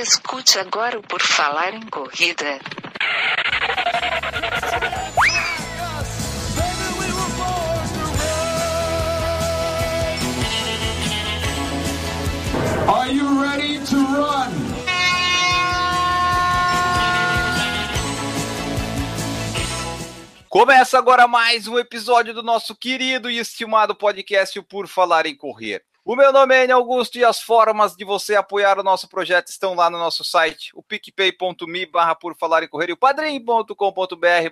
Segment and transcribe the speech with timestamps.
[0.00, 2.60] Escute agora o Por Falar em Corrida.
[12.86, 14.52] Are you ready to run?
[20.48, 25.36] Começa agora mais um episódio do nosso querido e estimado podcast o Por Falar em
[25.36, 25.87] Correr.
[26.08, 29.48] O meu nome é Enio Augusto e as formas de você apoiar o nosso projeto
[29.48, 33.74] estão lá no nosso site, o picpay.me barra por falar em correr e o padrim.com.br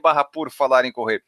[0.02, 1.24] barra por falar em correr.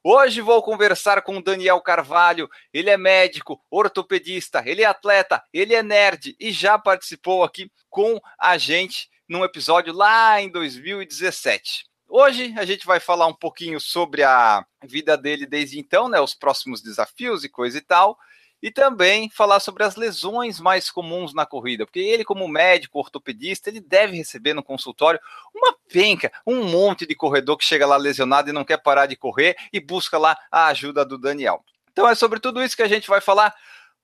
[0.00, 2.48] Hoje vou conversar com Daniel Carvalho.
[2.72, 8.20] Ele é médico, ortopedista, ele é atleta, ele é nerd e já participou aqui com
[8.38, 11.86] a gente num episódio lá em 2017.
[12.08, 16.36] Hoje a gente vai falar um pouquinho sobre a vida dele desde então, né, os
[16.36, 18.16] próximos desafios e coisa e tal
[18.62, 23.68] e também falar sobre as lesões mais comuns na corrida, porque ele, como médico ortopedista,
[23.68, 25.20] ele deve receber no consultório
[25.52, 29.16] uma penca, um monte de corredor que chega lá lesionado e não quer parar de
[29.16, 31.64] correr e busca lá a ajuda do Daniel.
[31.90, 33.52] Então é sobre tudo isso que a gente vai falar.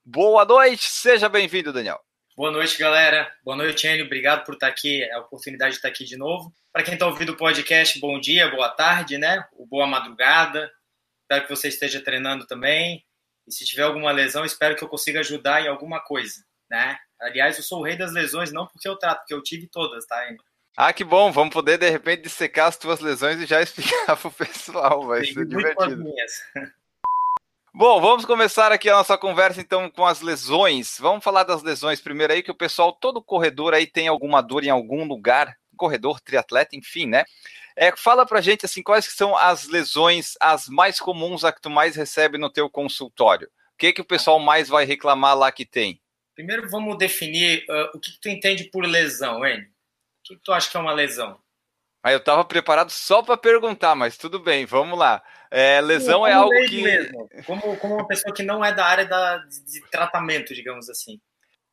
[0.05, 2.01] Boa noite, seja bem-vindo, Daniel.
[2.37, 3.33] Boa noite, galera.
[3.45, 4.07] Boa noite, Enio.
[4.07, 6.53] Obrigado por estar aqui, é a oportunidade de estar aqui de novo.
[6.73, 9.45] Para quem está ouvindo o podcast, bom dia, boa tarde, né?
[9.69, 10.71] Boa madrugada.
[11.23, 13.05] Espero que você esteja treinando também.
[13.49, 16.99] E se tiver alguma lesão, espero que eu consiga ajudar em alguma coisa, né?
[17.19, 20.05] Aliás, eu sou o rei das lesões, não porque eu trato, porque eu tive todas,
[20.05, 20.23] tá?
[20.77, 24.31] Ah, que bom, vamos poder de repente dissecar as tuas lesões e já explicar pro
[24.31, 26.05] pessoal, vai Sim, ser divertido.
[27.75, 30.97] Bom, vamos começar aqui a nossa conversa então com as lesões.
[30.99, 34.65] Vamos falar das lesões primeiro aí, que o pessoal, todo corredor aí tem alguma dor
[34.65, 37.25] em algum lugar, corredor, triatleta, enfim, né?
[37.75, 41.71] É, fala pra gente assim, quais são as lesões as mais comuns a que tu
[41.71, 43.47] mais recebe no teu consultório?
[43.47, 46.01] O que que o pessoal mais vai reclamar lá que tem?
[46.35, 49.65] Primeiro vamos definir uh, o que, que, tu entende por lesão, Enio.
[49.65, 49.69] O
[50.25, 51.41] que, que tu acha que é uma lesão?
[52.03, 55.23] Ah, eu estava preparado só para perguntar, mas tudo bem, vamos lá.
[55.51, 56.83] É, lesão é algo que.
[56.83, 61.21] Mesmo, como, como uma pessoa que não é da área da, de tratamento, digamos assim.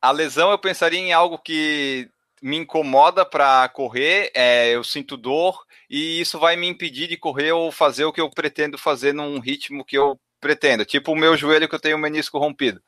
[0.00, 2.10] A lesão eu pensaria em algo que
[2.46, 7.50] me incomoda para correr, é, eu sinto dor e isso vai me impedir de correr
[7.50, 10.84] ou fazer o que eu pretendo fazer num ritmo que eu pretendo.
[10.84, 12.80] Tipo o meu joelho que eu tenho o menisco rompido.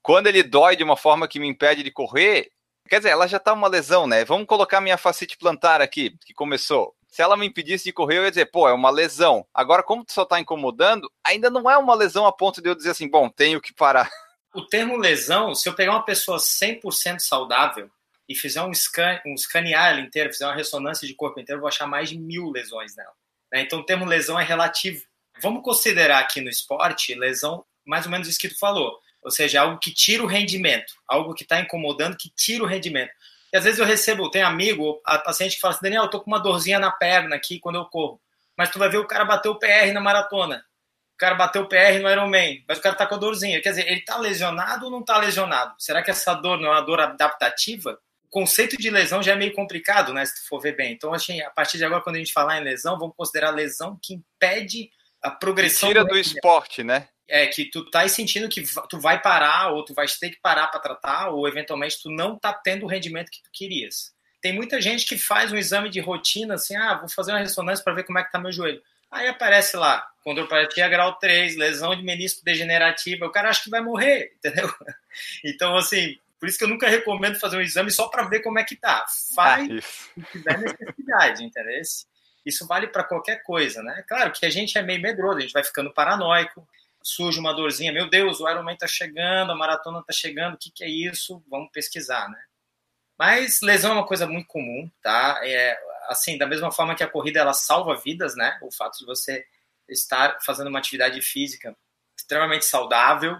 [0.00, 2.50] Quando ele dói de uma forma que me impede de correr,
[2.88, 4.24] quer dizer, ela já está uma lesão, né?
[4.24, 6.94] Vamos colocar minha facite plantar aqui, que começou.
[7.06, 9.46] Se ela me impedisse de correr, eu ia dizer, pô, é uma lesão.
[9.52, 12.92] Agora, como só está incomodando, ainda não é uma lesão a ponto de eu dizer
[12.92, 14.08] assim, bom, tenho que parar.
[14.54, 17.90] O termo lesão, se eu pegar uma pessoa 100% saudável,
[18.28, 21.62] e fizer um, scan, um escanear ela inteira, fizer uma ressonância de corpo inteiro, eu
[21.62, 23.12] vou achar mais de mil lesões nela.
[23.52, 23.62] Né?
[23.62, 25.02] Então o termo lesão é relativo.
[25.40, 29.62] Vamos considerar aqui no esporte lesão mais ou menos isso que tu falou, ou seja,
[29.62, 33.12] algo que tira o rendimento, algo que está incomodando, que tira o rendimento.
[33.52, 36.20] E às vezes eu recebo, tem amigo, a paciente que fala assim, Daniel, eu tô
[36.20, 38.20] com uma dorzinha na perna aqui quando eu corro,
[38.56, 40.64] mas tu vai ver o cara bateu o PR na maratona,
[41.14, 43.62] o cara bateu o PR no Ironman, mas o cara tá com a dorzinha.
[43.62, 45.74] Quer dizer, ele tá lesionado ou não tá lesionado?
[45.78, 47.98] Será que essa dor não é uma dor adaptativa?
[48.26, 50.24] O conceito de lesão já é meio complicado, né?
[50.26, 50.92] Se tu for ver bem.
[50.92, 53.98] Então, assim, a partir de agora, quando a gente falar em lesão, vamos considerar lesão
[54.02, 54.90] que impede
[55.22, 55.88] a progressão.
[55.88, 57.08] Tira do, do esporte, né?
[57.28, 60.68] É, que tu tá sentindo que tu vai parar, ou tu vai ter que parar
[60.68, 64.14] para tratar, ou eventualmente tu não tá tendo o rendimento que tu querias.
[64.40, 67.82] Tem muita gente que faz um exame de rotina, assim, ah, vou fazer uma ressonância
[67.82, 68.80] para ver como é que tá meu joelho.
[69.10, 73.80] Aí aparece lá, condropatia grau 3, lesão de menisco degenerativa, o cara acha que vai
[73.80, 74.72] morrer, entendeu?
[75.44, 78.58] Então, assim, por isso que eu nunca recomendo fazer um exame só para ver como
[78.58, 79.04] é que tá.
[79.34, 81.80] Faz ah, se tiver necessidade, entendeu?
[82.44, 84.04] Isso vale para qualquer coisa, né?
[84.06, 86.68] Claro que a gente é meio medroso, a gente vai ficando paranoico,
[87.02, 90.70] surge uma dorzinha, meu Deus, o Ironman tá chegando, a maratona tá chegando, o que,
[90.70, 91.42] que é isso?
[91.48, 92.42] Vamos pesquisar, né?
[93.18, 95.40] Mas lesão é uma coisa muito comum, tá?
[95.42, 98.58] É, assim, da mesma forma que a corrida ela salva vidas, né?
[98.62, 99.44] O fato de você
[99.88, 101.76] estar fazendo uma atividade física
[102.16, 103.38] extremamente saudável,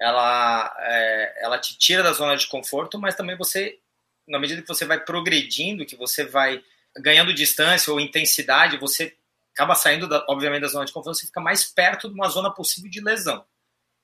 [0.00, 3.78] ela, é, ela te tira da zona de conforto, mas também você,
[4.26, 6.62] na medida que você vai progredindo, que você vai
[6.96, 9.16] ganhando distância ou intensidade, você
[9.52, 12.50] acaba saindo, da, obviamente, da zona de conforto, você fica mais perto de uma zona
[12.50, 13.44] possível de lesão.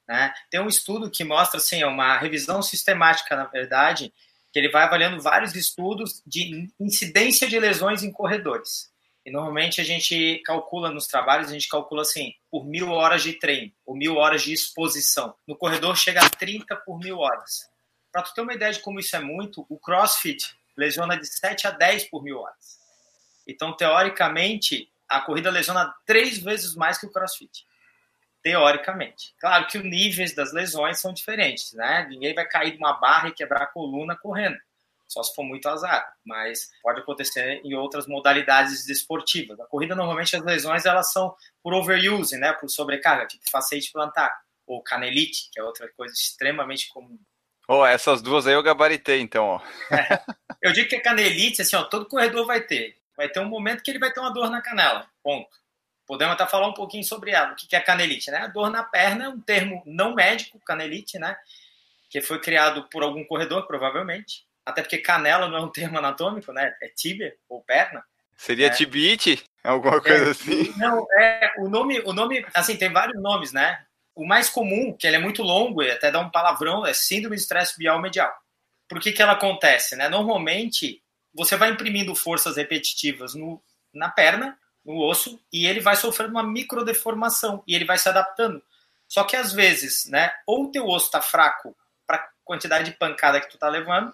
[0.07, 0.35] Né?
[0.51, 4.13] Tem um estudo que mostra, assim, é uma revisão sistemática, na verdade,
[4.53, 8.93] que ele vai avaliando vários estudos de incidência de lesões em corredores.
[9.25, 13.33] E normalmente a gente calcula nos trabalhos, a gente calcula assim, por mil horas de
[13.33, 15.35] treino, ou mil horas de exposição.
[15.47, 17.71] No corredor chega a 30 por mil horas.
[18.13, 21.67] Para tu ter uma ideia de como isso é muito, o CrossFit lesiona de 7
[21.67, 22.79] a 10 por mil horas.
[23.47, 27.67] Então, teoricamente, a corrida lesiona três vezes mais que o CrossFit.
[28.43, 29.35] Teoricamente.
[29.39, 32.07] Claro que os níveis das lesões são diferentes, né?
[32.11, 34.59] Ninguém vai cair de uma barra e quebrar a coluna correndo.
[35.15, 39.59] Só se for muito azar, mas pode acontecer em outras modalidades desportivas.
[39.61, 44.31] A corrida normalmente as lesões elas são por overuse, né, por sobrecarga, tipo facete plantar
[44.67, 47.19] ou canelite, que é outra coisa extremamente comum.
[47.69, 49.45] Oh, essas duas aí eu gabaritei, então.
[49.45, 49.61] Ó.
[49.91, 50.21] É.
[50.63, 52.97] Eu digo que a canelite, assim, ó, todo corredor vai ter.
[53.15, 55.07] Vai ter um momento que ele vai ter uma dor na canela.
[55.23, 55.51] Ponto.
[56.07, 57.53] Podemos até falar um pouquinho sobre ela.
[57.53, 58.39] O que é canelite, né?
[58.39, 61.37] A dor na perna é um termo não médico, canelite, né?
[62.09, 64.47] Que foi criado por algum corredor, provavelmente.
[64.65, 66.75] Até porque canela não é um termo anatômico, né?
[66.83, 68.05] É tíbia ou perna.
[68.37, 68.71] Seria é.
[68.71, 69.45] tibite?
[69.63, 70.75] Alguma coisa é, assim?
[70.77, 71.55] Não, é.
[71.59, 73.85] O nome, o nome, assim, tem vários nomes, né?
[74.15, 77.37] O mais comum, que ele é muito longo e até dá um palavrão, é síndrome
[77.37, 78.33] de estresse bial medial.
[78.89, 79.97] Por que, que ela acontece?
[79.97, 80.09] Né?
[80.09, 81.03] Normalmente,
[81.33, 83.63] você vai imprimindo forças repetitivas no,
[83.93, 88.63] na perna, no osso, e ele vai sofrendo uma microdeformação e ele vai se adaptando.
[89.09, 91.77] Só que às vezes, né, ou o teu osso está fraco
[92.07, 94.13] para a quantidade de pancada que tu está levando.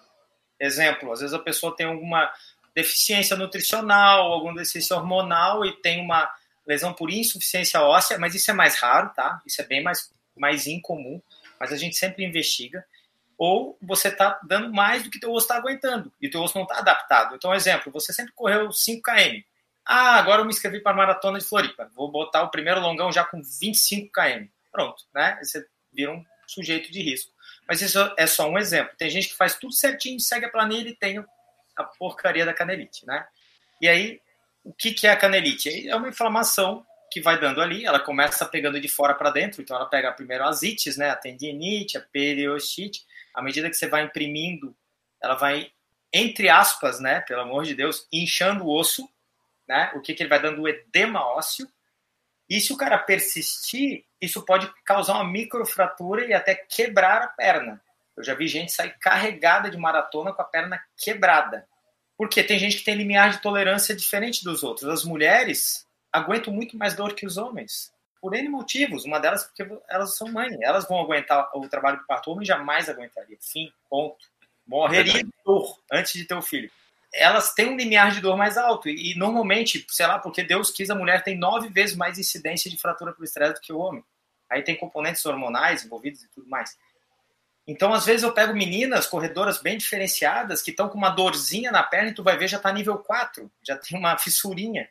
[0.61, 2.31] Exemplo, às vezes a pessoa tem alguma
[2.75, 6.31] deficiência nutricional, alguma deficiência hormonal e tem uma
[6.65, 9.41] lesão por insuficiência óssea, mas isso é mais raro, tá?
[9.45, 11.19] Isso é bem mais, mais incomum,
[11.59, 12.85] mas a gente sempre investiga.
[13.37, 16.63] Ou você está dando mais do que teu osso está aguentando e teu osso não
[16.63, 17.35] está adaptado.
[17.35, 19.41] Então, exemplo, você sempre correu 5 km.
[19.83, 21.89] Ah, agora eu me inscrevi para a maratona de Floripa.
[21.95, 24.45] Vou botar o primeiro longão já com 25 km.
[24.71, 25.39] Pronto, né?
[25.41, 27.31] Você vira um sujeito de risco.
[27.71, 28.93] Mas isso é só um exemplo.
[28.97, 31.23] Tem gente que faz tudo certinho, segue a planilha e tem
[31.77, 33.25] a porcaria da canelite, né?
[33.79, 34.19] E aí,
[34.61, 35.87] o que, que é a canelite?
[35.87, 39.77] É uma inflamação que vai dando ali, ela começa pegando de fora para dentro, então
[39.77, 44.03] ela pega primeiro as ites, né, a tendinite, a periostite, à medida que você vai
[44.03, 44.75] imprimindo,
[45.23, 45.71] ela vai,
[46.11, 49.09] entre aspas, né, pelo amor de Deus, inchando o osso,
[49.65, 50.61] né, o que, que ele vai dando?
[50.61, 51.69] O edema ósseo,
[52.51, 57.81] e se o cara persistir, isso pode causar uma microfratura e até quebrar a perna.
[58.15, 61.65] Eu já vi gente sair carregada de maratona com a perna quebrada.
[62.17, 64.89] Porque tem gente que tem limiar de tolerância diferente dos outros.
[64.89, 67.89] As mulheres aguentam muito mais dor que os homens.
[68.19, 69.05] Por N motivos.
[69.05, 70.57] Uma delas porque elas são mães.
[70.61, 72.29] Elas vão aguentar o trabalho de parto.
[72.29, 73.37] O homem jamais aguentaria.
[73.39, 73.71] Fim.
[73.89, 74.25] Ponto.
[74.67, 76.69] Morreria de dor antes de ter o filho.
[77.13, 78.87] Elas têm um limiar de dor mais alto.
[78.87, 82.77] E, normalmente, sei lá, porque Deus quis, a mulher tem nove vezes mais incidência de
[82.77, 84.03] fratura por estresse do que o homem.
[84.49, 86.77] Aí tem componentes hormonais envolvidos e tudo mais.
[87.67, 91.83] Então, às vezes, eu pego meninas corredoras bem diferenciadas que estão com uma dorzinha na
[91.83, 94.89] perna e tu vai ver já está nível 4, já tem uma fissurinha.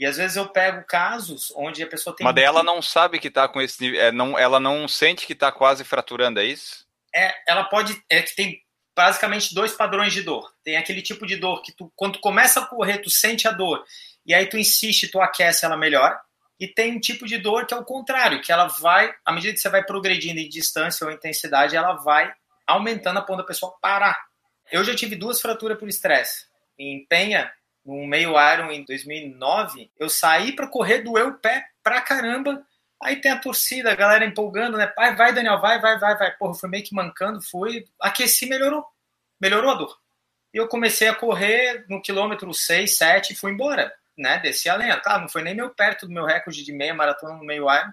[0.00, 2.24] E às vezes eu pego casos onde a pessoa tem.
[2.24, 4.00] Mas daí ela não sabe que está com esse nível.
[4.00, 6.86] É, não, ela não sente que está quase fraturando, é isso?
[7.14, 8.02] É, ela pode.
[8.08, 8.62] É que tem
[8.94, 10.52] basicamente dois padrões de dor.
[10.62, 13.52] Tem aquele tipo de dor que tu, quando tu começa a correr, tu sente a
[13.52, 13.84] dor,
[14.26, 16.20] e aí tu insiste, tu aquece, ela melhora
[16.60, 19.54] e tem um tipo de dor que é o contrário, que ela vai, à medida
[19.54, 22.30] que você vai progredindo em distância ou intensidade, ela vai
[22.66, 24.26] aumentando a ponto da pessoa parar.
[24.70, 26.44] Eu já tive duas fraturas por estresse.
[26.78, 27.50] Em Penha,
[27.84, 32.62] no meio Iron em 2009, eu saí para correr, doeu o pé pra caramba.
[33.02, 34.86] Aí tem a torcida, a galera empolgando, né?
[34.86, 36.36] Pai, vai, Daniel, vai, vai, vai, vai.
[36.36, 37.86] Porra, fui meio que mancando, fui.
[38.00, 38.84] Aqueci, melhorou.
[39.40, 39.98] Melhorou a dor.
[40.52, 44.76] E eu comecei a correr no quilômetro 6, 7 e fui embora né, desci a
[44.76, 45.00] lenha.
[45.00, 47.92] Claro, não foi nem meu perto do meu recorde de meia maratona no meio Iron,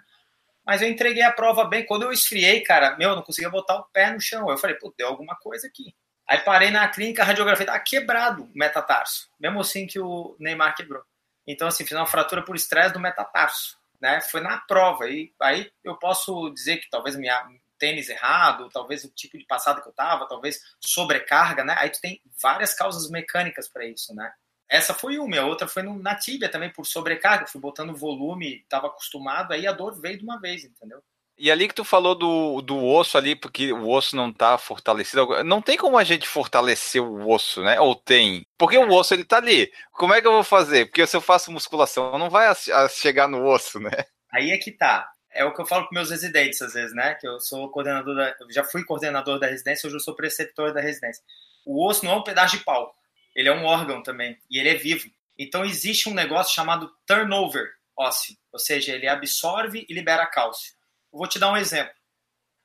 [0.65, 1.86] mas eu entreguei a prova bem.
[1.86, 4.50] Quando eu esfriei, cara, meu, não conseguia botar o pé no chão.
[4.50, 5.95] Eu falei, pô, deu alguma coisa aqui.
[6.27, 11.02] Aí parei na clínica, radiografia tava quebrado o metatarso, mesmo assim que o Neymar quebrou.
[11.47, 14.21] Então, assim, fiz uma fratura por estresse do metatarso, né?
[14.21, 15.09] Foi na prova.
[15.09, 19.81] E aí eu posso dizer que talvez minha tênis errado, talvez o tipo de passada
[19.81, 21.75] que eu tava, talvez sobrecarga, né?
[21.77, 24.31] Aí tu tem várias causas mecânicas para isso, né?
[24.69, 27.47] Essa foi uma, a outra foi na tíbia também, por sobrecarga.
[27.47, 31.01] Fui botando volume, estava acostumado, aí a dor veio de uma vez, entendeu?
[31.37, 35.44] E ali que tu falou do, do osso ali, porque o osso não tá fortalecido.
[35.44, 37.79] Não tem como a gente fortalecer o osso, né?
[37.79, 38.45] Ou tem?
[38.57, 39.71] Porque o osso ele tá ali.
[39.91, 40.85] Como é que eu vou fazer?
[40.85, 43.91] Porque se eu faço musculação, não vai a, a chegar no osso, né?
[44.33, 45.09] Aí é que tá.
[45.31, 47.13] É o que eu falo com meus residentes às vezes, né?
[47.15, 48.35] Que eu sou coordenador da.
[48.39, 51.23] Eu já fui coordenador da residência, hoje eu sou preceptor da residência.
[51.65, 52.97] O osso não é um pedaço de pau
[53.37, 55.07] ele é um órgão também e ele é vivo.
[55.37, 60.73] Então existe um negócio chamado turnover ósseo, ou seja, ele absorve e libera cálcio.
[61.11, 61.94] Vou te dar um exemplo.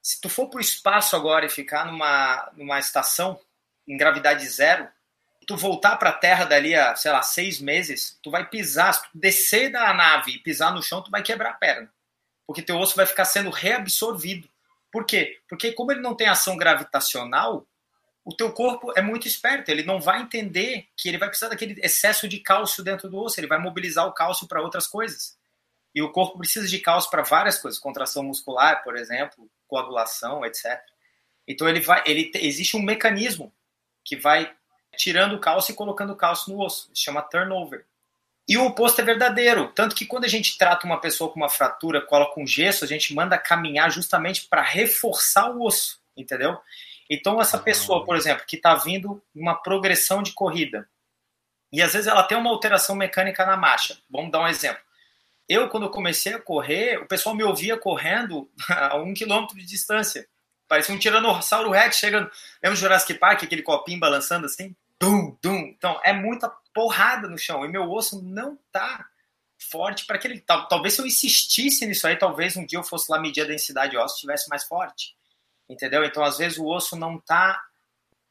[0.02, 3.38] Se tu for para o espaço agora e ficar numa, numa estação
[3.86, 4.88] em gravidade zero,
[5.46, 9.02] tu voltar para a Terra dali a, sei lá, seis meses, tu vai pisar, se
[9.02, 11.92] tu descer da nave e pisar no chão, tu vai quebrar a perna.
[12.46, 14.48] Porque teu osso vai ficar sendo reabsorvido.
[14.90, 15.40] Por quê?
[15.48, 17.66] Porque como ele não tem ação gravitacional,
[18.24, 21.80] o teu corpo é muito esperto, ele não vai entender que ele vai precisar daquele
[21.80, 25.36] excesso de cálcio dentro do osso, ele vai mobilizar o cálcio para outras coisas.
[25.94, 30.80] E o corpo precisa de cálcio para várias coisas, contração muscular, por exemplo, coagulação, etc.
[31.46, 33.52] Então ele vai, ele existe um mecanismo
[34.04, 34.54] que vai
[34.96, 36.90] tirando o cálcio e colocando o cálcio no osso.
[36.92, 37.84] Isso chama turnover.
[38.48, 39.68] E o oposto é verdadeiro.
[39.72, 42.88] Tanto que quando a gente trata uma pessoa com uma fratura, coloca um gesso, a
[42.88, 46.58] gente manda caminhar justamente para reforçar o osso, entendeu?
[47.08, 50.88] Então, essa pessoa, por exemplo, que está vindo uma progressão de corrida,
[51.72, 53.98] e às vezes ela tem uma alteração mecânica na marcha.
[54.10, 54.82] Vamos dar um exemplo.
[55.52, 59.66] Eu, quando eu comecei a correr, o pessoal me ouvia correndo a um quilômetro de
[59.66, 60.26] distância.
[60.66, 62.30] Parecia um tiranossauro rex chegando.
[62.62, 64.74] Lembra o Jurassic Park, aquele copinho balançando assim?
[64.98, 65.58] Dum, dum.
[65.58, 67.66] Então, é muita porrada no chão.
[67.66, 69.04] E meu osso não tá
[69.70, 70.40] forte para aquele.
[70.40, 73.46] Tal, talvez se eu insistisse nisso aí, talvez um dia eu fosse lá medir a
[73.46, 75.14] densidade óssea estivesse mais forte.
[75.68, 76.02] Entendeu?
[76.02, 77.62] Então, às vezes, o osso não tá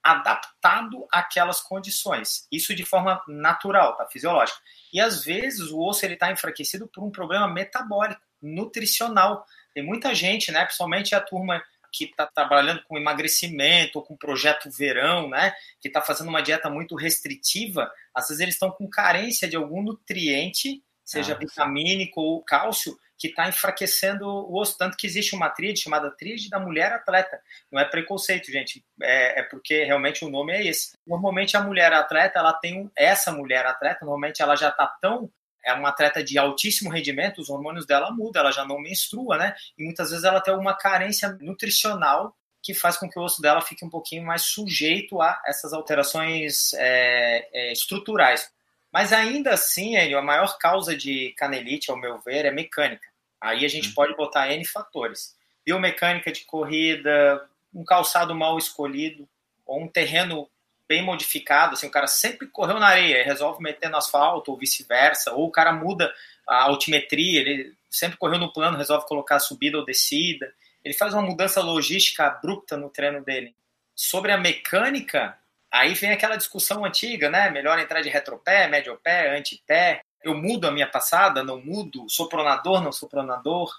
[0.03, 2.47] adaptado àquelas condições.
[2.51, 4.07] Isso de forma natural, tá?
[4.07, 4.59] Fisiológica.
[4.93, 9.45] E às vezes o osso ele está enfraquecido por um problema metabólico, nutricional.
[9.73, 10.63] Tem muita gente, né?
[10.65, 16.01] Principalmente a turma que está trabalhando com emagrecimento ou com projeto verão, né, que está
[16.01, 21.33] fazendo uma dieta muito restritiva, às vezes eles estão com carência de algum nutriente, seja
[21.33, 24.75] ah, vitamínico ou cálcio, que está enfraquecendo o osso.
[24.75, 27.39] Tanto que existe uma tríade chamada tríade da mulher atleta.
[27.71, 30.93] Não é preconceito, gente, é, é, porque realmente o nome é esse.
[31.05, 35.29] Normalmente a mulher atleta, ela tem um, essa mulher atleta, normalmente ela já está tão
[35.63, 39.55] é uma atleta de altíssimo rendimento, os hormônios dela mudam, ela já não menstrua, né?
[39.77, 43.61] E muitas vezes ela tem uma carência nutricional que faz com que o osso dela
[43.61, 48.51] fique um pouquinho mais sujeito a essas alterações é, é, estruturais.
[48.91, 53.07] Mas ainda assim, a maior causa de canelite, ao meu ver, é mecânica.
[53.41, 53.93] Aí a gente hum.
[53.95, 55.35] pode botar N fatores.
[55.65, 59.27] Biomecânica de corrida, um calçado mal escolhido,
[59.65, 60.47] ou um terreno
[60.87, 64.57] bem modificado, assim, o cara sempre correu na areia e resolve meter no asfalto, ou
[64.57, 66.13] vice-versa, ou o cara muda
[66.45, 70.53] a altimetria, ele sempre correu no plano, resolve colocar subida ou descida.
[70.83, 73.55] Ele faz uma mudança logística abrupta no treino dele.
[73.95, 75.37] Sobre a mecânica,
[75.71, 77.49] aí vem aquela discussão antiga, né?
[77.49, 80.01] Melhor entrar de retropé, médio pé, antipé.
[80.23, 82.09] Eu mudo a minha passada, não mudo?
[82.09, 83.71] Sou pronador, não sou pronador?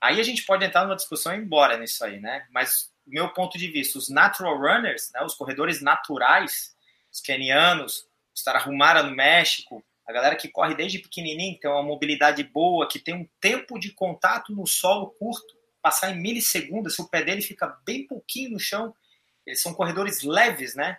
[0.00, 2.46] Aí a gente pode entrar numa discussão e ir embora nisso aí, né?
[2.50, 6.74] Mas meu ponto de vista, os natural runners, né, os corredores naturais,
[7.12, 11.82] os kenianos, os Tarahumara no México, a galera que corre desde pequenininho, que tem uma
[11.82, 17.02] mobilidade boa, que tem um tempo de contato no solo curto, passar em milissegundos, se
[17.02, 18.94] o pé dele fica bem pouquinho no chão,
[19.46, 20.98] eles são corredores leves, né?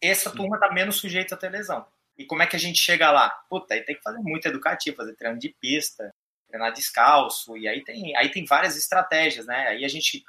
[0.00, 1.84] Essa turma está menos sujeita a ter lesão.
[2.18, 3.30] E como é que a gente chega lá?
[3.48, 6.12] Puta, aí tem que fazer muito educativo, fazer treino de pista,
[6.48, 9.68] treinar descalço, e aí tem, aí tem várias estratégias, né?
[9.68, 10.24] Aí a gente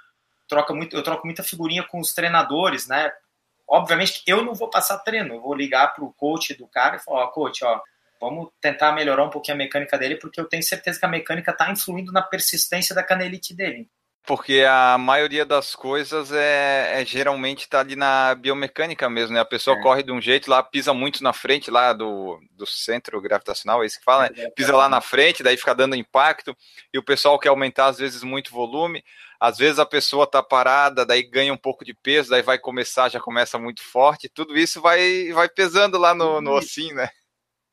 [0.47, 3.11] troca muito, eu troco muita figurinha com os treinadores, né?
[3.67, 6.97] Obviamente que eu não vou passar treino, eu vou ligar para o coach do cara
[6.97, 7.81] e falar, ó, oh, coach, ó,
[8.19, 11.51] vamos tentar melhorar um pouquinho a mecânica dele, porque eu tenho certeza que a mecânica
[11.51, 13.89] está influindo na persistência da canelite dele.
[14.25, 19.39] Porque a maioria das coisas é, é geralmente está ali na biomecânica mesmo, né?
[19.39, 19.81] A pessoa é.
[19.81, 23.87] corre de um jeito, lá pisa muito na frente lá do, do centro gravitacional, é
[23.87, 24.49] isso que fala, né?
[24.55, 26.55] Pisa lá na frente, daí fica dando impacto,
[26.93, 29.03] e o pessoal quer aumentar às vezes muito volume,
[29.39, 33.09] às vezes a pessoa está parada, daí ganha um pouco de peso, daí vai começar,
[33.09, 37.09] já começa muito forte, tudo isso vai, vai pesando lá no, no ossinho, né?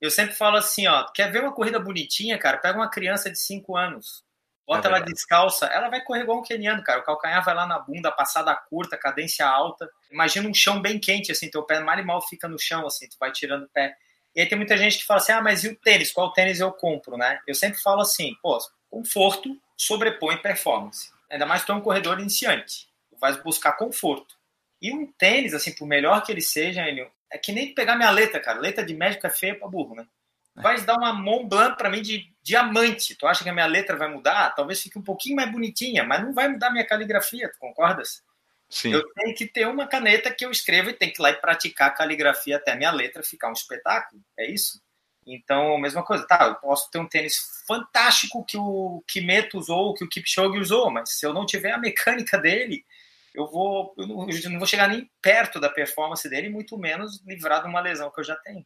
[0.00, 2.59] Eu sempre falo assim, ó, quer ver uma corrida bonitinha, cara?
[2.59, 4.23] Pega uma criança de 5 anos,
[4.66, 7.00] bota é ela descalça, ela vai correr igual um keniano, cara.
[7.00, 9.88] O calcanhar vai lá na bunda, passada curta, cadência alta.
[10.11, 13.08] Imagina um chão bem quente, assim, teu pé mal e mal fica no chão, assim,
[13.08, 13.96] tu vai tirando o pé.
[14.35, 16.12] E aí tem muita gente que fala assim, ah, mas e o tênis?
[16.12, 17.40] Qual tênis eu compro, né?
[17.46, 18.58] Eu sempre falo assim, pô,
[18.90, 21.11] conforto sobrepõe performance.
[21.30, 22.88] Ainda mais que tu é um corredor iniciante.
[23.08, 24.35] Tu vai buscar conforto.
[24.80, 26.82] E um tênis, assim, por melhor que ele seja,
[27.32, 28.61] é que nem pegar minha letra, cara.
[28.61, 30.06] Letra de médico é feia pra burro, né?
[30.56, 33.14] Vai dar uma Mont Blanc para mim de diamante.
[33.14, 34.54] Tu acha que a minha letra vai mudar?
[34.54, 38.22] Talvez fique um pouquinho mais bonitinha, mas não vai mudar a minha caligrafia, tu concordas?
[38.68, 38.92] Sim.
[38.92, 41.40] Eu tenho que ter uma caneta que eu escrevo e tenho que ir lá e
[41.40, 44.20] praticar a caligrafia até a minha letra ficar um espetáculo.
[44.36, 44.80] É isso?
[45.26, 46.26] Então, mesma coisa.
[46.26, 50.90] Tá, eu posso ter um tênis fantástico que o Kimeto usou, que o Kipchoge usou,
[50.90, 52.84] mas se eu não tiver a mecânica dele,
[53.34, 57.22] eu vou eu não, eu não vou chegar nem perto da performance dele, muito menos
[57.25, 58.64] livrar de uma lesão que eu já tenho.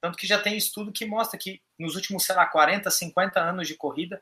[0.00, 3.66] Tanto que já tem estudo que mostra que nos últimos, sei lá, 40, 50 anos
[3.66, 4.20] de corrida,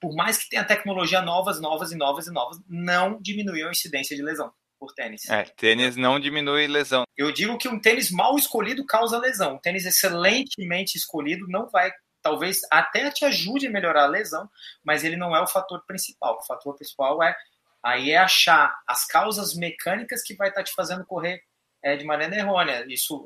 [0.00, 4.16] por mais que tenha tecnologia novas, novas e novas e novas, não diminuiu a incidência
[4.16, 5.28] de lesão por tênis.
[5.28, 7.04] É, tênis não diminui lesão.
[7.14, 9.56] Eu digo que um tênis mal escolhido causa lesão.
[9.56, 14.48] Um tênis excelentemente escolhido não vai, talvez até te ajude a melhorar a lesão,
[14.82, 16.38] mas ele não é o fator principal.
[16.38, 17.36] O fator principal é
[17.82, 21.42] aí é achar as causas mecânicas que vai estar te fazendo correr
[21.82, 22.84] é, de maneira errônea.
[22.88, 23.24] Isso,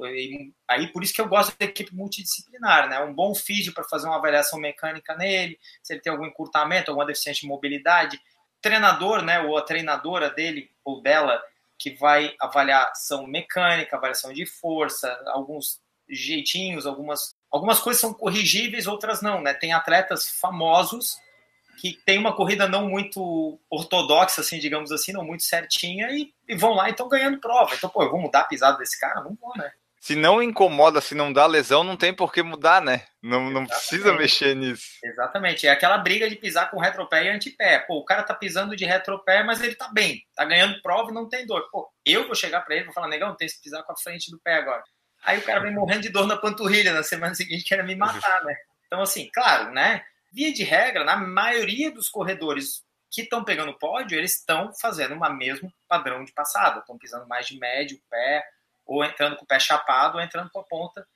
[0.68, 3.00] aí por isso que eu gosto da equipe multidisciplinar, né?
[3.00, 7.06] Um bom físio para fazer uma avaliação mecânica nele, se ele tem algum encurtamento, alguma
[7.06, 8.20] deficiência de mobilidade,
[8.60, 9.40] treinador, né?
[9.40, 11.42] Ou a treinadora dele ou dela
[11.78, 18.86] que vai avaliar ação mecânica, avaliação de força, alguns jeitinhos, algumas, algumas coisas são corrigíveis,
[18.86, 19.52] outras não, né?
[19.54, 21.18] Tem atletas famosos
[21.76, 26.54] que tem uma corrida não muito ortodoxa, assim, digamos assim, não muito certinha, e, e
[26.54, 27.74] vão lá e estão ganhando prova.
[27.74, 29.22] Então, pô, eu vou mudar a pisada desse cara?
[29.22, 29.70] Não vou, né?
[30.04, 33.06] Se não incomoda, se não dá lesão, não tem por que mudar, né?
[33.22, 34.98] Não, não precisa mexer nisso.
[35.02, 35.66] Exatamente.
[35.66, 37.78] É aquela briga de pisar com retropé e antepé.
[37.78, 40.22] Pô, o cara tá pisando de retropé, mas ele tá bem.
[40.34, 41.70] Tá ganhando prova e não tem dor.
[41.70, 43.96] Pô, eu vou chegar para ele e vou falar, negão, tem que pisar com a
[43.96, 44.84] frente do pé agora.
[45.24, 48.44] Aí o cara vem morrendo de dor na panturrilha na semana seguinte, quer me matar,
[48.44, 48.54] né?
[48.86, 50.04] Então, assim, claro, né?
[50.34, 55.32] Via de regra, na maioria dos corredores que estão pegando pódio, eles estão fazendo o
[55.32, 56.80] mesmo padrão de passada.
[56.80, 58.44] Estão pisando mais de médio, pé,
[58.84, 61.06] ou entrando com o pé chapado, ou entrando com a ponta.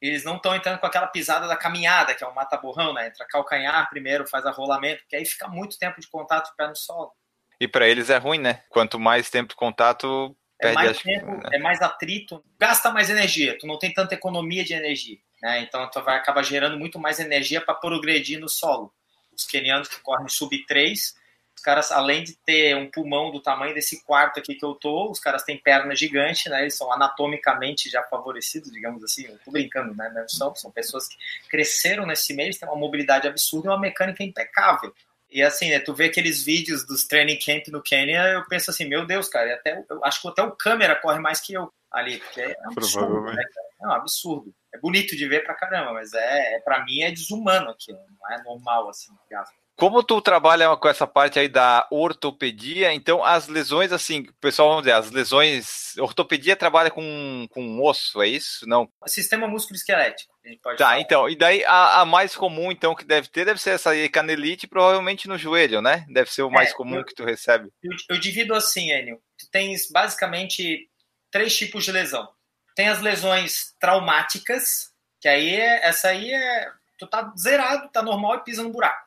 [0.00, 3.06] Eles não estão entrando com aquela pisada da caminhada, que é o mata-borrão, né?
[3.06, 6.66] Entra calcanhar primeiro, faz a rolamento, que aí fica muito tempo de contato de pé
[6.66, 7.12] no solo.
[7.60, 8.64] E para eles é ruim, né?
[8.68, 11.50] Quanto mais tempo de contato, é mais tempo, né?
[11.52, 15.60] é mais atrito, gasta mais energia, tu não tem tanta economia de energia, né?
[15.60, 18.90] Então tu vai acabar gerando muito mais energia para progredir no solo.
[19.36, 21.14] Os kenianos que correm sub 3,
[21.54, 25.10] os caras, além de ter um pulmão do tamanho desse quarto aqui que eu tô,
[25.10, 26.62] os caras têm perna gigante, né?
[26.62, 29.26] Eles são anatomicamente já favorecidos, digamos assim.
[29.26, 30.10] Eu tô brincando, né?
[30.14, 31.16] Não são, são pessoas que
[31.50, 34.94] cresceram nesse meio, têm uma mobilidade absurda e uma mecânica impecável.
[35.30, 38.86] E assim, né, tu vê aqueles vídeos dos training camp no Quênia, eu penso assim,
[38.86, 42.18] meu Deus, cara, até, eu acho que até o câmera corre mais que eu ali,
[42.18, 43.42] porque é um absurdo, né,
[43.84, 44.54] É um absurdo.
[44.74, 48.36] É bonito de ver pra caramba, mas é, é para mim é desumano aquilo, não
[48.36, 49.54] é normal assim, gasto.
[49.76, 54.84] Como tu trabalha com essa parte aí da ortopedia, então as lesões, assim, pessoal, vamos
[54.84, 55.96] dizer, as lesões.
[55.98, 58.68] Ortopedia trabalha com, com osso, é isso?
[58.68, 58.88] Não?
[59.06, 60.32] Sistema músculo-esquelético.
[60.76, 61.00] Tá, falar.
[61.00, 64.08] então, e daí a, a, mais comum, então, que deve ter, deve ser essa aí,
[64.08, 66.04] canelite, provavelmente no joelho, né?
[66.08, 67.70] Deve ser o mais é, comum eu, que tu recebe.
[67.82, 69.18] Eu, eu divido assim, Enio.
[69.38, 70.88] Tu tens basicamente
[71.32, 72.28] três tipos de lesão.
[72.74, 76.72] Tem as lesões traumáticas, que aí é, essa aí é.
[76.98, 79.04] Tu tá zerado, tá normal e pisa no buraco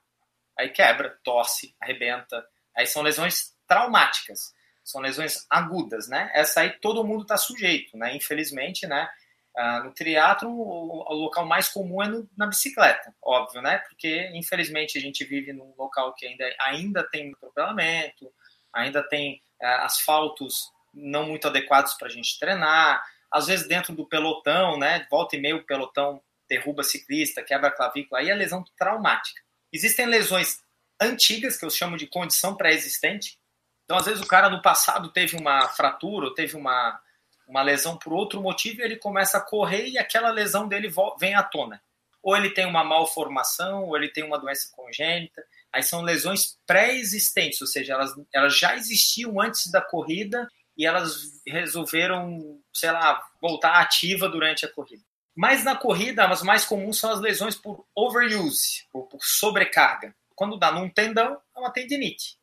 [0.57, 2.45] aí quebra, torce, arrebenta.
[2.75, 6.31] Aí são lesões traumáticas, são lesões agudas, né?
[6.33, 8.15] Essa aí todo mundo está sujeito, né?
[8.15, 9.07] Infelizmente, né?
[9.55, 13.79] Uh, no triatlo, o, local mais comum é no, na bicicleta, óbvio, né?
[13.79, 18.31] Porque, infelizmente, a gente vive num local que ainda, ainda tem atropelamento,
[18.71, 24.07] ainda tem uh, asfaltos não muito adequados para a gente treinar, às vezes dentro do
[24.07, 25.05] pelotão, né?
[25.09, 29.41] Volta e meio o pelotão derruba ciclista, quebra a clavícula, aí é lesão traumática.
[29.71, 30.61] Existem lesões
[30.99, 33.37] antigas, que eu chamo de condição pré-existente.
[33.83, 36.99] Então, às vezes, o cara no passado teve uma fratura, ou teve uma,
[37.47, 41.35] uma lesão por outro motivo, e ele começa a correr e aquela lesão dele vem
[41.35, 41.81] à tona.
[42.23, 45.43] Ou ele tem uma malformação, ou ele tem uma doença congênita.
[45.71, 51.41] Aí são lesões pré-existentes, ou seja, elas, elas já existiam antes da corrida e elas
[51.45, 55.03] resolveram, sei lá, voltar ativa durante a corrida.
[55.35, 60.15] Mas na corrida, as mais comuns são as lesões por overuse, ou por sobrecarga.
[60.35, 62.37] Quando dá num tendão, é uma tendinite.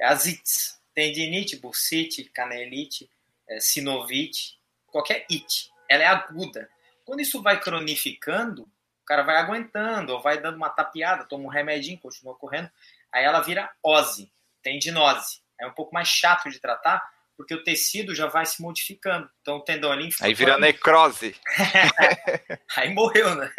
[0.00, 0.80] É a ZITS.
[0.94, 3.10] Tendinite, bursite, canelite,
[3.48, 5.70] é, sinovite, qualquer it.
[5.88, 6.68] Ela é aguda.
[7.04, 11.48] Quando isso vai cronificando, o cara vai aguentando, ou vai dando uma tapeada, toma um
[11.48, 12.70] remedinho, continua correndo,
[13.12, 15.42] aí ela vira ose, tendinose.
[15.60, 17.02] É um pouco mais chato de tratar,
[17.36, 19.28] porque o tecido já vai se modificando.
[19.40, 20.10] Então o tendão ali.
[20.20, 21.34] Aí vira necrose.
[22.76, 23.50] aí morreu, né?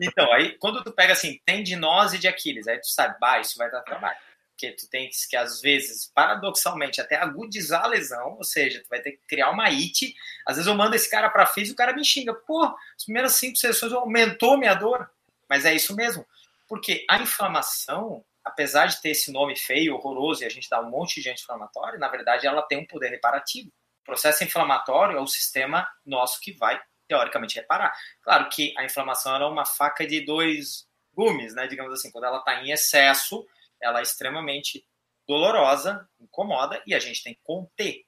[0.00, 3.70] Então, aí quando tu pega assim, tendinose de Aquiles, aí tu sabe, bah, isso vai
[3.70, 4.16] dar trabalho.
[4.50, 9.00] Porque tu tem que, às vezes, paradoxalmente, até agudizar a lesão, ou seja, tu vai
[9.00, 10.14] ter que criar uma IT.
[10.46, 12.32] Às vezes eu mando esse cara para físico e o cara me xinga.
[12.32, 12.64] Pô,
[12.96, 15.10] as primeiras cinco sessões aumentou minha dor.
[15.48, 16.26] Mas é isso mesmo.
[16.66, 20.88] Porque a inflamação, apesar de ter esse nome feio, horroroso, e a gente dá um
[20.88, 23.68] monte de anti-inflamatório, na verdade ela tem um poder reparativo.
[23.68, 27.92] O processo inflamatório é o sistema nosso que vai, teoricamente, reparar.
[28.22, 31.66] Claro que a inflamação é uma faca de dois gumes, né?
[31.66, 33.44] Digamos assim, quando ela está em excesso,
[33.82, 34.86] ela é extremamente
[35.26, 38.04] dolorosa, incomoda, e a gente tem que conter.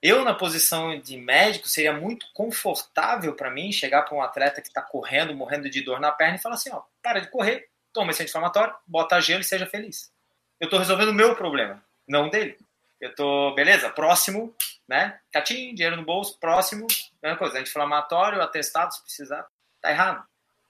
[0.00, 4.68] Eu, na posição de médico, seria muito confortável para mim chegar para um atleta que
[4.68, 8.10] está correndo, morrendo de dor na perna e falar assim: ó, para de correr, toma
[8.10, 10.12] esse anti-inflamatório, bota gelo e seja feliz.
[10.60, 12.58] Eu estou resolvendo o meu problema, não dele.
[13.00, 14.54] Eu estou, beleza, próximo,
[14.86, 15.18] né?
[15.32, 16.86] Catinho, dinheiro no bolso, próximo,
[17.22, 19.46] mesma coisa, anti-inflamatório, atestado, se precisar,
[19.80, 20.22] tá errado.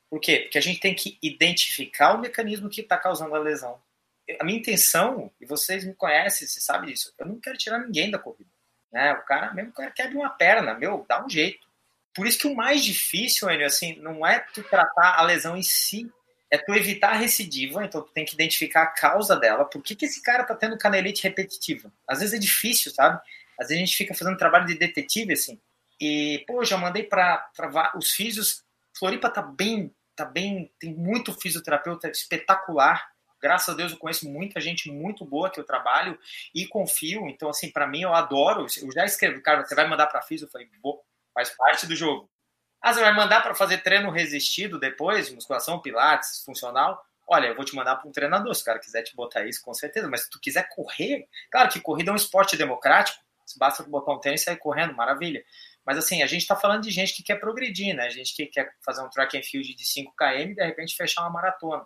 [0.09, 0.43] Por quê?
[0.43, 3.81] Porque a gente tem que identificar o mecanismo que está causando a lesão.
[4.41, 8.09] A minha intenção, e vocês me conhecem, vocês sabem disso, eu não quero tirar ninguém
[8.09, 8.51] da corrida.
[8.93, 9.13] Né?
[9.15, 11.67] O cara, mesmo que quebre uma perna, meu, dá um jeito.
[12.15, 15.63] Por isso que o mais difícil, Enio, assim, não é tu tratar a lesão em
[15.63, 16.11] si,
[16.51, 19.65] é tu evitar a recidiva, então tu tem que identificar a causa dela.
[19.65, 21.93] Por que, que esse cara tá tendo canelite repetitiva?
[22.07, 23.21] Às vezes é difícil, sabe?
[23.59, 25.59] Às vezes a gente fica fazendo trabalho de detetive, assim,
[26.01, 27.51] e, pô, já mandei para
[27.97, 28.63] os físios.
[28.97, 33.11] Floripa tá bem, tá bem, tem muito fisioterapeuta espetacular.
[33.41, 36.19] Graças a Deus eu conheço muita gente muito boa que eu trabalho
[36.55, 37.29] e confio.
[37.29, 38.67] Então, assim, para mim eu adoro.
[38.81, 40.47] Eu já escrevi, cara, você vai mandar para físio?
[40.47, 41.03] Eu falei, vou,
[41.35, 42.29] faz parte do jogo.
[42.87, 47.05] Ah, você vai mandar para fazer treino resistido depois, musculação, pilates, funcional?
[47.27, 49.61] Olha, eu vou te mandar para um treinador, se o cara quiser te botar isso,
[49.61, 50.07] com certeza.
[50.09, 53.21] Mas se tu quiser correr, claro que corrida é um esporte democrático,
[53.57, 55.45] basta botar um tênis e sair correndo, maravilha.
[55.85, 58.05] Mas assim, a gente está falando de gente que quer progredir, né?
[58.07, 60.95] A gente que quer fazer um track and field de 5 km e de repente
[60.95, 61.85] fechar uma maratona.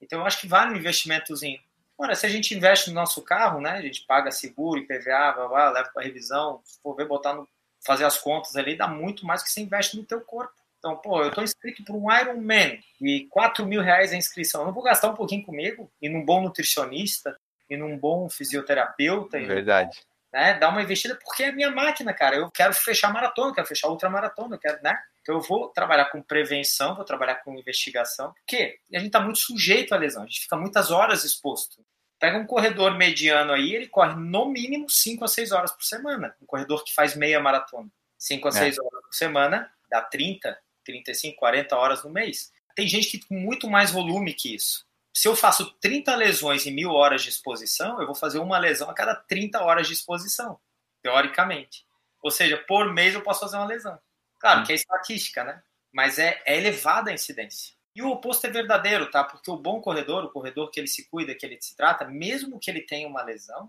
[0.00, 1.60] Então eu acho que vale um investimentozinho.
[1.96, 3.70] Ora, se a gente investe no nosso carro, né?
[3.70, 7.48] A gente paga seguro, IPVA, blá, blá, leva para revisão, se for ver, botar no,
[7.84, 10.54] fazer as contas ali, dá muito mais que você investe no teu corpo.
[10.78, 14.62] Então, pô, eu estou inscrito para um Ironman e 4 mil reais a inscrição.
[14.62, 17.36] Eu não vou gastar um pouquinho comigo e num bom nutricionista
[17.68, 19.38] e num bom fisioterapeuta.
[19.38, 20.00] Verdade
[20.32, 20.54] né?
[20.58, 22.36] Dar uma investida, porque é a minha máquina, cara.
[22.36, 24.96] Eu quero fechar maratona, quero fechar ultramaratona, quero, né?
[25.22, 29.38] Então eu vou trabalhar com prevenção, vou trabalhar com investigação, porque a gente está muito
[29.38, 31.84] sujeito à lesão, a gente fica muitas horas exposto.
[32.20, 36.36] Pega um corredor mediano aí, ele corre no mínimo 5 a 6 horas por semana.
[36.40, 37.90] Um corredor que faz meia maratona.
[38.18, 38.80] 5 a 6 é.
[38.80, 42.52] horas por semana, dá 30, 35, 40 horas no mês.
[42.76, 46.72] Tem gente que tem muito mais volume que isso se eu faço 30 lesões em
[46.72, 50.58] mil horas de exposição, eu vou fazer uma lesão a cada 30 horas de exposição,
[51.02, 51.84] teoricamente.
[52.22, 53.98] Ou seja, por mês eu posso fazer uma lesão.
[54.38, 55.62] Claro que é estatística, né?
[55.92, 57.74] Mas é, é elevada a incidência.
[57.94, 59.24] E o oposto é verdadeiro, tá?
[59.24, 62.58] Porque o bom corredor, o corredor que ele se cuida, que ele se trata, mesmo
[62.58, 63.68] que ele tenha uma lesão,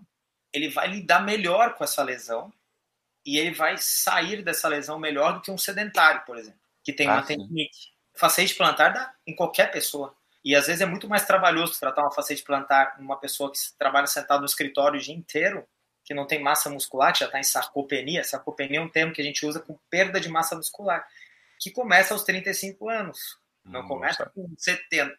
[0.52, 2.52] ele vai lidar melhor com essa lesão
[3.24, 7.08] e ele vai sair dessa lesão melhor do que um sedentário, por exemplo, que tem
[7.08, 7.92] ah, uma tendinite.
[8.14, 10.14] Facete plantar dá em qualquer pessoa.
[10.44, 14.06] E às vezes é muito mais trabalhoso tratar uma facete plantar numa pessoa que trabalha
[14.06, 15.66] sentado no escritório o dia inteiro,
[16.04, 18.24] que não tem massa muscular, que já está em sarcopenia.
[18.24, 21.06] Sarcopenia é um termo que a gente usa com perda de massa muscular,
[21.60, 25.14] que começa aos 35 anos, não começa com 70.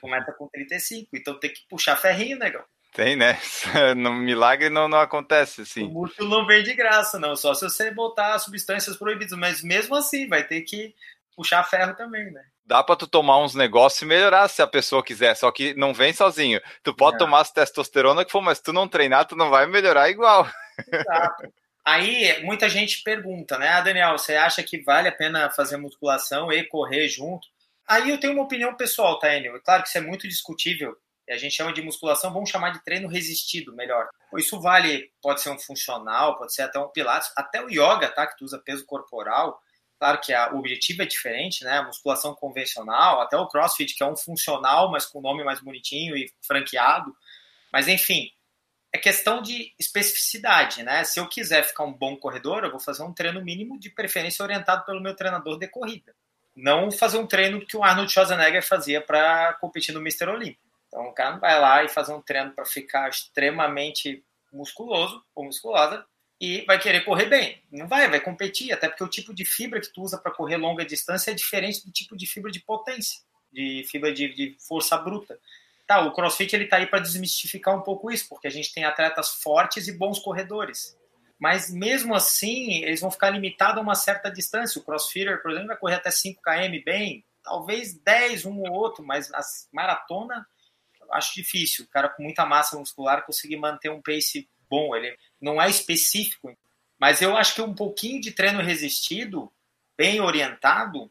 [0.00, 1.08] Começa com 35.
[1.14, 2.64] Então tem que puxar ferrinho, negão.
[2.92, 3.38] Tem, né?
[3.96, 5.84] No milagre não, não acontece assim.
[5.84, 7.36] O músculo não vem de graça, não.
[7.36, 9.38] Só se você botar substâncias proibidas.
[9.38, 10.94] Mas mesmo assim, vai ter que
[11.34, 12.42] puxar ferro também, né?
[12.66, 15.94] dá para tu tomar uns negócios e melhorar se a pessoa quiser, só que não
[15.94, 16.60] vem sozinho.
[16.82, 17.18] Tu pode é.
[17.18, 20.48] tomar as testosterona que for, mas tu não treinar, tu não vai melhorar igual.
[20.92, 21.52] Exato.
[21.86, 23.68] Aí muita gente pergunta, né?
[23.68, 27.46] Ah, Daniel, você acha que vale a pena fazer musculação e correr junto?
[27.86, 29.60] Aí eu tenho uma opinião pessoal, tá, Enio?
[29.62, 30.96] Claro que isso é muito discutível.
[31.30, 34.08] A gente chama de musculação, vamos chamar de treino resistido, melhor.
[34.36, 38.26] Isso vale, pode ser um funcional, pode ser até um pilates, até o yoga, tá?
[38.26, 39.60] Que tu usa peso corporal
[39.98, 41.78] Claro que a, o objetivo é diferente, né?
[41.78, 46.16] A musculação convencional, até o CrossFit, que é um funcional, mas com nome mais bonitinho
[46.16, 47.14] e franqueado.
[47.72, 48.30] Mas enfim,
[48.96, 51.04] é questão de especificidade, né?
[51.04, 54.42] Se eu quiser ficar um bom corredor, eu vou fazer um treino mínimo, de preferência
[54.42, 56.14] orientado pelo meu treinador de corrida.
[56.54, 60.28] Não fazer um treino que o Arnold Schwarzenegger fazia para competir no Mr.
[60.28, 60.56] Olympia.
[60.88, 65.44] Então o cara não vai lá e fazer um treino para ficar extremamente musculoso ou
[65.44, 66.04] musculosa
[66.40, 67.62] e vai querer correr bem.
[67.70, 70.56] Não vai, vai competir, até porque o tipo de fibra que tu usa para correr
[70.56, 73.20] longa distância é diferente do tipo de fibra de potência,
[73.52, 75.38] de fibra de, de força bruta.
[75.86, 78.84] Tá, o CrossFit ele tá aí para desmistificar um pouco isso, porque a gente tem
[78.84, 80.96] atletas fortes e bons corredores.
[81.38, 84.80] Mas mesmo assim, eles vão ficar limitados a uma certa distância.
[84.80, 89.04] O CrossFitter, por exemplo, vai correr até 5 km bem, talvez 10 um ou outro,
[89.04, 89.40] mas a
[89.72, 90.46] maratona
[91.12, 91.84] acho difícil.
[91.84, 96.56] O cara com muita massa muscular conseguir manter um pace bom, ele não é específico,
[96.98, 99.52] mas eu acho que um pouquinho de treino resistido,
[99.96, 101.10] bem orientado,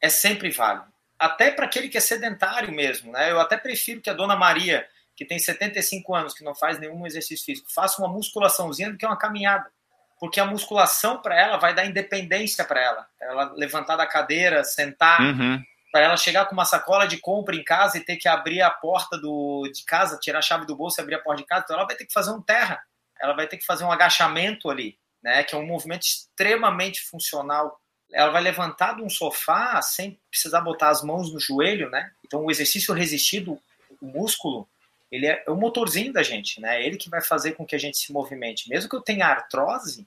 [0.00, 0.91] é sempre válido.
[1.22, 3.30] Até para aquele que é sedentário mesmo, né?
[3.30, 7.06] Eu até prefiro que a dona Maria, que tem 75 anos, que não faz nenhum
[7.06, 9.70] exercício físico, faça uma musculaçãozinha do que uma caminhada.
[10.18, 13.06] Porque a musculação para ela vai dar independência para ela.
[13.20, 17.62] Ela levantar da cadeira, sentar, uhum para ela chegar com uma sacola de compra em
[17.62, 20.98] casa e ter que abrir a porta do, de casa, tirar a chave do bolso
[20.98, 22.82] e abrir a porta de casa, então ela vai ter que fazer um terra
[23.22, 25.44] ela vai ter que fazer um agachamento ali, né?
[25.44, 27.80] Que é um movimento extremamente funcional.
[28.12, 32.10] Ela vai levantar de um sofá sem precisar botar as mãos no joelho, né?
[32.24, 33.58] Então o exercício resistido,
[34.00, 34.68] o músculo,
[35.10, 36.84] ele é o motorzinho da gente, né?
[36.84, 38.68] Ele que vai fazer com que a gente se movimente.
[38.68, 40.06] Mesmo que eu tenha artrose,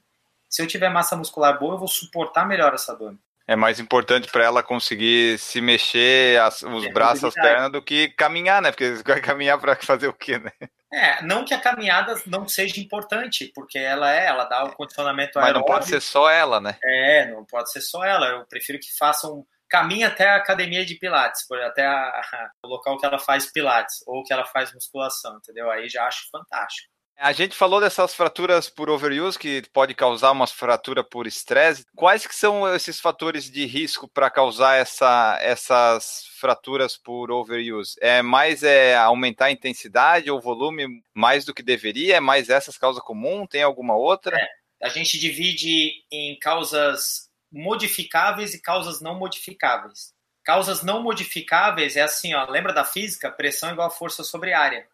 [0.49, 3.15] se eu tiver massa muscular boa, eu vou suportar melhor essa dor.
[3.47, 7.81] É mais importante para ela conseguir se mexer as, os é, braços, as pernas, do
[7.81, 8.71] que caminhar, né?
[8.71, 10.51] Porque vai caminhar para fazer o quê, né?
[10.93, 15.33] É, não que a caminhada não seja importante, porque ela é, ela dá o condicionamento
[15.35, 15.69] Mas aeróbico.
[15.69, 16.77] não pode ser só ela, né?
[16.83, 18.27] É, não pode ser só ela.
[18.27, 22.21] Eu prefiro que façam caminhe até a academia de pilates, até a,
[22.63, 25.69] o local que ela faz pilates ou que ela faz musculação, entendeu?
[25.69, 26.94] Aí já acho fantástico.
[27.17, 31.85] A gente falou dessas fraturas por overuse, que pode causar uma fratura por estresse.
[31.95, 37.95] Quais que são esses fatores de risco para causar essa, essas fraturas por overuse?
[38.01, 42.17] É mais é aumentar a intensidade ou volume mais do que deveria?
[42.17, 43.47] É mais essas causas comuns?
[43.49, 44.37] Tem alguma outra?
[44.37, 44.47] É,
[44.83, 50.13] a gente divide em causas modificáveis e causas não modificáveis.
[50.43, 53.31] Causas não modificáveis é assim, ó, lembra da física?
[53.31, 54.85] Pressão igual a força sobre área.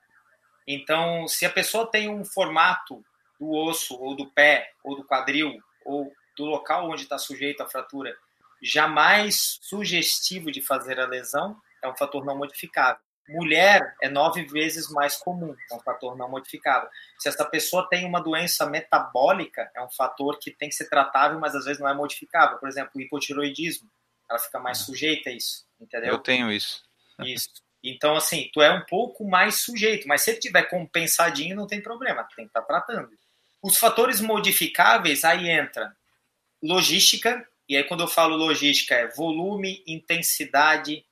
[0.74, 3.04] Então, se a pessoa tem um formato
[3.40, 7.68] do osso, ou do pé, ou do quadril, ou do local onde está sujeito à
[7.68, 8.16] fratura,
[8.62, 13.02] jamais sugestivo de fazer a lesão, é um fator não modificável.
[13.30, 16.90] Mulher é nove vezes mais comum, é um fator não modificável.
[17.18, 21.40] Se essa pessoa tem uma doença metabólica, é um fator que tem que ser tratável,
[21.40, 22.58] mas às vezes não é modificável.
[22.58, 23.90] Por exemplo, o hipotiroidismo,
[24.30, 26.10] ela fica mais sujeita a isso, entendeu?
[26.10, 26.84] Eu tenho isso.
[27.20, 27.50] Isso.
[27.84, 31.82] Então, assim, tu é um pouco mais sujeito, mas se ele tiver compensadinho, não tem
[31.82, 33.10] problema, tem que estar tá tratando.
[33.62, 35.96] Os fatores modificáveis, aí entra
[36.62, 41.06] logística, e aí quando eu falo logística é volume, intensidade,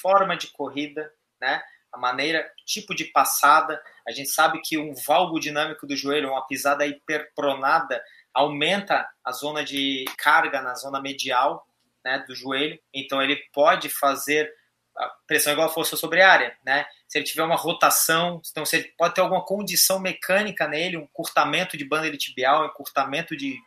[0.00, 1.62] forma de corrida, né?
[1.92, 3.80] A maneira, tipo de passada.
[4.06, 9.64] A gente sabe que um valgo dinâmico do joelho, uma pisada hiperpronada, aumenta a zona
[9.64, 11.64] de carga na zona medial
[12.04, 12.78] né, do joelho.
[12.92, 14.52] Então ele pode fazer
[14.96, 16.86] a pressão igual a força sobre a área, né?
[17.08, 21.06] Se ele tiver uma rotação, então se ele pode ter alguma condição mecânica nele, um
[21.12, 23.58] curtamento de banda tibial, um encurtamento de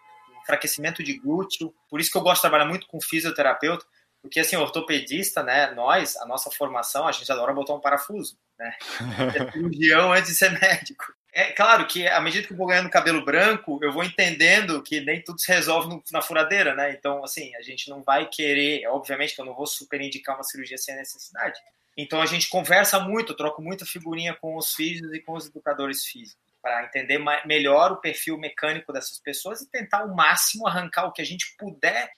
[0.42, 1.74] enfraquecimento de glúteo.
[1.90, 3.86] Por isso que eu gosto de trabalhar muito com fisioterapeuta,
[4.22, 8.76] porque assim, ortopedista, né, nós, a nossa formação, a gente adora botar um parafuso, né?
[9.36, 11.17] É cirurgião antes de ser médico.
[11.38, 15.02] É claro que à medida que eu vou ganhando cabelo branco, eu vou entendendo que
[15.02, 16.92] nem tudo se resolve no, na furadeira, né?
[16.94, 20.44] Então, assim, a gente não vai querer, obviamente que eu não vou super indicar uma
[20.44, 21.60] cirurgia sem necessidade.
[21.96, 26.04] Então, a gente conversa muito, troco muita figurinha com os físicos e com os educadores
[26.06, 31.12] físicos para entender melhor o perfil mecânico dessas pessoas e tentar ao máximo arrancar o
[31.12, 32.10] que a gente puder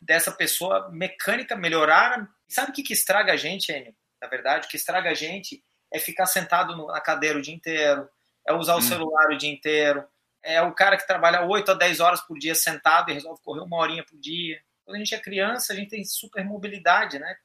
[0.00, 2.28] dessa pessoa mecânica, melhorar.
[2.46, 3.92] Sabe o que, que estraga a gente, Enio?
[4.22, 8.08] Na verdade, o que estraga a gente é ficar sentado na cadeira o dia inteiro,
[8.48, 8.82] é usar o hum.
[8.82, 10.04] celular o dia inteiro,
[10.42, 13.60] é o cara que trabalha 8 a 10 horas por dia sentado e resolve correr
[13.60, 14.60] uma horinha por dia.
[14.84, 17.36] Quando a gente é criança, a gente tem super mobilidade, né?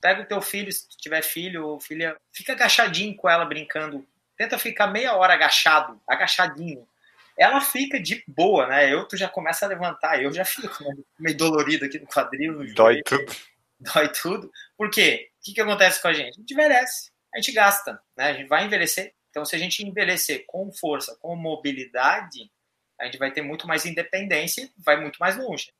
[0.00, 4.06] Pega o teu filho, se tiver filho ou filha, fica agachadinho com ela brincando.
[4.36, 6.86] Tenta ficar meia hora agachado, agachadinho.
[7.38, 8.92] Ela fica de boa, né?
[8.92, 10.94] Eu tu já começa a levantar, eu já fico né?
[11.18, 13.04] meio dolorido aqui no quadril, no Dói joelho.
[13.04, 13.36] tudo.
[13.80, 14.52] Dói tudo.
[14.76, 15.30] Por quê?
[15.38, 16.36] O que, que acontece com a gente?
[16.36, 18.24] A gente envelhece, a gente gasta, né?
[18.24, 22.50] A gente vai envelhecer então, se a gente envelhecer com força, com mobilidade,
[23.00, 25.72] a gente vai ter muito mais independência e vai muito mais longe.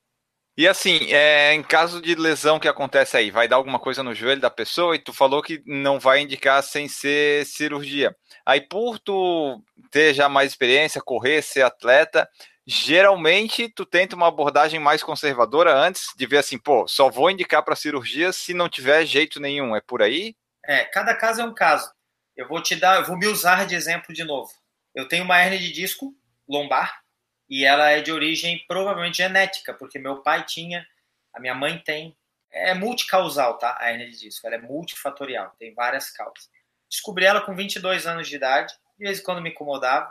[0.56, 4.14] E assim, é, em caso de lesão que acontece aí, vai dar alguma coisa no
[4.14, 8.14] joelho da pessoa e tu falou que não vai indicar sem ser cirurgia.
[8.44, 12.28] Aí por tu ter já mais experiência, correr, ser atleta,
[12.66, 17.62] geralmente tu tenta uma abordagem mais conservadora antes de ver assim, pô, só vou indicar
[17.62, 19.74] para cirurgia se não tiver jeito nenhum.
[19.74, 20.34] É por aí?
[20.64, 21.90] É, cada caso é um caso.
[22.36, 24.50] Eu vou te dar, eu vou me usar de exemplo de novo.
[24.94, 26.14] Eu tenho uma hernia de disco
[26.48, 27.02] lombar
[27.48, 30.86] e ela é de origem provavelmente genética, porque meu pai tinha,
[31.32, 32.16] a minha mãe tem.
[32.52, 33.76] É multicausal, tá?
[33.78, 36.50] A hernia de disco, ela é multifatorial, tem várias causas.
[36.88, 40.10] Descobri ela com 22 anos de idade, de vez em quando me incomodava,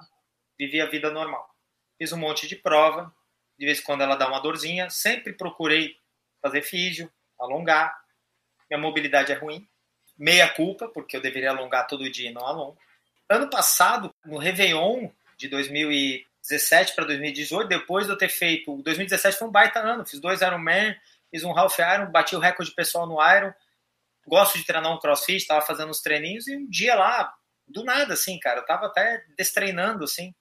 [0.57, 1.49] vivia a vida normal.
[1.97, 3.13] Fiz um monte de prova,
[3.57, 5.97] de vez em quando ela dá uma dorzinha, sempre procurei
[6.41, 7.93] fazer físio, alongar.
[8.69, 9.67] Minha mobilidade é ruim,
[10.19, 12.77] meia culpa, porque eu deveria alongar todo dia e não alongo.
[13.29, 18.83] Ano passado, no Réveillon de 2017 para 2018, depois de eu ter feito.
[18.83, 20.93] 2017 foi um baita ano, fiz dois Ironman,
[21.31, 23.53] fiz um Half Iron, bati o recorde pessoal no Iron.
[24.27, 27.33] Gosto de treinar um crossfit, estava fazendo uns treininhos e um dia lá,
[27.65, 30.33] do nada, assim, cara, eu tava até destreinando, assim.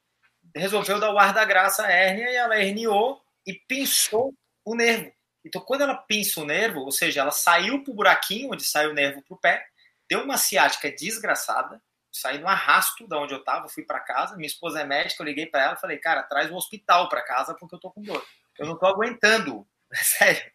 [0.55, 5.13] Resolveu dar o ar da graça à hérnia e ela herniou e pinçou o nervo.
[5.45, 8.95] Então, quando ela pinça o nervo, ou seja, ela saiu pro buraquinho onde sai o
[8.95, 9.67] nervo pro pé,
[10.09, 14.47] deu uma ciática desgraçada, saí no arrasto da onde eu tava, fui para casa, minha
[14.47, 17.75] esposa é médica, eu liguei para ela, falei, cara, traz o hospital para casa porque
[17.75, 18.25] eu tô com dor.
[18.59, 20.51] Eu não tô aguentando, sério.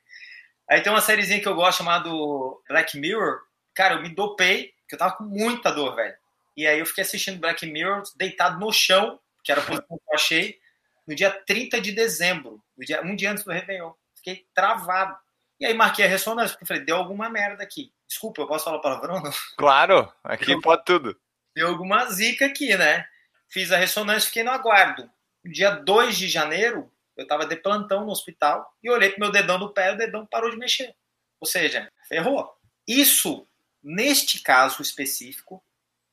[0.69, 3.41] Aí tem uma sériezinha que eu gosto chamado Black Mirror.
[3.73, 6.15] Cara, eu me dopei, porque eu tava com muita dor, velho.
[6.55, 10.03] E aí eu fiquei assistindo Black Mirror deitado no chão, que era a posição que
[10.09, 10.59] eu achei,
[11.05, 12.63] no dia 30 de dezembro,
[13.03, 13.91] um dia antes do Réveillon
[14.23, 15.17] fiquei travado.
[15.59, 17.93] E aí marquei a ressonância, porque falei, deu alguma merda aqui.
[18.07, 19.31] Desculpa, eu posso falar palavrão não?
[19.57, 21.19] Claro, aqui deu, pode tudo.
[21.55, 23.05] Deu alguma zica aqui, né?
[23.49, 25.09] Fiz a ressonância, fiquei no aguardo.
[25.43, 29.31] No dia 2 de janeiro, eu tava de plantão no hospital e olhei pro meu
[29.31, 30.95] dedão do pé e o dedão parou de mexer.
[31.39, 32.49] Ou seja, ferrou.
[32.87, 33.47] Isso,
[33.83, 35.63] neste caso específico,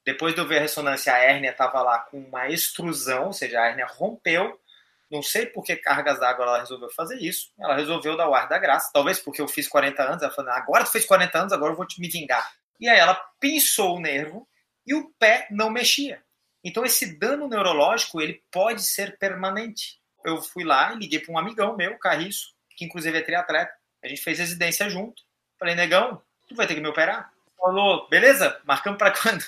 [0.04, 3.60] Depois de eu ver a ressonância, a hérnia estava lá com uma extrusão, ou seja,
[3.60, 4.59] a hérnia rompeu.
[5.10, 7.50] Não sei por que cargas d'água ela resolveu fazer isso.
[7.58, 8.90] Ela resolveu dar o ar da graça.
[8.92, 10.22] Talvez porque eu fiz 40 anos.
[10.22, 12.48] Ela falou: agora tu fez 40 anos, agora eu vou te me vingar.
[12.78, 14.48] E aí ela pinçou o nervo
[14.86, 16.22] e o pé não mexia.
[16.62, 20.00] Então esse dano neurológico ele pode ser permanente.
[20.24, 23.72] Eu fui lá e liguei para um amigão meu, Carriço, que inclusive é triatleta.
[24.02, 25.22] A gente fez residência junto.
[25.58, 27.32] Falei, negão, tu vai ter que me operar.
[27.56, 29.44] Falou, beleza, marcamos para quando?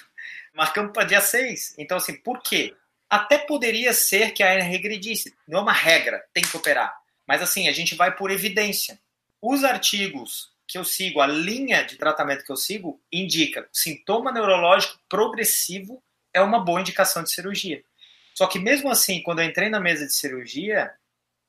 [0.55, 1.77] Marcamos para dia 6.
[1.79, 2.77] Então, assim, por quê?
[3.13, 5.37] Até poderia ser que a regredisse.
[5.47, 6.97] Não é uma regra, tem que operar.
[7.27, 8.99] Mas, assim, a gente vai por evidência.
[9.39, 14.99] Os artigos que eu sigo, a linha de tratamento que eu sigo, indica sintoma neurológico
[15.11, 17.85] progressivo é uma boa indicação de cirurgia.
[18.35, 20.91] Só que mesmo assim, quando eu entrei na mesa de cirurgia,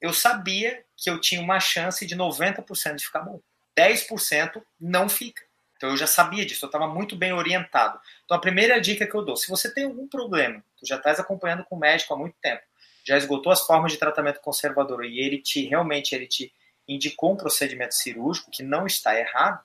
[0.01, 3.39] eu sabia que eu tinha uma chance de 90% de ficar bom.
[3.73, 5.41] 10% não fica.
[5.83, 7.99] Então eu já sabia disso, eu estava muito bem orientado.
[8.23, 11.19] Então a primeira dica que eu dou, se você tem algum problema, tu já estás
[11.19, 12.61] acompanhando com o médico há muito tempo,
[13.05, 16.53] já esgotou as formas de tratamento conservador e ele te realmente ele te
[16.87, 19.61] indicou um procedimento cirúrgico que não está errado,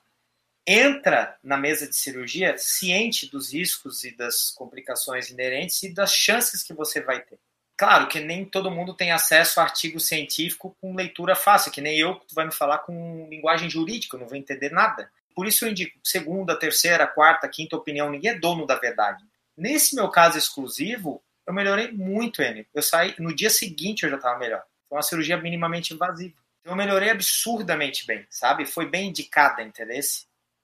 [0.67, 6.61] entra na mesa de cirurgia ciente dos riscos e das complicações inerentes e das chances
[6.61, 7.39] que você vai ter.
[7.77, 11.97] Claro que nem todo mundo tem acesso a artigo científico com leitura fácil, que nem
[11.97, 15.09] eu, tu vai me falar com linguagem jurídica, eu não vou entender nada.
[15.39, 19.23] Por isso eu indico segunda, terceira, quarta, quinta opinião, ninguém é dono da verdade.
[19.55, 22.65] Nesse meu caso exclusivo, eu melhorei muito, Enio.
[22.73, 24.61] Eu saí, no dia seguinte eu já estava melhor.
[24.89, 26.35] Foi uma cirurgia minimamente invasiva.
[26.59, 28.65] Então, eu melhorei absurdamente bem, sabe?
[28.65, 30.01] Foi bem indicada, entendeu?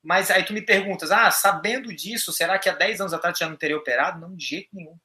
[0.04, 3.48] Mas aí tu me perguntas, ah, sabendo disso, será que há 10 anos atrás já
[3.48, 4.20] não teria operado?
[4.20, 4.98] Não, de jeito nenhum.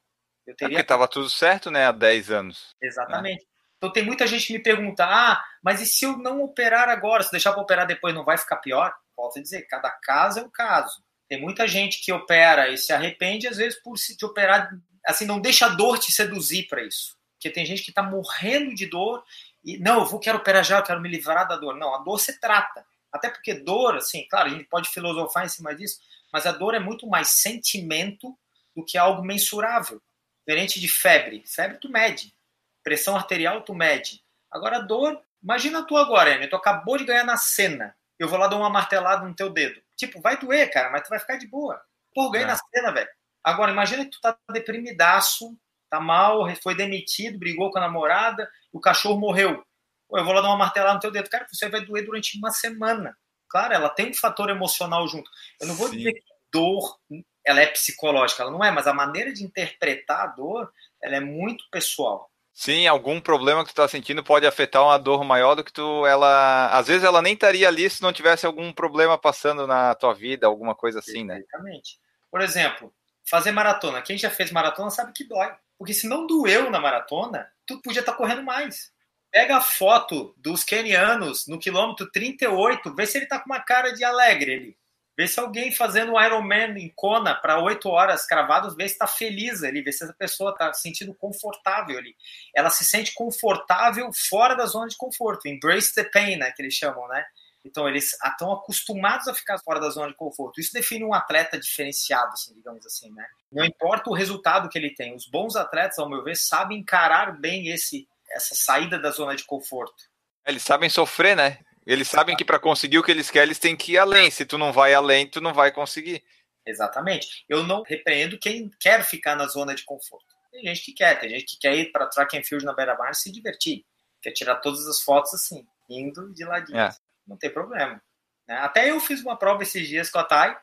[0.48, 0.66] Eu teria...
[0.66, 2.74] É porque estava tudo certo, né, há 10 anos.
[2.82, 3.46] Exatamente.
[3.76, 7.22] Então tem muita gente que me pergunta, ah, mas e se eu não operar agora?
[7.22, 8.92] Se deixar para operar depois não vai ficar pior?
[9.20, 11.02] Volto a dizer, cada caso é um caso.
[11.28, 14.70] Tem muita gente que opera e se arrepende, às vezes, por se te operar,
[15.06, 17.16] assim, não deixa a dor te seduzir para isso.
[17.34, 19.22] Porque tem gente que está morrendo de dor
[19.62, 21.76] e, não, eu vou, quero operar já, eu quero me livrar da dor.
[21.76, 22.84] Não, a dor se trata.
[23.12, 26.00] Até porque dor, assim, claro, a gente pode filosofar em cima disso,
[26.32, 28.36] mas a dor é muito mais sentimento
[28.74, 30.00] do que algo mensurável.
[30.46, 31.44] Diferente de febre.
[31.46, 32.34] Febre tu mede.
[32.82, 34.22] Pressão arterial tu mede.
[34.50, 37.94] Agora dor, imagina tu agora, Amy, tu acabou de ganhar na cena.
[38.20, 39.80] Eu vou lá dar uma martelada no teu dedo.
[39.96, 41.80] Tipo, vai doer, cara, mas tu vai ficar de boa.
[42.14, 42.50] Pô, ganhei é.
[42.50, 43.08] na cena, velho.
[43.42, 45.56] Agora, imagina que tu tá deprimidaço,
[45.88, 49.64] tá mal, foi demitido, brigou com a namorada, o cachorro morreu.
[50.06, 51.30] Pô, eu vou lá dar uma martelada no teu dedo.
[51.30, 53.16] Cara, você vai doer durante uma semana.
[53.48, 55.30] Claro, ela tem um fator emocional junto.
[55.58, 55.96] Eu não vou Sim.
[55.96, 56.98] dizer que dor
[57.44, 60.70] ela é psicológica, ela não é, mas a maneira de interpretar a dor,
[61.02, 62.29] ela é muito pessoal.
[62.52, 66.04] Sim, algum problema que tu está sentindo pode afetar uma dor maior do que tu,
[66.06, 70.12] ela, às vezes ela nem estaria ali se não tivesse algum problema passando na tua
[70.12, 71.38] vida, alguma coisa assim, né?
[71.38, 71.98] Exatamente.
[72.30, 72.92] Por exemplo,
[73.24, 74.02] fazer maratona.
[74.02, 75.50] Quem já fez maratona sabe que dói.
[75.78, 78.92] Porque se não doeu na maratona, tu podia estar tá correndo mais.
[79.30, 83.92] Pega a foto dos kenianos no quilômetro 38, vê se ele tá com uma cara
[83.92, 84.76] de alegre ali.
[85.20, 89.06] Vê se alguém fazendo um Ironman em Kona para oito horas cravados, vê se está
[89.06, 92.16] feliz ali, vê se essa pessoa está se sentindo confortável ali.
[92.56, 95.46] Ela se sente confortável fora da zona de conforto.
[95.46, 97.22] Embrace the pain, né, que eles chamam, né?
[97.62, 100.58] Então, eles estão acostumados a ficar fora da zona de conforto.
[100.58, 103.26] Isso define um atleta diferenciado, assim, digamos assim, né?
[103.52, 105.14] Não importa o resultado que ele tem.
[105.14, 109.44] Os bons atletas, ao meu ver, sabem encarar bem esse, essa saída da zona de
[109.44, 110.02] conforto.
[110.46, 111.58] Eles sabem sofrer, né?
[111.90, 114.30] Eles sabem que para conseguir o que eles querem, eles têm que ir além.
[114.30, 116.22] Se tu não vai além, tu não vai conseguir.
[116.64, 117.44] Exatamente.
[117.48, 120.36] Eu não repreendo quem quer ficar na zona de conforto.
[120.52, 123.10] Tem gente que quer, tem gente que quer ir para track and field na beira-mar
[123.10, 123.84] e se divertir.
[124.22, 126.78] Quer tirar todas as fotos assim, indo de ladinho.
[126.78, 126.94] É.
[127.26, 128.00] Não tem problema.
[128.46, 128.56] Né?
[128.58, 130.56] Até eu fiz uma prova esses dias com a Thay,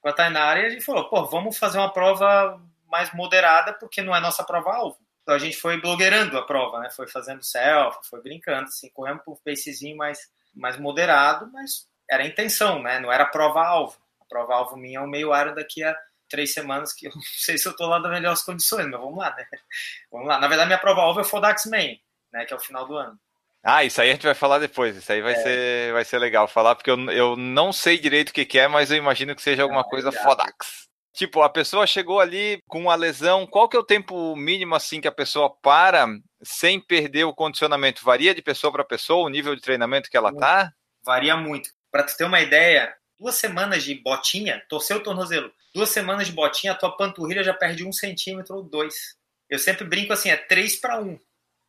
[0.00, 4.02] com a Tainara, e a gente falou, pô, vamos fazer uma prova mais moderada, porque
[4.02, 4.98] não é nossa prova-alvo.
[5.22, 6.90] Então a gente foi blogueirando a prova, né?
[6.90, 12.22] Foi fazendo selfie, foi brincando, assim, correndo por um pacezinho mais mais moderado, mas era
[12.22, 12.98] a intenção, né?
[12.98, 13.96] Não era prova-alvo.
[14.20, 15.96] A prova-alvo minha é o meio área daqui a
[16.28, 19.18] três semanas, que eu não sei se eu estou lá nas melhores condições, mas vamos
[19.18, 19.46] lá, né?
[20.10, 20.38] Vamos lá.
[20.38, 22.00] Na verdade, minha prova-alvo é o Fodax Main,
[22.32, 22.44] né?
[22.44, 23.18] Que é o final do ano.
[23.62, 24.96] Ah, isso aí a gente vai falar depois.
[24.96, 25.36] Isso aí vai, é.
[25.36, 28.66] ser, vai ser legal falar, porque eu, eu não sei direito o que, que é,
[28.66, 30.88] mas eu imagino que seja alguma é, coisa Fodax.
[31.12, 35.00] Tipo, a pessoa chegou ali com uma lesão, qual que é o tempo mínimo assim
[35.00, 36.06] que a pessoa para
[36.42, 38.02] sem perder o condicionamento?
[38.02, 40.72] Varia de pessoa para pessoa o nível de treinamento que ela tá?
[41.04, 41.70] Varia muito.
[41.90, 46.32] Para tu ter uma ideia, duas semanas de botinha, torceu o tornozelo, duas semanas de
[46.32, 49.14] botinha, a tua panturrilha já perde um centímetro ou dois.
[49.50, 51.20] Eu sempre brinco assim, é três para um.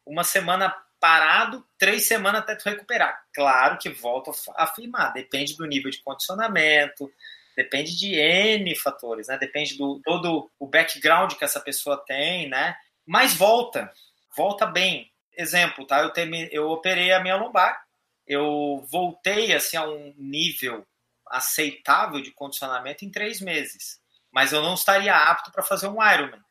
[0.05, 3.25] Uma semana parado, três semanas até tu recuperar.
[3.33, 7.11] Claro que volto a afirmar, depende do nível de condicionamento,
[7.55, 9.37] Depende de N fatores, né?
[9.37, 12.75] Depende do todo o background que essa pessoa tem, né?
[13.05, 13.91] Mas volta,
[14.35, 15.11] volta bem.
[15.35, 16.01] Exemplo, tá?
[16.01, 16.47] Eu, termi...
[16.51, 17.83] eu operei a minha lombar,
[18.27, 20.85] eu voltei assim a um nível
[21.27, 23.99] aceitável de condicionamento em três meses,
[24.31, 26.43] mas eu não estaria apto para fazer um Ironman.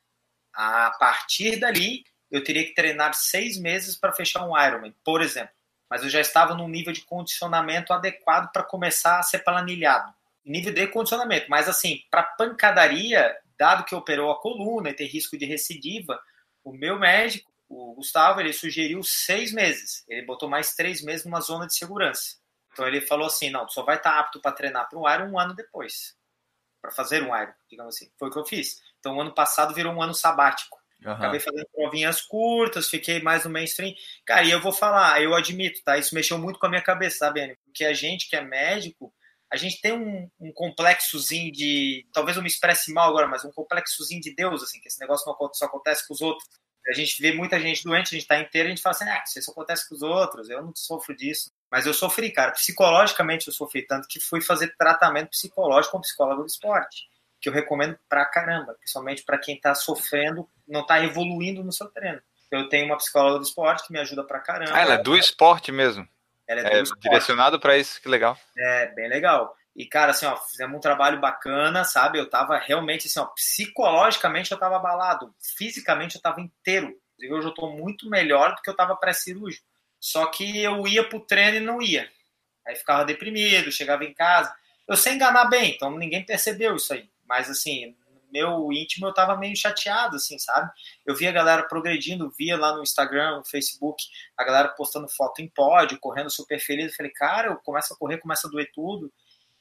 [0.53, 5.55] A partir dali, eu teria que treinar seis meses para fechar um Ironman, por exemplo.
[5.89, 10.13] Mas eu já estava num nível de condicionamento adequado para começar a ser planilhado.
[10.45, 11.47] Nível de condicionamento.
[11.49, 16.21] Mas, assim, para pancadaria, dado que operou a coluna e tem risco de recidiva,
[16.65, 20.05] o meu médico, o Gustavo, ele sugeriu seis meses.
[20.09, 22.37] Ele botou mais três meses numa zona de segurança.
[22.73, 25.33] Então ele falou assim: não, tu só vai estar apto para treinar para um Iron
[25.33, 26.17] um ano depois.
[26.81, 28.11] Para fazer um Iron, digamos assim.
[28.19, 28.83] Foi o que eu fiz.
[28.99, 30.81] Então, o ano passado virou um ano sabático.
[31.05, 31.13] Uhum.
[31.13, 33.95] Acabei fazendo provinhas curtas, fiquei mais no mainstream.
[34.25, 35.99] Cara, e eu vou falar, eu admito, tá?
[35.99, 39.13] Isso mexeu muito com a minha cabeça, sabe, Porque a gente que é médico,
[39.53, 42.07] a gente tem um, um, complexozinho de.
[42.13, 45.27] Talvez eu me expresse mal agora, mas um complexozinho de Deus, assim, que esse negócio
[45.27, 46.49] não só acontece com os outros.
[46.89, 49.23] A gente vê muita gente doente, a gente tá inteiro, a gente fala assim, ah,
[49.25, 51.53] isso acontece com os outros, eu não sofro disso.
[51.71, 52.51] Mas eu sofri, cara.
[52.53, 57.07] Psicologicamente eu sofri tanto que fui fazer tratamento psicológico com psicólogo do esporte
[57.43, 61.89] que eu recomendo pra caramba, principalmente para quem tá sofrendo, não tá evoluindo no seu
[61.89, 62.23] treino.
[62.49, 64.73] Eu tenho uma psicóloga do esporte que me ajuda pra caramba.
[64.73, 66.07] Ah, ela é do esporte mesmo.
[66.61, 68.39] É, é direcionado para isso, que legal.
[68.57, 69.57] É, bem legal.
[69.75, 72.19] E, cara, assim, ó, fizemos um trabalho bacana, sabe?
[72.19, 76.95] Eu tava realmente, assim, ó, psicologicamente eu tava abalado, fisicamente eu tava inteiro.
[77.31, 79.65] Hoje eu tô muito melhor do que eu tava pré-cirúrgico.
[79.99, 82.11] Só que eu ia pro treino e não ia.
[82.67, 84.53] Aí ficava deprimido, chegava em casa.
[84.87, 87.09] Eu sei enganar bem, então ninguém percebeu isso aí.
[87.25, 87.97] Mas, assim,
[88.33, 90.71] meu íntimo eu tava meio chateado, assim, sabe?
[91.05, 94.03] Eu via a galera progredindo, via lá no Instagram, no Facebook,
[94.37, 96.91] a galera postando foto em pódio, correndo super feliz.
[96.91, 99.13] Eu falei, cara, eu começo a correr, começa a doer tudo.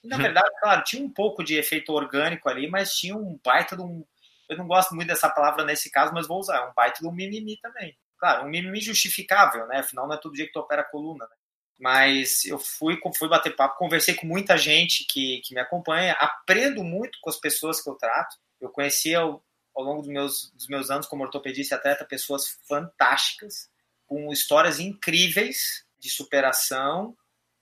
[0.03, 0.21] E, na uhum.
[0.21, 4.05] verdade, claro, tinha um pouco de efeito orgânico ali, mas tinha um baita de um.
[4.49, 7.11] Eu não gosto muito dessa palavra nesse caso, mas vou usar, um baita de um
[7.11, 7.97] mimimi também.
[8.17, 9.79] Claro, um mimimi justificável, né?
[9.79, 11.35] Afinal, não é todo dia que tu opera a coluna, né?
[11.81, 16.83] mas eu fui, fui bater papo, conversei com muita gente que, que me acompanha, aprendo
[16.83, 18.37] muito com as pessoas que eu trato.
[18.61, 19.43] Eu conheci ao,
[19.75, 23.69] ao longo dos meus, dos meus anos como ortopedista e atleta pessoas fantásticas,
[24.05, 27.15] com histórias incríveis de superação,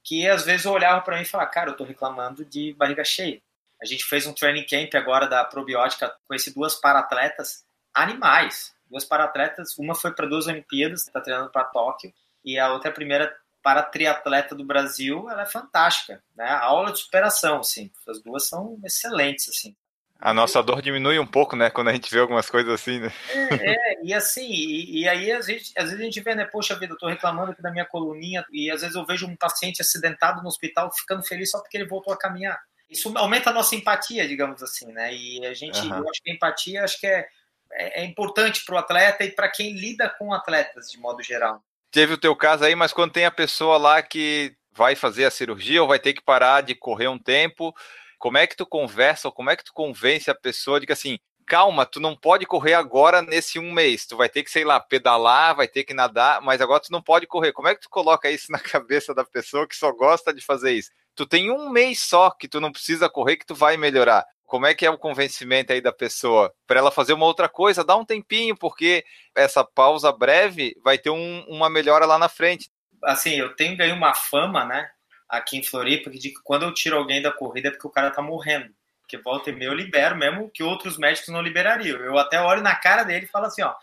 [0.03, 3.03] que às vezes eu olhava para mim e falava, cara, eu estou reclamando de barriga
[3.03, 3.41] cheia.
[3.81, 9.77] A gente fez um training camp agora da probiótica, conheci duas paratletas animais, duas paratletas,
[9.77, 13.35] uma foi para duas Olimpíadas, está treinando para Tóquio, e a outra é a primeira
[13.61, 16.45] para triatleta do Brasil, ela é fantástica, né?
[16.45, 19.75] A aula de superação, assim, as duas são excelentes, assim.
[20.19, 23.11] A nossa dor diminui um pouco, né, quando a gente vê algumas coisas assim, né?
[23.33, 26.45] É, é e assim, e, e, aí às vezes, às vezes a gente vê, né,
[26.45, 29.35] poxa vida, eu tô reclamando aqui da minha coluninha, e às vezes eu vejo um
[29.35, 32.59] paciente acidentado no hospital ficando feliz só porque ele voltou a caminhar.
[32.89, 35.13] Isso aumenta a nossa empatia, digamos assim, né?
[35.13, 35.99] E a gente, uhum.
[35.99, 37.27] eu acho que a empatia, acho que é,
[37.71, 41.63] é, é importante para o atleta e para quem lida com atletas, de modo geral
[41.91, 45.31] teve o teu caso aí, mas quando tem a pessoa lá que vai fazer a
[45.31, 47.73] cirurgia ou vai ter que parar de correr um tempo,
[48.19, 50.93] como é que tu conversa ou como é que tu convence a pessoa de que
[50.93, 51.17] assim,
[51.47, 54.79] calma, tu não pode correr agora nesse um mês, tu vai ter que, sei lá,
[54.79, 57.51] pedalar, vai ter que nadar, mas agora tu não pode correr.
[57.51, 60.73] Como é que tu coloca isso na cabeça da pessoa que só gosta de fazer
[60.73, 60.91] isso?
[61.15, 64.65] Tu tem um mês só que tu não precisa correr que tu vai melhorar como
[64.65, 67.83] é que é o convencimento aí da pessoa para ela fazer uma outra coisa?
[67.83, 69.05] Dá um tempinho, porque
[69.35, 72.67] essa pausa breve vai ter um, uma melhora lá na frente.
[73.03, 74.89] Assim, eu tenho ganho uma fama, né,
[75.29, 78.09] aqui em Floripa, de que quando eu tiro alguém da corrida é porque o cara
[78.09, 78.73] tá morrendo.
[79.01, 81.99] Porque volta e meia eu libero, mesmo que outros médicos não liberariam.
[81.99, 83.75] Eu até olho na cara dele e falo assim, ó,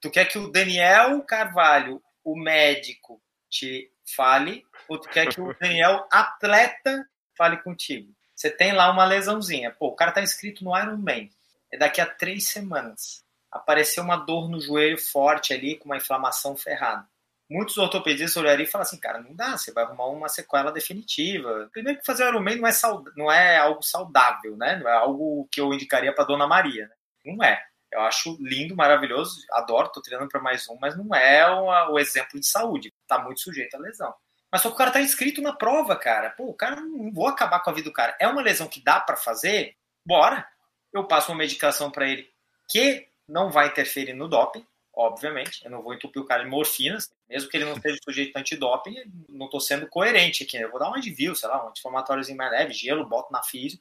[0.00, 5.54] tu quer que o Daniel Carvalho, o médico, te fale, ou tu quer que o
[5.58, 8.12] Daniel, atleta, fale contigo?
[8.34, 9.70] Você tem lá uma lesãozinha.
[9.70, 11.28] Pô, o cara tá inscrito no Iron Man.
[11.72, 13.24] É daqui a três semanas.
[13.50, 17.06] Apareceu uma dor no joelho forte ali, com uma inflamação ferrada.
[17.54, 21.68] Muitos ortopedistas olhariam e falam assim, cara, não dá, você vai arrumar uma sequela definitiva.
[21.72, 22.72] Primeiro que fazer Iron Man não é,
[23.16, 24.80] não é algo saudável, né?
[24.82, 26.94] Não é algo que eu indicaria para Dona Maria, né?
[27.24, 27.64] Não é.
[27.92, 31.98] Eu acho lindo, maravilhoso, adoro, tô treinando para mais um, mas não é o, o
[32.00, 32.92] exemplo de saúde.
[33.06, 34.12] Tá muito sujeito à lesão.
[34.50, 36.30] Mas só que o cara tá inscrito na prova, cara.
[36.30, 38.16] Pô, o cara não vou acabar com a vida do cara.
[38.20, 39.76] É uma lesão que dá para fazer?
[40.04, 40.44] Bora.
[40.92, 42.28] Eu passo uma medicação para ele
[42.68, 45.64] que não vai interferir no doping, obviamente.
[45.64, 48.40] Eu não vou entupir o cara de morfinas, mesmo que ele não esteja sujeito a
[48.40, 48.96] antidoping,
[49.28, 50.58] não tô sendo coerente aqui.
[50.58, 50.64] Né?
[50.64, 53.78] Eu vou dar um advil, sei lá, um anti-inflamatório mais leve, gelo, boto na físio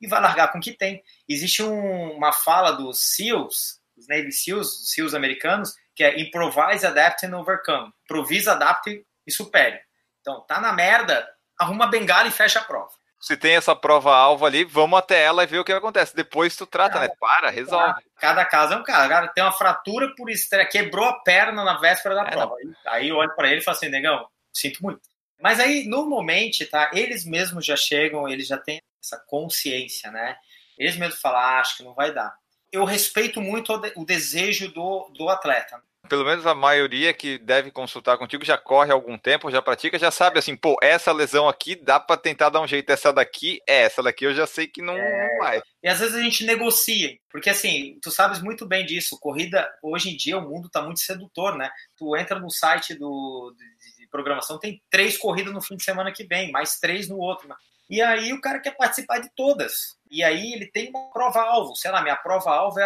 [0.00, 1.02] e vai largar com o que tem.
[1.28, 6.84] Existe um, uma fala dos SEALs, os Navy SEALs, os SEALs americanos, que é improvise,
[6.84, 7.92] adapt and overcome.
[8.04, 9.80] Improvisa, adapte e supere.
[10.20, 11.28] Então, tá na merda,
[11.58, 12.92] arruma a bengala e fecha a prova.
[13.22, 16.14] Se tem essa prova-alvo ali, vamos até ela e ver o que acontece.
[16.14, 17.08] Depois tu trata, né?
[17.20, 18.02] Para, resolve.
[18.18, 19.08] Cada caso é um caso.
[19.08, 22.56] Cara, tem uma fratura por estresse, quebrou a perna na véspera da É, prova.
[22.88, 25.00] Aí eu olho para ele e falo assim, negão, sinto muito.
[25.40, 26.90] Mas aí, normalmente, tá?
[26.92, 30.36] Eles mesmos já chegam, eles já têm essa consciência, né?
[30.76, 32.34] Eles mesmos falam, ah, acho que não vai dar.
[32.72, 35.80] Eu respeito muito o, de- o desejo do, do atleta.
[36.08, 39.98] Pelo menos a maioria que deve consultar contigo já corre há algum tempo, já pratica,
[39.98, 43.60] já sabe assim, pô, essa lesão aqui dá pra tentar dar um jeito, essa daqui
[43.68, 45.62] é, essa daqui eu já sei que não, não vai.
[45.82, 49.18] E às vezes a gente negocia, porque assim, tu sabes muito bem disso.
[49.20, 51.70] Corrida, hoje em dia, o mundo tá muito sedutor, né?
[51.96, 56.12] Tu entra no site do, de, de programação, tem três corridas no fim de semana
[56.12, 57.48] que vem, mais três no outro.
[57.48, 57.54] né?
[57.88, 59.96] E aí o cara quer participar de todas.
[60.10, 62.84] E aí ele tem uma prova-alvo, sei lá, minha prova-alvo é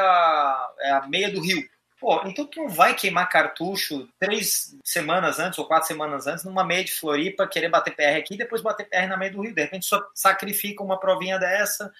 [0.80, 1.62] é a meia do Rio.
[2.06, 6.62] Pô, então tu não vai queimar cartucho três semanas antes ou quatro semanas antes numa
[6.62, 9.52] meia de Floripa, querer bater PR aqui e depois bater PR na meia do Rio.
[9.52, 11.92] De repente só sacrifica uma provinha dessa,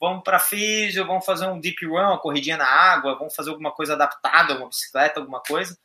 [0.00, 3.72] vamos para físio, vamos fazer um deep run, uma corridinha na água, vamos fazer alguma
[3.72, 5.76] coisa adaptada, uma bicicleta, alguma coisa.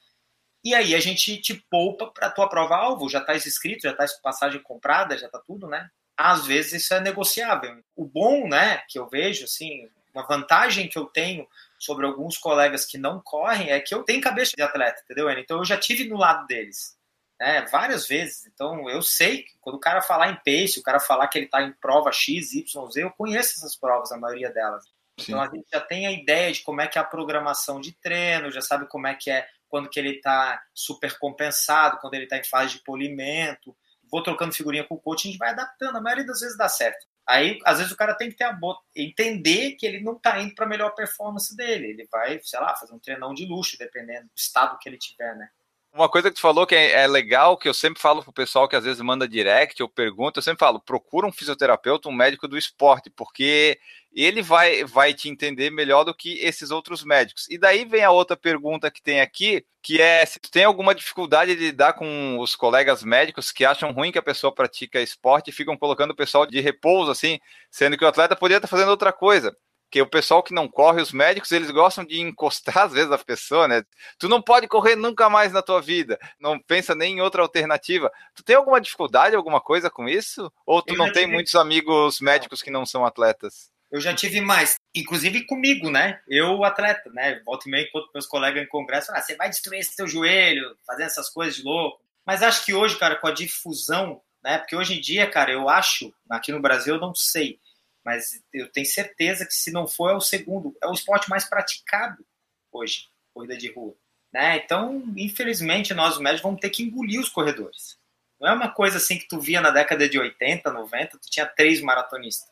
[0.64, 4.62] E aí a gente te poupa para tua prova-alvo, já tá inscrito, já tá passagem
[4.62, 5.90] comprada, já tá tudo, né?
[6.16, 7.84] Às vezes isso é negociável.
[7.96, 11.48] O bom, né, que eu vejo, assim, uma vantagem que eu tenho
[11.84, 15.30] sobre alguns colegas que não correm é que eu tenho cabeça de atleta, entendeu?
[15.32, 16.98] Então eu já tive no lado deles,
[17.40, 18.46] né, várias vezes.
[18.46, 21.48] Então eu sei que quando o cara falar em pace, o cara falar que ele
[21.48, 24.86] tá em prova X, Y, Z, eu conheço essas provas, a maioria delas.
[25.20, 27.92] Então a gente já tem a ideia de como é que é a programação de
[27.92, 32.26] treino, já sabe como é que é quando que ele está super compensado, quando ele
[32.26, 33.76] está em fase de polimento.
[34.10, 35.98] Vou trocando figurinha com o coach, a gente vai adaptando.
[35.98, 37.08] A maioria das vezes dá certo.
[37.28, 38.78] Aí, às vezes, o cara tem que ter a bo...
[38.96, 41.88] entender que ele não está indo para a melhor performance dele.
[41.88, 45.36] Ele vai, sei lá, fazer um treinão de luxo, dependendo do estado que ele tiver,
[45.36, 45.50] né?
[45.94, 48.68] Uma coisa que tu falou que é, é legal, que eu sempre falo pro pessoal
[48.68, 52.48] que às vezes manda direct ou pergunta, eu sempre falo, procura um fisioterapeuta, um médico
[52.48, 53.80] do esporte, porque
[54.12, 57.48] ele vai, vai te entender melhor do que esses outros médicos.
[57.48, 60.96] E daí vem a outra pergunta que tem aqui, que é se tu tem alguma
[60.96, 65.52] dificuldade de lidar com os colegas médicos que acham ruim que a pessoa pratica esporte
[65.52, 67.40] e ficam colocando o pessoal de repouso, assim,
[67.70, 69.56] sendo que o atleta poderia estar fazendo outra coisa
[69.94, 73.18] que o pessoal que não corre, os médicos, eles gostam de encostar às vezes a
[73.20, 73.84] pessoa, né?
[74.18, 78.12] Tu não pode correr nunca mais na tua vida, não pensa nem em outra alternativa.
[78.34, 80.52] Tu tem alguma dificuldade, alguma coisa com isso?
[80.66, 83.72] Ou tu Eu não tem tive- muitos amigos médicos que não são atletas?
[83.92, 86.20] Eu já tive mais, inclusive comigo, né?
[86.28, 87.40] Eu, atleta, né?
[87.46, 90.76] Volto e meio, enquanto meus colegas em congresso, ah, você vai destruir esse teu joelho,
[90.88, 92.02] fazendo essas coisas de louco.
[92.26, 94.58] Mas acho que hoje, cara, com a difusão, né?
[94.58, 97.60] Porque hoje em dia, cara, eu acho, aqui no Brasil eu não sei,
[98.04, 101.46] mas eu tenho certeza que se não for, é o segundo, é o esporte mais
[101.46, 102.26] praticado
[102.72, 103.96] hoje, corrida de rua.
[104.32, 104.58] Né?
[104.58, 107.98] Então, infelizmente, nós os médicos vamos ter que engolir os corredores.
[108.40, 111.46] Não é uma coisa assim que tu via na década de 80, 90, tu tinha
[111.46, 112.52] três maratonistas.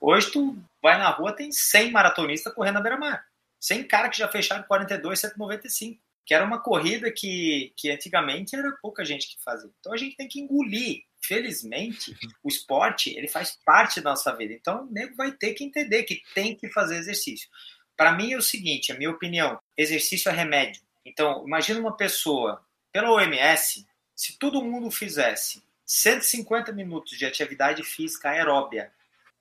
[0.00, 3.24] Hoje tu vai na rua, tem 100 maratonistas correndo na beira-mar.
[3.58, 5.98] 100 caras que já fecharam 42, 195.
[6.26, 9.70] Que era uma corrida que, que antigamente era pouca gente que fazia.
[9.80, 11.04] Então a gente tem que engolir.
[11.26, 14.52] Felizmente, o esporte ele faz parte da nossa vida.
[14.52, 17.48] Então o nego vai ter que entender que tem que fazer exercício.
[17.96, 20.82] Para mim é o seguinte, a minha opinião, exercício é remédio.
[21.04, 28.30] Então, imagina uma pessoa, pela OMS, se todo mundo fizesse 150 minutos de atividade física
[28.30, 28.90] aeróbia,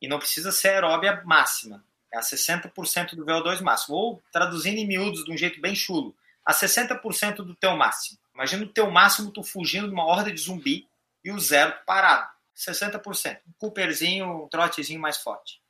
[0.02, 4.86] e não precisa ser aeróbia máxima, é a 60% do VO2 máximo, ou traduzindo em
[4.86, 6.16] miúdos de um jeito bem chulo,
[6.46, 8.20] a 60% do teu máximo.
[8.36, 10.88] Imagina o teu máximo tu fugindo de uma horda de zumbi
[11.24, 13.40] e o zero parado, 60%.
[13.48, 15.62] Um Cooperzinho, um trotezinho mais forte.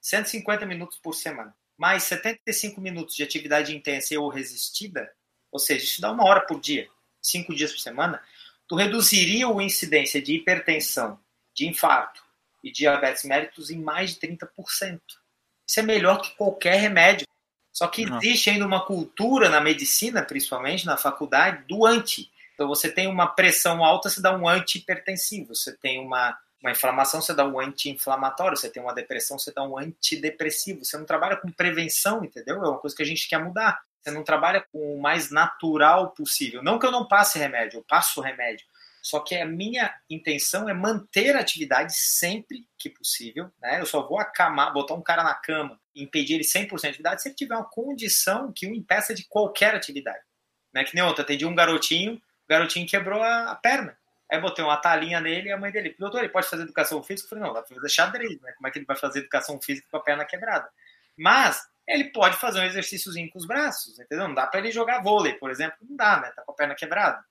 [0.00, 1.54] 150 minutos por semana.
[1.76, 5.10] Mais 75 minutos de atividade intensa ou resistida,
[5.50, 6.88] ou seja, isso dá uma hora por dia,
[7.22, 8.22] cinco dias por semana,
[8.66, 11.18] tu reduziria a incidência de hipertensão,
[11.54, 12.22] de infarto
[12.62, 15.00] e diabetes mellitus em mais de 30%.
[15.66, 17.26] Isso é melhor que qualquer remédio.
[17.72, 22.30] Só que existe ainda uma cultura na medicina, principalmente na faculdade, do anti.
[22.58, 25.54] Então você tem uma pressão alta, você dá um antihipertensivo.
[25.54, 28.56] Você tem uma, uma inflamação, você dá um anti-inflamatório.
[28.56, 30.84] Você tem uma depressão, você dá um antidepressivo.
[30.84, 32.56] Você não trabalha com prevenção, entendeu?
[32.56, 33.80] É uma coisa que a gente quer mudar.
[34.02, 36.60] Você não trabalha com o mais natural possível.
[36.60, 38.66] Não que eu não passe remédio, eu passo remédio.
[39.00, 43.52] Só que a minha intenção é manter a atividade sempre que possível.
[43.62, 43.80] Né?
[43.80, 47.28] Eu só vou acamar, botar um cara na cama impedir ele 100% de atividade se
[47.28, 50.18] ele tiver uma condição que o impeça de qualquer atividade.
[50.74, 50.82] Né?
[50.82, 53.96] Que nem ontem, atendi um garotinho, o garotinho quebrou a, a perna.
[54.30, 57.26] Aí botei uma talinha nele e a mãe dele, doutor, ele pode fazer educação física?
[57.26, 58.52] Eu falei, não, dá pra fazer xadrez, né?
[58.52, 60.68] Como é que ele vai fazer educação física com a perna quebrada?
[61.16, 64.28] Mas ele pode fazer um exercíciozinho com os braços, entendeu?
[64.28, 65.76] Não dá para ele jogar vôlei, por exemplo.
[65.80, 66.30] Não dá, né?
[66.36, 67.24] Tá com a perna quebrada.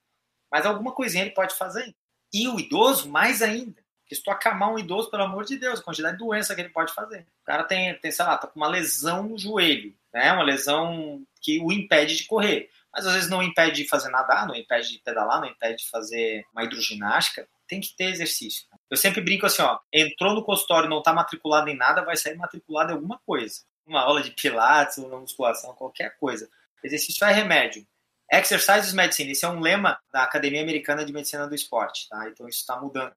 [0.52, 1.96] Mas alguma coisinha ele pode fazer.
[2.34, 3.82] E o idoso, mais ainda.
[4.02, 6.62] Porque se tu acamar um idoso, pelo amor de Deus, a quantidade de doença que
[6.62, 7.28] ele pode fazer.
[7.42, 10.32] O cara tem, tem sei lá, tá com uma lesão no joelho, né?
[10.32, 12.72] Uma lesão que o impede de correr.
[12.94, 15.90] Mas às vezes não impede de fazer nadar, não impede de pedalar, não impede de
[15.90, 17.48] fazer uma hidroginástica.
[17.68, 18.66] Tem que ter exercício.
[18.90, 22.36] Eu sempre brinco assim, ó, entrou no consultório não tá matriculado em nada, vai sair
[22.36, 23.62] matriculado em alguma coisa.
[23.86, 26.50] Uma aula de pilates, uma musculação, qualquer coisa.
[26.84, 27.86] Exercício é remédio.
[28.32, 29.32] Exercise is medicine.
[29.32, 32.28] Esse é um lema da Academia Americana de Medicina do Esporte, tá?
[32.30, 33.14] Então isso está mudando.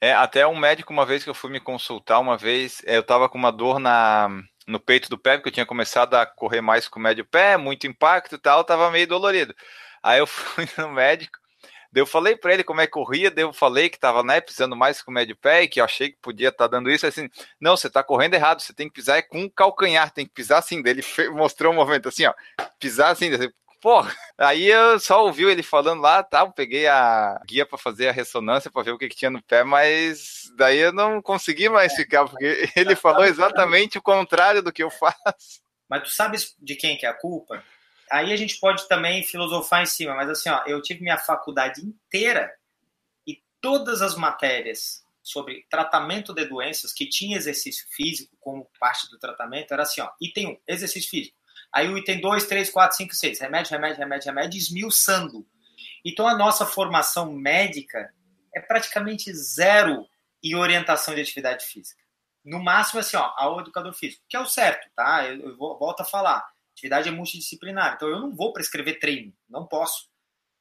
[0.00, 3.02] É, até um médico, uma vez que eu fui me consultar, uma vez, é, eu
[3.02, 4.28] tava com uma dor na,
[4.66, 7.56] no peito do pé, porque eu tinha começado a correr mais com o médio pé,
[7.56, 9.54] muito impacto e tal, tava meio dolorido.
[10.02, 11.38] Aí eu fui no médico,
[11.92, 14.40] daí eu falei para ele como é que corria, daí eu falei que tava, né,
[14.40, 16.90] pisando mais com o médio pé e que eu achei que podia estar tá dando
[16.90, 17.28] isso, assim,
[17.60, 20.32] não, você tá correndo errado, você tem que pisar é com o calcanhar, tem que
[20.32, 22.34] pisar assim, daí ele mostrou um movimento assim, ó,
[22.78, 23.30] pisar assim,
[23.84, 26.50] Porra, aí eu só ouvi ele falando lá, tá?
[26.50, 29.62] peguei a guia para fazer a ressonância para ver o que, que, tinha no pé,
[29.62, 34.82] mas daí eu não consegui mais ficar, porque ele falou exatamente o contrário do que
[34.82, 35.62] eu faço.
[35.86, 37.62] Mas tu sabes de quem que é a culpa?
[38.10, 41.82] Aí a gente pode também filosofar em cima, mas assim, ó, eu tive minha faculdade
[41.82, 42.50] inteira
[43.26, 49.18] e todas as matérias sobre tratamento de doenças que tinha exercício físico como parte do
[49.18, 51.43] tratamento era assim, ó, item 1, exercício físico.
[51.74, 53.40] Aí o item 2, 3, 4, 5, 6.
[53.40, 55.44] Remédio, remédio, remédio, remédio, esmiuçando.
[56.04, 58.14] Então a nossa formação médica
[58.54, 60.06] é praticamente zero
[60.40, 62.00] em orientação de atividade física.
[62.44, 65.26] No máximo, assim, ó, ao educador físico, que é o certo, tá?
[65.26, 66.46] Eu, eu vou, volto a falar.
[66.72, 67.94] Atividade é multidisciplinar.
[67.94, 70.08] Então eu não vou prescrever treino, não posso.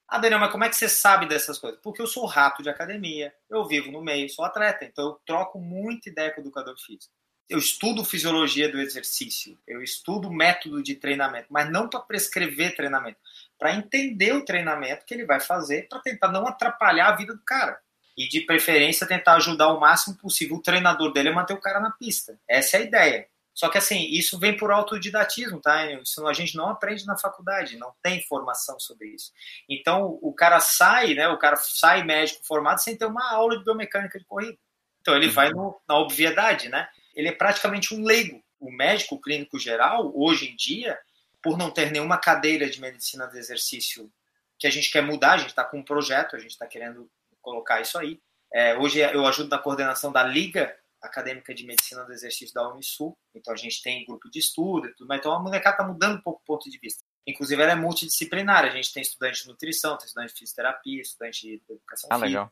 [0.08, 1.80] Ah, Daniel, mas como é que você sabe dessas coisas?
[1.82, 5.60] Porque eu sou rato de academia, eu vivo no meio, sou atleta, então eu troco
[5.60, 7.14] muita ideia com o educador físico
[7.50, 13.20] eu estudo fisiologia do exercício, eu estudo método de treinamento, mas não para prescrever treinamento,
[13.60, 17.44] para entender o treinamento que ele vai fazer para tentar não atrapalhar a vida do
[17.44, 17.80] cara.
[18.16, 21.80] E de preferência tentar ajudar o máximo possível o treinador dele a manter o cara
[21.80, 22.40] na pista.
[22.48, 23.28] Essa é a ideia.
[23.54, 25.86] Só que assim, isso vem por autodidatismo, tá?
[25.92, 29.32] Isso a gente não aprende na faculdade, não tem formação sobre isso.
[29.70, 31.28] Então o cara sai, né?
[31.28, 34.58] O cara sai médico formado sem ter uma aula de biomecânica de corrida.
[35.02, 36.88] Então ele vai no, na obviedade, né?
[37.14, 38.44] Ele é praticamente um leigo.
[38.60, 40.98] O médico clínico geral, hoje em dia,
[41.42, 44.12] por não ter nenhuma cadeira de medicina do exercício
[44.58, 47.10] que a gente quer mudar, a gente está com um projeto, a gente está querendo
[47.42, 48.22] colocar isso aí.
[48.54, 53.18] É, hoje eu ajudo na coordenação da Liga Acadêmica de Medicina do Exercício da Unisul,
[53.36, 56.18] então a gente tem grupo de estudo e tudo, mas então a molecada está mudando
[56.18, 57.04] um pouco o ponto de vista.
[57.28, 61.42] Inclusive ela é multidisciplinar, a gente tem estudante de nutrição, tem estudante de fisioterapia, estudante
[61.42, 62.28] de educação ah, física.
[62.28, 62.52] Legal.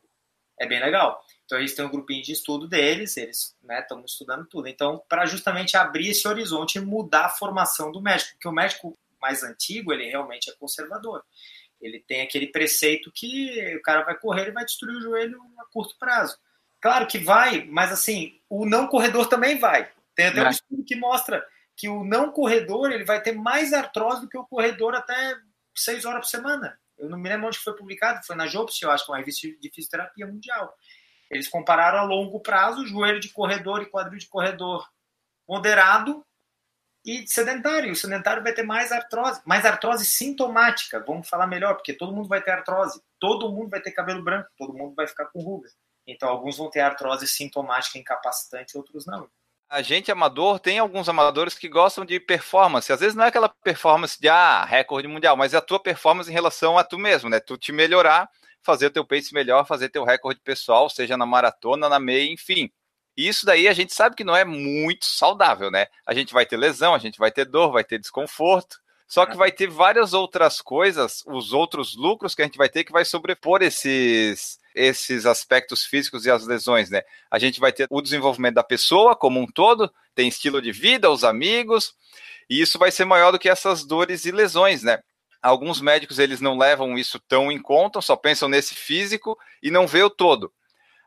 [0.61, 1.19] É bem legal.
[1.43, 4.67] Então eles têm um grupinho de estudo deles, eles estão né, estudando tudo.
[4.67, 8.95] Então, para justamente abrir esse horizonte e mudar a formação do médico, porque o médico
[9.19, 11.23] mais antigo, ele realmente é conservador.
[11.81, 15.65] Ele tem aquele preceito que o cara vai correr e vai destruir o joelho a
[15.73, 16.37] curto prazo.
[16.79, 19.91] Claro que vai, mas assim, o não corredor também vai.
[20.13, 20.51] Tem até um é.
[20.51, 21.43] estudo que mostra
[21.75, 25.35] que o não corredor ele vai ter mais artrose do que o corredor até
[25.75, 26.79] seis horas por semana.
[27.01, 29.47] Eu não me lembro onde foi publicado, foi na Jobst, eu acho é uma revista
[29.47, 30.73] de fisioterapia mundial.
[31.29, 34.87] Eles compararam a longo prazo joelho de corredor e quadril de corredor
[35.47, 36.25] moderado
[37.05, 37.91] e sedentário.
[37.91, 41.03] O sedentário vai ter mais artrose, mais artrose sintomática.
[41.05, 44.49] Vamos falar melhor, porque todo mundo vai ter artrose, todo mundo vai ter cabelo branco,
[44.57, 45.75] todo mundo vai ficar com rugas.
[46.05, 49.29] Então, alguns vão ter artrose sintomática incapacitante, outros não.
[49.71, 52.91] A gente amador tem alguns amadores que gostam de performance.
[52.91, 56.29] Às vezes não é aquela performance de ah, recorde mundial, mas é a tua performance
[56.29, 57.39] em relação a tu mesmo, né?
[57.39, 58.29] Tu te melhorar
[58.61, 62.69] fazer o teu pace melhor, fazer teu recorde pessoal, seja na maratona, na meia, enfim.
[63.15, 65.87] Isso daí a gente sabe que não é muito saudável, né?
[66.05, 68.77] A gente vai ter lesão, a gente vai ter dor, vai ter desconforto.
[69.07, 72.85] Só que vai ter várias outras coisas, os outros lucros que a gente vai ter
[72.85, 77.01] que vai sobrepor esses, esses aspectos físicos e as lesões, né?
[77.29, 81.09] A gente vai ter o desenvolvimento da pessoa como um todo, tem estilo de vida,
[81.09, 81.93] os amigos,
[82.49, 84.99] e isso vai ser maior do que essas dores e lesões, né?
[85.41, 89.87] Alguns médicos eles não levam isso tão em conta, só pensam nesse físico e não
[89.87, 90.51] vê o todo.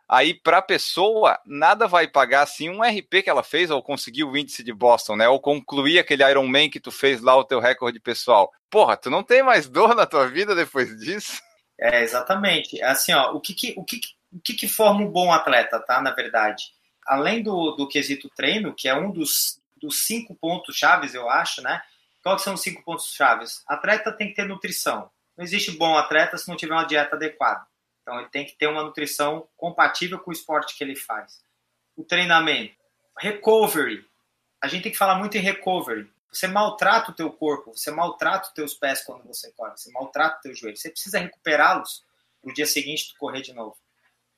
[0.09, 4.25] Aí, para a pessoa, nada vai pagar assim um RP que ela fez, ou conseguir
[4.25, 5.29] o índice de Boston, né?
[5.29, 8.53] Ou concluir aquele Ironman que tu fez lá, o teu recorde pessoal.
[8.69, 11.41] Porra, tu não tem mais dor na tua vida depois disso?
[11.85, 12.83] É, exatamente.
[12.83, 14.01] Assim, ó, o que que, o que,
[14.33, 16.01] o que, que forma um bom atleta, tá?
[16.01, 16.73] Na verdade,
[17.07, 21.61] além do, do quesito treino, que é um dos, dos cinco pontos chaves, eu acho,
[21.61, 21.83] né?
[22.23, 23.63] Quais são os cinco pontos chaves?
[23.69, 25.11] Atleta tem que ter nutrição.
[25.37, 27.67] Não existe bom atleta se não tiver uma dieta adequada.
[28.01, 31.43] Então ele tem que ter uma nutrição compatível com o esporte que ele faz.
[31.95, 32.75] O treinamento,
[33.19, 34.07] recovery.
[34.59, 36.11] A gente tem que falar muito em recovery.
[36.35, 40.39] Você maltrata o teu corpo, você maltrata os teus pés quando você corre, você maltrata
[40.39, 40.77] o teu joelho.
[40.77, 42.05] Você precisa recuperá-los
[42.43, 43.77] no dia seguinte tu correr de novo.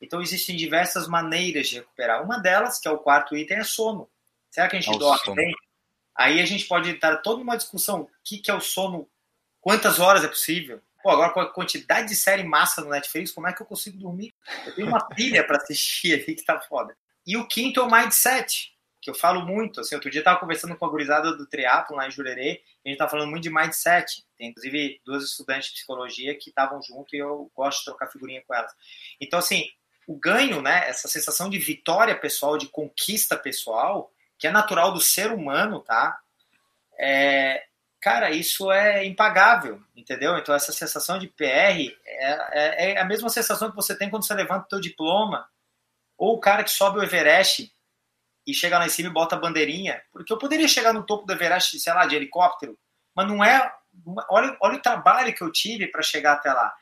[0.00, 2.22] Então existem diversas maneiras de recuperar.
[2.22, 4.10] Uma delas, que é o quarto item, é sono.
[4.50, 5.36] Será que a gente É o dorme sono.
[5.36, 5.54] bem?
[6.14, 8.02] Aí a gente pode estar toda uma discussão.
[8.02, 9.08] O que, que é o sono?
[9.60, 10.82] Quantas horas é possível?
[11.02, 13.96] Pô, agora com a quantidade de série massa no Netflix, como é que eu consigo
[13.96, 14.34] dormir?
[14.66, 16.96] Eu tenho uma pilha para assistir ali que tá foda.
[17.26, 18.75] E o quinto é o mindset,
[19.06, 19.80] que eu falo muito.
[19.80, 22.88] Assim, outro dia eu tava conversando com a gurizada do triatlo lá em Jurerê, e
[22.88, 24.26] a gente tava falando muito de mindset.
[24.36, 28.42] Tem, inclusive, duas estudantes de psicologia que estavam junto e eu gosto de trocar figurinha
[28.44, 28.72] com elas.
[29.20, 29.68] Então, assim,
[30.08, 35.00] o ganho, né, essa sensação de vitória pessoal, de conquista pessoal, que é natural do
[35.00, 36.18] ser humano, tá?
[36.98, 37.64] É,
[38.00, 40.36] cara, isso é impagável, entendeu?
[40.36, 44.26] Então, essa sensação de PR é, é, é a mesma sensação que você tem quando
[44.26, 45.48] você levanta o teu diploma,
[46.18, 47.72] ou o cara que sobe o Everest
[48.46, 51.26] e chega lá em cima e bota a bandeirinha, porque eu poderia chegar no topo
[51.26, 52.78] do Everest, sei lá, de helicóptero,
[53.14, 53.72] mas não é.
[54.30, 56.72] Olha, olha o trabalho que eu tive para chegar até lá.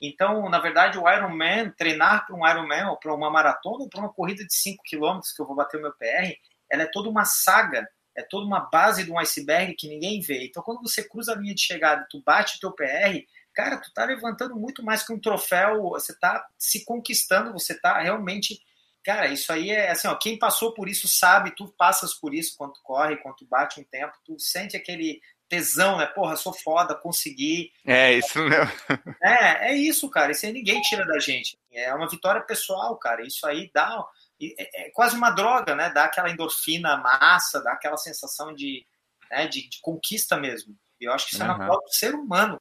[0.00, 4.00] Então, na verdade, o Ironman, treinar para um Ironman ou para uma maratona ou para
[4.00, 6.34] uma corrida de 5 km que eu vou bater o meu PR,
[6.68, 10.46] ela é toda uma saga, é toda uma base de um iceberg que ninguém vê.
[10.46, 13.92] Então, quando você cruza a linha de chegada, tu bate o teu PR, cara, tu
[13.92, 18.60] tá levantando muito mais que um troféu, você tá se conquistando, você tá realmente
[19.04, 22.56] Cara, isso aí é assim, ó, quem passou por isso sabe, tu passas por isso
[22.56, 26.06] quando corre, quando tu bate um tempo, tu sente aquele tesão, né?
[26.06, 27.72] Porra, sou foda, consegui.
[27.84, 28.72] É, isso mesmo.
[29.22, 30.32] É, é isso, cara.
[30.32, 31.58] Isso aí ninguém tira da gente.
[31.70, 33.26] É uma vitória pessoal, cara.
[33.26, 34.02] Isso aí dá.
[34.40, 35.90] É, é quase uma droga, né?
[35.90, 38.86] Dá aquela endorfina massa, dá aquela sensação de,
[39.30, 40.74] né, de, de conquista mesmo.
[40.98, 41.50] E eu acho que isso uhum.
[41.50, 42.60] é natural do ser humano.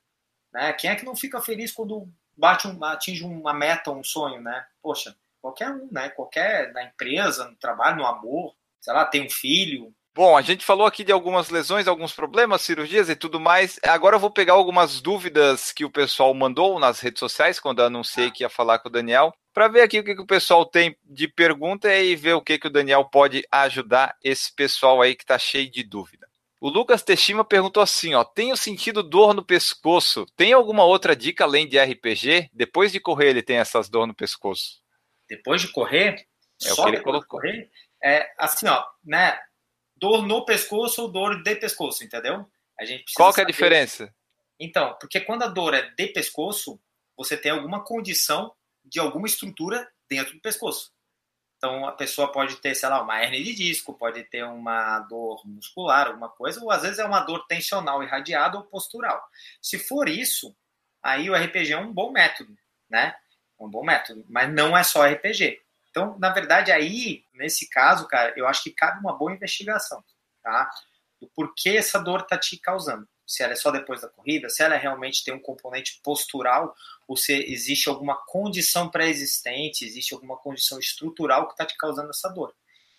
[0.51, 0.73] Né?
[0.73, 4.65] Quem é que não fica feliz quando bate um, atinge uma meta, um sonho, né?
[4.81, 6.09] Poxa, qualquer um, né?
[6.09, 9.93] Qualquer na empresa, no trabalho, no amor, sei lá, tem um filho.
[10.13, 13.79] Bom, a gente falou aqui de algumas lesões, alguns problemas, cirurgias e tudo mais.
[13.81, 17.85] Agora eu vou pegar algumas dúvidas que o pessoal mandou nas redes sociais quando eu
[17.85, 20.65] anunciei que ia falar com o Daniel, para ver aqui o que, que o pessoal
[20.65, 25.15] tem de pergunta e ver o que, que o Daniel pode ajudar esse pessoal aí
[25.15, 26.27] que está cheio de dúvida.
[26.59, 30.25] O Lucas Teshima perguntou assim, ó, tenho sentido dor no pescoço.
[30.35, 32.49] Tem alguma outra dica além de RPG?
[32.53, 34.80] Depois de correr ele tem essas dor no pescoço
[35.31, 36.27] depois de correr,
[36.61, 37.39] é só o que ele colocou.
[37.39, 37.71] Correr,
[38.03, 39.39] é assim, ó, né?
[39.95, 42.45] Dor no pescoço ou dor de pescoço, entendeu?
[42.77, 44.13] A gente Qual que é a diferença?
[44.59, 46.81] Então, porque quando a dor é de pescoço,
[47.15, 48.53] você tem alguma condição
[48.83, 50.91] de alguma estrutura dentro do pescoço.
[51.55, 55.41] Então, a pessoa pode ter, sei lá, uma hernia de disco, pode ter uma dor
[55.45, 59.23] muscular, alguma coisa, ou às vezes é uma dor tensional irradiada ou postural.
[59.61, 60.53] Se for isso,
[61.01, 62.53] aí o RPG é um bom método,
[62.89, 63.15] né?
[63.65, 65.61] Um bom método, mas não é só RPG.
[65.89, 70.03] Então, na verdade, aí, nesse caso, cara, eu acho que cabe uma boa investigação,
[70.41, 70.71] tá?
[71.19, 73.07] Do porquê essa dor tá te causando.
[73.27, 76.75] Se ela é só depois da corrida, se ela realmente tem um componente postural,
[77.07, 82.29] ou se existe alguma condição pré-existente, existe alguma condição estrutural que tá te causando essa
[82.29, 82.53] dor,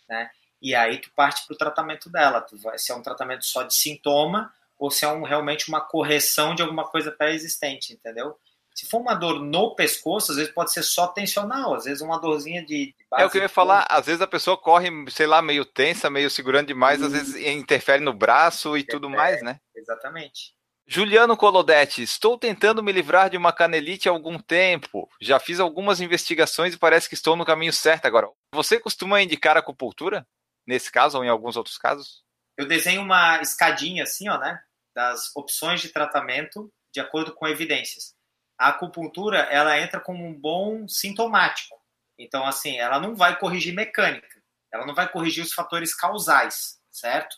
[0.09, 0.31] né?
[0.61, 2.41] E aí tu parte para o tratamento dela.
[2.41, 5.81] Tu vai, se é um tratamento só de sintoma ou se é um, realmente uma
[5.81, 8.39] correção de alguma coisa pré-existente, entendeu?
[8.75, 12.19] Se for uma dor no pescoço, às vezes pode ser só tensional, às vezes uma
[12.19, 12.87] dorzinha de.
[12.87, 15.65] de é o que eu ia falar, às vezes a pessoa corre, sei lá, meio
[15.65, 19.61] tensa, meio segurando demais, às vezes interfere no braço e tudo mais, né?
[19.77, 20.55] Exatamente.
[20.87, 25.09] Juliano Colodetti, estou tentando me livrar de uma canelite há algum tempo.
[25.21, 28.29] Já fiz algumas investigações e parece que estou no caminho certo agora.
[28.53, 30.27] Você costuma indicar acupuntura?
[30.67, 32.23] Nesse caso ou em alguns outros casos?
[32.59, 34.61] Eu desenho uma escadinha assim, ó, né?
[34.95, 38.15] Das opções de tratamento de acordo com evidências
[38.63, 41.75] a acupuntura ela entra como um bom sintomático.
[42.17, 44.41] Então, assim, ela não vai corrigir mecânica,
[44.73, 47.37] ela não vai corrigir os fatores causais, certo?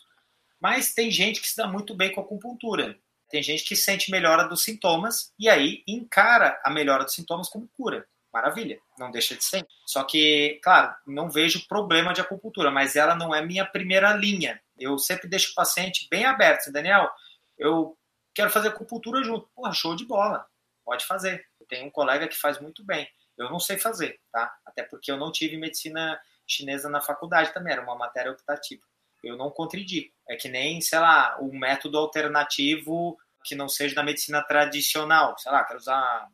[0.61, 2.95] Mas tem gente que se dá muito bem com a acupuntura.
[3.27, 7.67] Tem gente que sente melhora dos sintomas e aí encara a melhora dos sintomas como
[7.69, 8.07] cura.
[8.31, 9.65] Maravilha, não deixa de ser.
[9.87, 14.61] Só que, claro, não vejo problema de acupuntura, mas ela não é minha primeira linha.
[14.77, 16.71] Eu sempre deixo o paciente bem aberto.
[16.71, 17.09] Daniel,
[17.57, 17.97] eu
[18.31, 19.49] quero fazer acupuntura junto.
[19.55, 20.45] Porra, show de bola
[20.85, 21.45] pode fazer.
[21.59, 23.09] Eu tenho um colega que faz muito bem.
[23.37, 24.55] Eu não sei fazer, tá?
[24.65, 26.17] Até porque eu não tive medicina
[26.47, 28.83] chinesa na faculdade também, era uma matéria optativa.
[29.23, 30.15] Eu não contradico.
[30.29, 35.35] É que nem, sei lá, um método alternativo que não seja da medicina tradicional.
[35.37, 36.29] Sei lá, quero usar,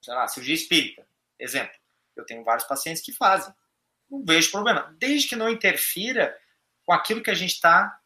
[0.00, 1.06] sei lá, cirurgia espírita.
[1.38, 1.74] Exemplo.
[2.16, 3.52] Eu tenho vários pacientes que fazem.
[4.10, 4.94] Não vejo problema.
[4.98, 6.36] Desde que não interfira
[6.84, 7.98] com aquilo que a gente está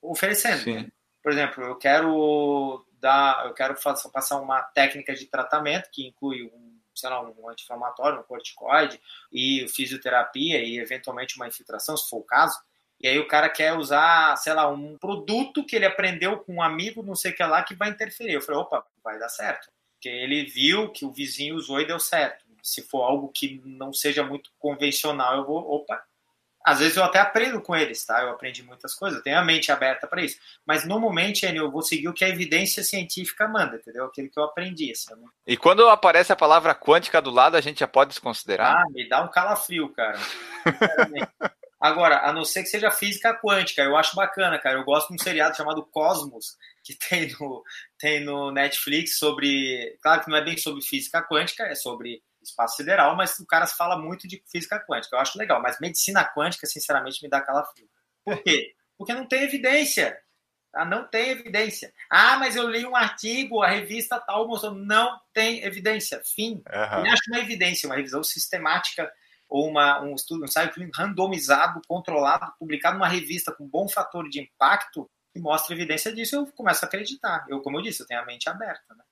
[0.00, 0.62] oferecendo.
[0.62, 0.90] Sim.
[1.22, 3.74] Por exemplo, eu quero dar, eu quero
[4.10, 8.98] passar uma técnica de tratamento que inclui um, sei lá, um anti-inflamatório, um corticoide
[9.30, 12.58] e fisioterapia e eventualmente uma infiltração, se for o caso.
[12.98, 16.62] E aí o cara quer usar, sei lá, um produto que ele aprendeu com um
[16.62, 18.32] amigo, não sei o que lá, que vai interferir.
[18.32, 19.70] Eu falei, opa, vai dar certo.
[19.92, 22.46] Porque ele viu que o vizinho usou e deu certo.
[22.62, 26.02] se for algo que não seja muito convencional, eu vou, opa.
[26.64, 28.22] Às vezes eu até aprendo com eles, tá?
[28.22, 30.38] Eu aprendi muitas coisas, eu tenho a mente aberta para isso.
[30.64, 34.06] Mas normalmente, eu vou seguir o que a evidência científica manda, entendeu?
[34.06, 34.90] Aquilo que eu aprendi.
[35.46, 38.76] E quando aparece a palavra quântica do lado, a gente já pode desconsiderar?
[38.76, 40.18] Ah, me dá um calafrio, cara.
[41.78, 44.78] Agora, a não ser que seja física quântica, eu acho bacana, cara.
[44.78, 47.62] Eu gosto de um seriado chamado Cosmos, que tem no,
[47.98, 49.98] tem no Netflix sobre.
[50.00, 53.66] Claro que não é bem sobre física quântica, é sobre espaço sideral, mas o cara
[53.66, 55.16] fala muito de física quântica.
[55.16, 57.88] Eu acho legal, mas medicina quântica, sinceramente, me dá calafrio.
[58.24, 58.74] Por quê?
[58.96, 60.18] Porque não tem evidência.
[60.72, 60.84] Tá?
[60.84, 61.92] Não tem evidência.
[62.10, 64.74] Ah, mas eu li um artigo, a revista tal mostrou.
[64.74, 66.20] Não tem evidência.
[66.24, 66.62] Fim.
[66.72, 67.06] Uhum.
[67.06, 69.10] Eu acho uma evidência, uma revisão sistemática
[69.48, 74.28] ou uma, um estudo, um ensaio clínico randomizado, controlado, publicado numa revista com bom fator
[74.28, 77.44] de impacto, que mostra evidência disso, eu começo a acreditar.
[77.48, 78.94] Eu, como eu disse, eu tenho a mente aberta.
[78.94, 79.04] Né?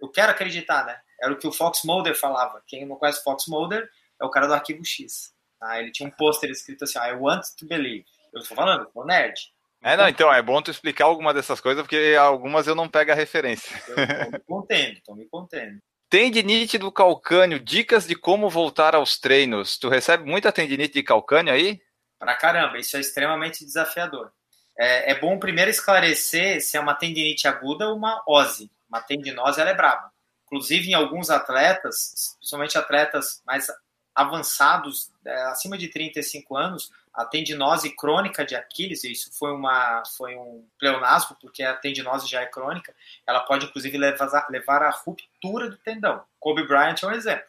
[0.00, 0.98] Eu quero acreditar, né?
[1.22, 2.62] Era o que o Fox Mulder falava.
[2.66, 3.88] Quem não conhece Fox Mulder
[4.20, 5.32] é o cara do Arquivo X.
[5.58, 5.80] Tá?
[5.80, 8.04] Ele tinha um pôster escrito assim, I want to believe.
[8.32, 9.38] Eu estou falando, eu sou nerd.
[9.82, 13.12] É, não, então, é bom tu explicar alguma dessas coisas, porque algumas eu não pego
[13.12, 13.82] a referência.
[13.88, 15.78] Eu tô me contendo, tô me contendo.
[16.10, 19.78] Tendinite do calcânio, dicas de como voltar aos treinos.
[19.78, 21.80] Tu recebe muita tendinite de calcânio aí?
[22.18, 24.30] Pra caramba, isso é extremamente desafiador.
[24.78, 28.70] É, é bom primeiro esclarecer se é uma tendinite aguda ou uma ose.
[28.88, 30.10] Uma tendinose ela é braba.
[30.50, 33.68] Inclusive, em alguns atletas, principalmente atletas mais
[34.12, 40.36] avançados, é, acima de 35 anos, a tendinose crônica de Aquiles, isso foi, uma, foi
[40.36, 42.94] um pleonasmo, porque a tendinose já é crônica,
[43.26, 46.24] ela pode inclusive levar, levar à ruptura do tendão.
[46.38, 47.46] Kobe Bryant é um exemplo.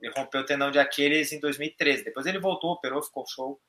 [0.00, 2.04] Ele rompeu o tendão de Aquiles em 2013.
[2.04, 3.60] Depois ele voltou, operou, ficou show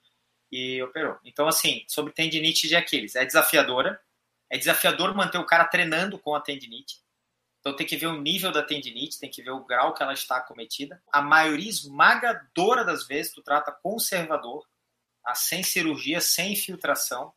[0.52, 1.18] e operou.
[1.26, 4.00] Então, assim, sobre tendinite de Aquiles, é desafiadora.
[4.50, 7.02] É desafiador manter o cara treinando com a tendinite.
[7.70, 10.14] Então tem que ver o nível da tendinite, tem que ver o grau que ela
[10.14, 11.02] está cometida.
[11.12, 14.66] A maioria esmagadora das vezes tu trata conservador,
[15.24, 15.36] Tá?
[15.36, 17.32] sem cirurgia, sem infiltração.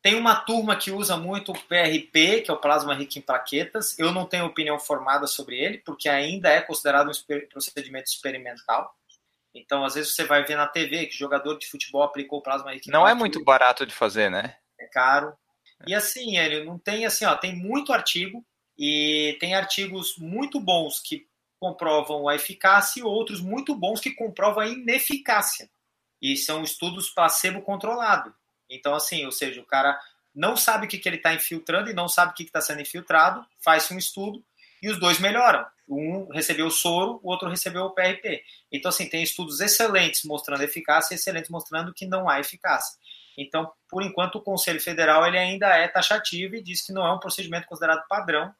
[0.00, 3.98] Tem uma turma que usa muito o PRP, que é o plasma rico em plaquetas.
[3.98, 8.94] Eu não tenho opinião formada sobre ele, porque ainda é considerado um procedimento experimental.
[9.54, 12.88] Então, às vezes você vai ver na TV que jogador de futebol aplicou plasma rico
[12.88, 14.56] em Não é muito barato de fazer, né?
[14.78, 15.34] É caro.
[15.86, 18.44] E assim, ele não tem assim, ó, tem muito artigo
[18.78, 21.26] e tem artigos muito bons que
[21.58, 25.70] comprovam a eficácia e outros muito bons que comprovam a ineficácia
[26.20, 28.34] e são estudos placebo controlado.
[28.68, 29.98] Então, assim, ou seja, o cara
[30.34, 32.80] não sabe o que, que ele está infiltrando e não sabe o que está sendo
[32.80, 34.44] infiltrado, faz um estudo
[34.82, 35.64] e os dois melhoram.
[35.88, 38.42] Um recebeu o soro, o outro recebeu o PRP.
[38.72, 42.98] Então, assim, tem estudos excelentes mostrando eficácia e excelentes mostrando que não há eficácia.
[43.36, 47.12] Então, por enquanto, o Conselho Federal ele ainda é taxativo e diz que não é
[47.12, 48.54] um procedimento considerado padrão.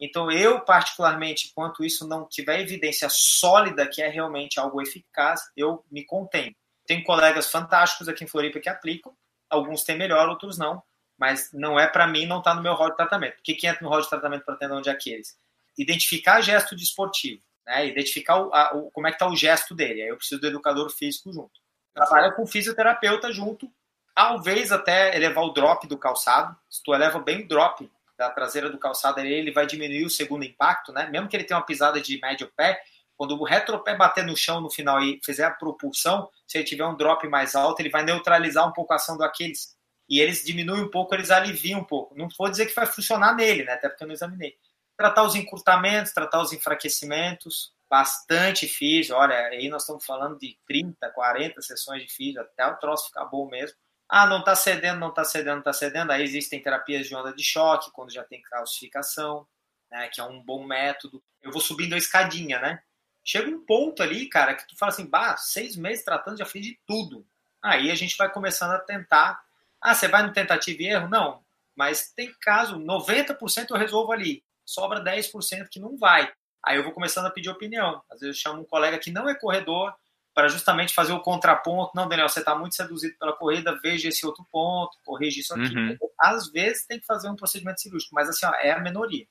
[0.00, 5.84] Então, eu, particularmente, enquanto isso não tiver evidência sólida que é realmente algo eficaz, eu
[5.90, 6.54] me contenho.
[6.86, 9.16] Tem colegas fantásticos aqui em Floripa que aplicam,
[9.48, 10.82] alguns têm melhor, outros não,
[11.16, 13.38] mas não é para mim, não está no meu rol de tratamento.
[13.38, 15.38] O que, que entra no rol de tratamento para tendão de Aquiles?
[15.78, 17.86] Identificar gesto desportivo, né?
[17.86, 20.02] identificar o, a, o, como é que está o gesto dele.
[20.02, 21.60] Aí eu preciso do educador físico junto.
[21.94, 23.70] Trabalha com fisioterapeuta junto,
[24.14, 26.56] talvez até elevar o drop do calçado.
[26.68, 30.44] Se tu eleva bem o drop da traseira do calçado, ele vai diminuir o segundo
[30.44, 31.08] impacto, né?
[31.10, 32.80] Mesmo que ele tenha uma pisada de médio pé,
[33.16, 36.84] quando o retropé bater no chão no final e fizer a propulsão, se ele tiver
[36.84, 39.76] um drop mais alto, ele vai neutralizar um pouco a ação do Aquiles.
[40.08, 42.14] E eles diminuem um pouco, eles aliviam um pouco.
[42.16, 43.72] Não vou dizer que vai funcionar nele, né?
[43.72, 44.56] Até porque eu não examinei.
[44.96, 49.16] Tratar os encurtamentos, tratar os enfraquecimentos, bastante físio.
[49.16, 53.24] Olha, aí nós estamos falando de 30, 40 sessões de físio, até o troço ficar
[53.26, 53.76] bom mesmo.
[54.08, 56.10] Ah, não está cedendo, não está cedendo, não está cedendo.
[56.10, 59.46] Aí existem terapias de onda de choque, quando já tem calcificação,
[59.90, 61.22] né, que é um bom método.
[61.42, 62.82] Eu vou subindo a escadinha, né?
[63.24, 66.62] chega um ponto ali, cara, que tu fala assim, bah, seis meses tratando, já fiz
[66.64, 67.26] de tudo.
[67.62, 69.42] Aí a gente vai começando a tentar.
[69.80, 71.08] Ah, você vai no tentativa e erro?
[71.08, 71.42] Não.
[71.74, 74.44] Mas tem caso, 90% eu resolvo ali.
[74.64, 76.30] Sobra 10% que não vai.
[76.62, 78.02] Aí eu vou começando a pedir opinião.
[78.10, 79.94] Às vezes eu chamo um colega que não é corredor
[80.34, 81.92] para justamente fazer o contraponto.
[81.94, 85.74] Não, Daniel, você está muito seduzido pela corrida, veja esse outro ponto, corrija isso aqui.
[85.74, 85.96] Uhum.
[86.20, 89.26] Às vezes tem que fazer um procedimento cirúrgico, mas assim, ó, é a minoria.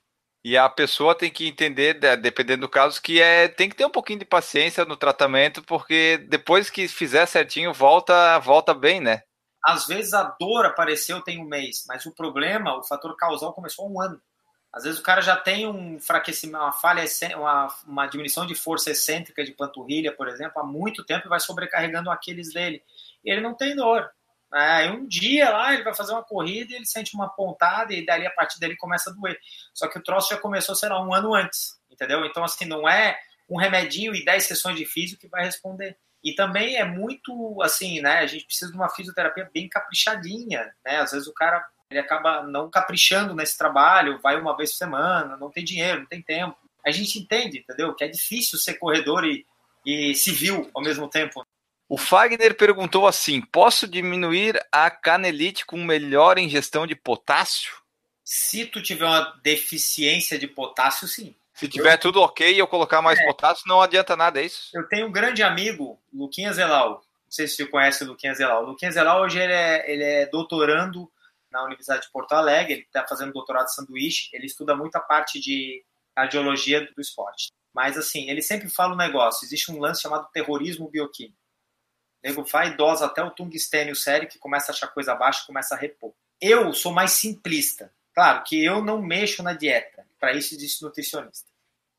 [0.45, 3.89] E a pessoa tem que entender, dependendo do caso, que é tem que ter um
[3.89, 9.21] pouquinho de paciência no tratamento, porque depois que fizer certinho, volta, volta bem, né?
[9.63, 13.85] Às vezes a dor apareceu tem um mês, mas o problema, o fator causal começou
[13.85, 14.21] há um ano.
[14.73, 17.05] Às vezes o cara já tem um enfraquecimento, uma falha,
[17.35, 21.39] uma, uma diminuição de força excêntrica de panturrilha, por exemplo, há muito tempo e vai
[21.39, 22.83] sobrecarregando aqueles dele.
[23.23, 24.09] E ele não tem dor.
[24.51, 28.05] Aí um dia lá ele vai fazer uma corrida e ele sente uma pontada e
[28.05, 29.39] dali a partir dele começa a doer.
[29.73, 32.25] Só que o troço já começou, sei lá, um ano antes, entendeu?
[32.25, 33.17] Então, assim, não é
[33.49, 35.97] um remedinho e 10 sessões de físico que vai responder.
[36.23, 38.19] E também é muito assim, né?
[38.19, 40.97] A gente precisa de uma fisioterapia bem caprichadinha, né?
[40.97, 41.63] Às vezes o cara
[41.93, 46.07] ele acaba não caprichando nesse trabalho, vai uma vez por semana, não tem dinheiro, não
[46.07, 46.57] tem tempo.
[46.85, 47.93] A gente entende, entendeu?
[47.93, 49.45] Que é difícil ser corredor e,
[49.85, 51.45] e civil ao mesmo tempo.
[51.87, 57.73] O Fagner perguntou assim: posso diminuir a canelite com melhor ingestão de potássio?
[58.23, 61.35] Se tu tiver uma deficiência de potássio, sim.
[61.53, 61.99] Se tiver eu...
[61.99, 63.25] tudo ok e eu colocar mais é.
[63.25, 64.69] potássio, não adianta nada, é isso?
[64.73, 67.03] Eu tenho um grande amigo, Luquinhas Zelal.
[67.25, 68.63] Não sei se você conhece o Luquinhas Zelal.
[68.63, 71.11] O Luquinhas Zelal hoje ele é, ele é doutorando
[71.53, 74.99] na Universidade de Porto Alegre, ele está fazendo doutorado de sanduíche, ele estuda muito a
[74.99, 75.85] parte de
[76.15, 77.51] cardiologia do esporte.
[77.71, 81.37] Mas, assim, ele sempre fala um negócio, existe um lance chamado terrorismo bioquímico.
[82.23, 85.75] O nego vai dosa até o tungstênio sério, que começa a achar coisa baixa, começa
[85.75, 86.13] a repor.
[86.41, 87.93] Eu sou mais simplista.
[88.13, 90.05] Claro que eu não mexo na dieta.
[90.19, 91.51] Para isso existe nutricionista.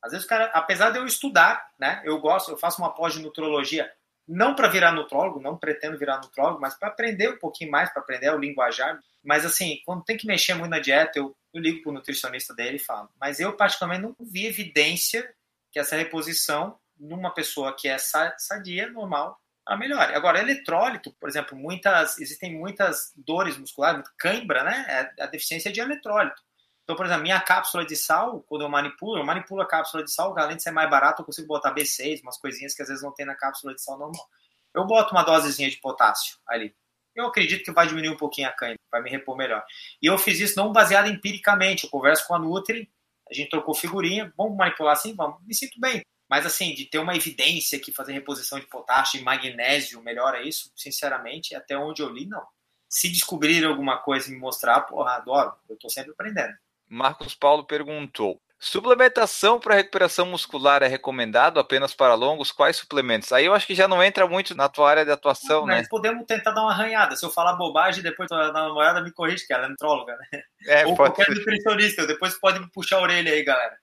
[0.02, 3.14] Às vezes o cara, apesar de eu estudar, né, eu gosto, eu faço uma pós
[3.14, 3.90] de nutrologia
[4.26, 8.02] não para virar nutrólogo, não pretendo virar nutrólogo, mas para aprender um pouquinho mais, para
[8.02, 8.98] aprender o linguajar.
[9.22, 12.54] Mas assim, quando tem que mexer muito na dieta, eu, eu ligo para o nutricionista
[12.54, 13.08] dele e falo.
[13.20, 15.28] Mas eu, particularmente, não vi evidência
[15.70, 20.14] que essa reposição numa pessoa que é sadia, normal, a melhore.
[20.14, 25.12] Agora, eletrólito, por exemplo, muitas existem muitas dores musculares, cãibra, né?
[25.18, 26.42] É a deficiência de eletrólito.
[26.84, 30.12] Então, por exemplo, minha cápsula de sal, quando eu manipulo, eu manipulo a cápsula de
[30.12, 33.02] sal, além de ser mais barato, eu consigo botar B6, umas coisinhas que às vezes
[33.02, 34.28] não tem na cápsula de sal normal.
[34.74, 36.74] Eu boto uma dosezinha de potássio ali.
[37.14, 39.64] Eu acredito que vai diminuir um pouquinho a cãibra, vai me repor melhor.
[40.02, 41.84] E eu fiz isso não baseado empiricamente.
[41.84, 42.90] Eu converso com a Nutri,
[43.30, 45.14] a gente trocou figurinha, vamos manipular assim?
[45.14, 45.42] Vamos.
[45.46, 46.02] Me sinto bem.
[46.28, 50.72] Mas assim, de ter uma evidência que fazer reposição de potássio e magnésio melhora isso,
[50.76, 52.44] sinceramente, até onde eu li, não.
[52.88, 55.54] Se descobrir alguma coisa e me mostrar, porra, adoro.
[55.68, 56.54] Eu tô sempre aprendendo.
[56.94, 62.52] Marcos Paulo perguntou: Suplementação para recuperação muscular é recomendado apenas para longos?
[62.52, 63.32] Quais suplementos?
[63.32, 65.84] Aí eu acho que já não entra muito na tua área de atuação, não, né?
[65.90, 67.16] podemos tentar dar uma arranhada.
[67.16, 70.42] Se eu falar bobagem, depois a namorada me corrige, que ela é nutróloga, né?
[70.66, 71.34] É, Ou qualquer ser.
[71.34, 72.06] nutricionista.
[72.06, 73.76] Depois pode me puxar a orelha aí, galera.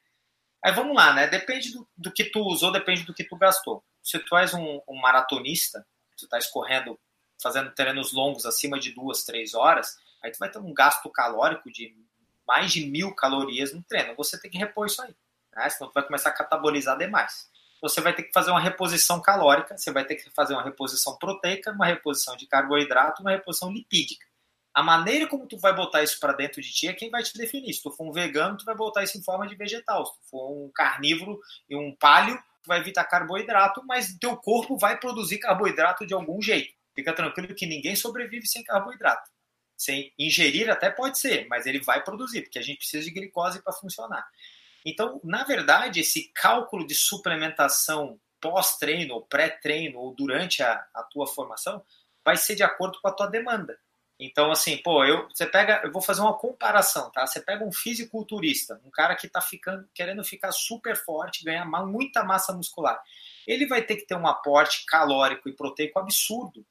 [0.64, 1.28] Aí vamos lá, né?
[1.28, 3.84] Depende do, do que tu usou, depende do que tu gastou.
[4.02, 5.86] Se tu és um, um maratonista,
[6.18, 6.98] tu tá escorrendo,
[7.42, 11.70] fazendo treinos longos acima de duas, três horas, aí tu vai ter um gasto calórico
[11.72, 11.94] de
[12.52, 14.14] mais de mil calorias no treino.
[14.18, 15.16] Você tem que repor isso aí,
[15.56, 15.70] né?
[15.70, 17.50] senão vai começar a catabolizar demais.
[17.82, 21.18] Você vai ter que fazer uma reposição calórica, você vai ter que fazer uma reposição
[21.18, 24.26] proteica, uma reposição de carboidrato, uma reposição lipídica.
[24.74, 27.38] A maneira como tu vai botar isso para dentro de ti é quem vai te
[27.38, 27.74] definir.
[27.74, 30.06] Se tu for um vegano, tu vai botar isso em forma de vegetal.
[30.06, 31.40] Se tu for um carnívoro
[31.70, 36.42] e um palio, tu vai evitar carboidrato, mas teu corpo vai produzir carboidrato de algum
[36.42, 36.74] jeito.
[36.94, 39.30] Fica tranquilo que ninguém sobrevive sem carboidrato
[39.82, 43.62] sem ingerir até pode ser, mas ele vai produzir, porque a gente precisa de glicose
[43.62, 44.28] para funcionar.
[44.86, 51.28] Então, na verdade, esse cálculo de suplementação pós-treino, ou pré-treino, ou durante a, a tua
[51.28, 51.84] formação,
[52.24, 53.78] vai ser de acordo com a tua demanda.
[54.20, 57.26] Então, assim, pô, eu, você pega, eu vou fazer uma comparação, tá?
[57.26, 62.24] Você pega um fisiculturista, um cara que está ficando, querendo ficar super forte, ganhar muita
[62.24, 63.02] massa muscular.
[63.48, 66.64] Ele vai ter que ter um aporte calórico e proteico absurdo.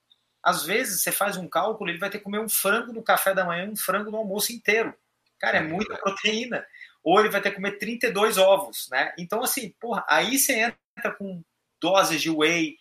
[0.42, 3.34] Às vezes você faz um cálculo, ele vai ter que comer um frango no café
[3.34, 4.94] da manhã, um frango no almoço inteiro.
[5.38, 6.64] Cara, é muita proteína.
[7.02, 9.14] Ou ele vai ter que comer 32 ovos, né?
[9.18, 11.42] Então, assim, porra, aí você entra com
[11.80, 12.78] doses de whey,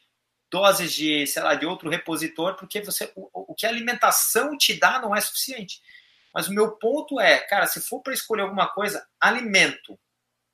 [0.52, 4.78] doses de, sei lá, de outro repositor, porque você o, o que a alimentação te
[4.78, 5.82] dá não é suficiente.
[6.34, 10.00] Mas o meu ponto é, cara, se for para escolher alguma coisa, alimento.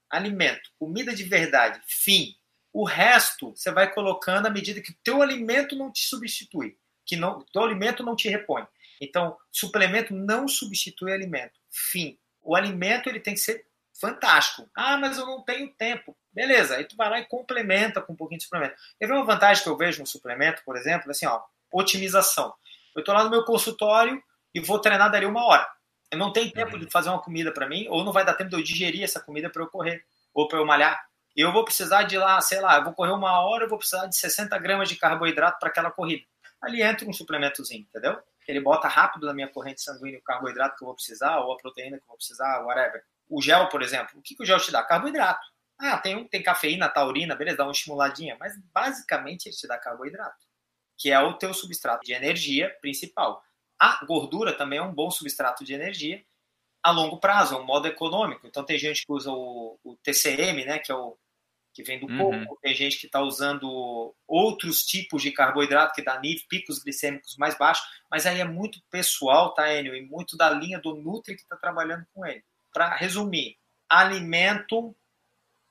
[0.09, 2.35] Alimento, comida de verdade, fim.
[2.71, 7.15] O resto você vai colocando à medida que o teu alimento não te substitui que
[7.15, 8.65] não, o alimento não te repõe.
[8.99, 11.59] Então, suplemento não substitui alimento.
[11.69, 12.17] Fim.
[12.41, 13.65] O alimento ele tem que ser
[13.99, 14.69] fantástico.
[14.75, 16.15] Ah, mas eu não tenho tempo.
[16.33, 18.75] Beleza, aí tu vai lá e complementa com um pouquinho de suplemento.
[18.99, 21.41] Teve uma vantagem que eu vejo no suplemento, por exemplo, assim, ó,
[21.71, 22.53] otimização.
[22.95, 24.21] Eu estou lá no meu consultório
[24.53, 25.67] e vou treinar dali uma hora.
[26.11, 28.49] Eu não tenho tempo de fazer uma comida para mim, ou não vai dar tempo
[28.49, 31.05] de eu digerir essa comida para eu correr, ou para eu malhar.
[31.35, 34.05] Eu vou precisar de lá, sei lá, eu vou correr uma hora, eu vou precisar
[34.05, 36.23] de 60 gramas de carboidrato para aquela corrida
[36.61, 38.21] ali entra um suplementozinho, entendeu?
[38.47, 41.57] Ele bota rápido na minha corrente sanguínea o carboidrato que eu vou precisar, ou a
[41.57, 43.03] proteína que eu vou precisar, whatever.
[43.29, 44.83] O gel, por exemplo, o que, que o gel te dá?
[44.83, 45.45] Carboidrato.
[45.77, 50.45] Ah, tem, tem cafeína, taurina, beleza, dá uma estimuladinha, mas basicamente ele te dá carboidrato,
[50.97, 53.43] que é o teu substrato de energia principal.
[53.77, 56.23] A gordura também é um bom substrato de energia
[56.81, 58.47] a longo prazo, é um modo econômico.
[58.47, 61.17] Então tem gente que usa o, o TCM, né, que é o
[61.75, 62.45] que vem do uhum.
[62.45, 67.35] coco, tem gente que está usando outros tipos de carboidrato que dá nível, picos glicêmicos
[67.35, 69.93] mais baixos, mas aí é muito pessoal, tá, Enio?
[69.93, 72.41] E muito da linha do Nutri que está trabalhando com ele.
[72.73, 73.57] Para resumir,
[73.89, 74.95] alimento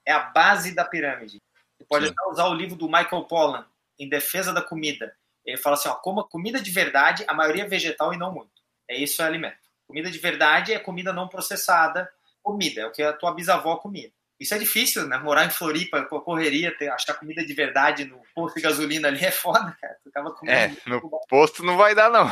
[0.05, 1.41] é a base da pirâmide.
[1.79, 3.67] Você pode até usar o livro do Michael Pollan,
[3.99, 5.17] Em Defesa da Comida.
[5.43, 8.51] Ele fala assim, ó, coma comida de verdade, a maioria é vegetal e não muito.
[8.87, 9.57] É isso é alimento.
[9.87, 14.13] Comida de verdade é comida não processada, comida, é o que a tua bisavó comia.
[14.39, 15.17] Isso é difícil, né?
[15.19, 19.31] Morar em Floripa, correria, ter, achar comida de verdade no posto de gasolina ali é
[19.31, 19.97] foda, cara.
[20.03, 20.59] Tu tava comendo.
[20.59, 22.27] É, no posto não vai dar, não.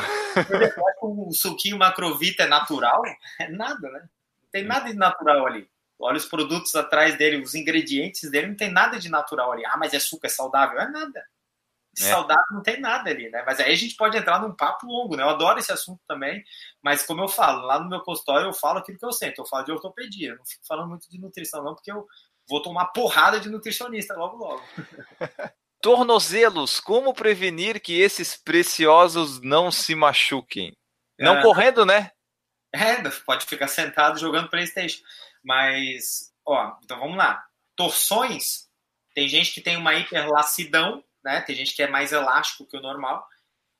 [1.03, 3.03] Um suquinho macrovita é natural?
[3.39, 4.01] É nada, né?
[4.01, 5.69] Não tem nada de natural ali.
[5.99, 9.65] Olha os produtos atrás dele, os ingredientes dele, não tem nada de natural ali.
[9.65, 10.81] Ah, mas é suco, é saudável?
[10.81, 11.25] É nada.
[11.99, 12.05] É.
[12.05, 13.43] Saudável não tem nada ali, né?
[13.47, 15.23] Mas aí a gente pode entrar num papo longo, né?
[15.23, 16.43] Eu adoro esse assunto também,
[16.83, 19.47] mas como eu falo, lá no meu consultório eu falo aquilo que eu sei, eu
[19.47, 22.07] falo de ortopedia, eu não fico falando muito de nutrição, não, porque eu
[22.49, 24.63] vou tomar porrada de nutricionista logo, logo.
[25.83, 30.73] Tornozelos, como prevenir que esses preciosos não se machuquem?
[31.19, 32.13] Não é, correndo, né?
[32.73, 35.03] É, pode ficar sentado jogando Playstation.
[35.45, 37.45] Mas, ó, então vamos lá.
[37.77, 38.69] Torções,
[39.15, 41.41] tem gente que tem uma hiperlacidão, né?
[41.41, 43.27] Tem gente que é mais elástico que o normal.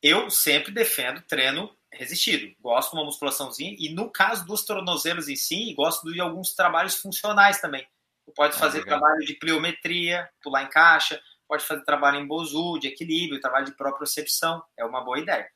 [0.01, 2.53] Eu sempre defendo treino resistido.
[2.59, 6.95] Gosto de uma musculaçãozinha e no caso dos tornozelos em si, gosto de alguns trabalhos
[6.95, 7.87] funcionais também.
[8.25, 12.27] Tu pode ah, fazer ah, trabalho de pliometria, pular em caixa, pode fazer trabalho em
[12.27, 14.63] bozu, de equilíbrio, trabalho de propriocepção.
[14.77, 15.47] É uma boa ideia.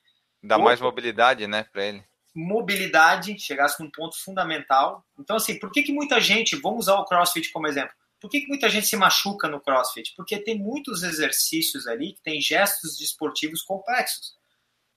[0.43, 2.03] Dá Outro, mais mobilidade, né, para ele.
[2.35, 5.03] Mobilidade, chegasse num ponto fundamental.
[5.17, 8.41] Então, assim, por que, que muita gente, vamos usar o CrossFit como exemplo, por que,
[8.41, 10.13] que muita gente se machuca no CrossFit?
[10.15, 14.35] Porque tem muitos exercícios ali que tem gestos desportivos complexos.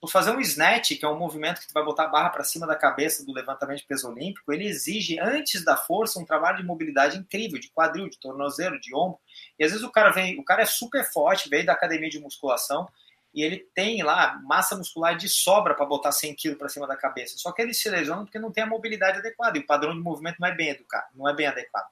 [0.01, 2.43] Por fazer um snatch, que é um movimento que tu vai botar a barra para
[2.43, 6.57] cima da cabeça do levantamento de peso olímpico, ele exige, antes da força, um trabalho
[6.57, 9.19] de mobilidade incrível, de quadril, de tornozelo, de ombro.
[9.59, 12.19] E às vezes o cara vem, o cara é super forte, veio da academia de
[12.19, 12.89] musculação,
[13.35, 16.97] e ele tem lá massa muscular de sobra para botar 100 kg para cima da
[16.97, 17.37] cabeça.
[17.37, 20.01] Só que ele se lesiona porque não tem a mobilidade adequada, e o padrão de
[20.01, 21.91] movimento não é bem educado, não é bem adequado.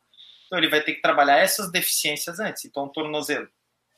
[0.49, 2.65] Então ele vai ter que trabalhar essas deficiências antes.
[2.65, 3.47] Então, tornozelo,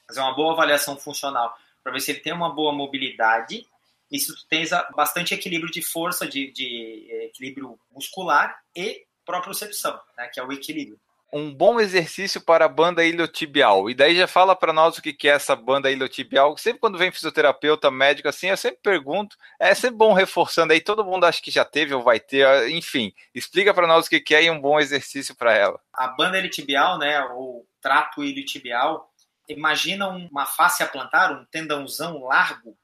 [0.07, 3.65] fazer uma boa avaliação funcional para ver se ele tem uma boa mobilidade.
[4.11, 10.27] E se tu tens bastante equilíbrio de força, de, de equilíbrio muscular e propriocepção, né,
[10.27, 11.01] que é o equilíbrio
[11.33, 13.89] um bom exercício para a banda iliotibial.
[13.89, 16.57] E daí já fala para nós o que é essa banda iliotibial.
[16.57, 19.37] Sempre quando vem fisioterapeuta, médico, assim, eu sempre pergunto.
[19.59, 20.81] É sempre bom reforçando aí.
[20.81, 22.71] Todo mundo acha que já teve ou vai ter.
[22.71, 25.81] Enfim, explica para nós o que é e um bom exercício para ela.
[25.93, 29.13] A banda iliotibial, né, ou trato iliotibial,
[29.49, 32.77] imagina uma face a plantar, um tendãozão largo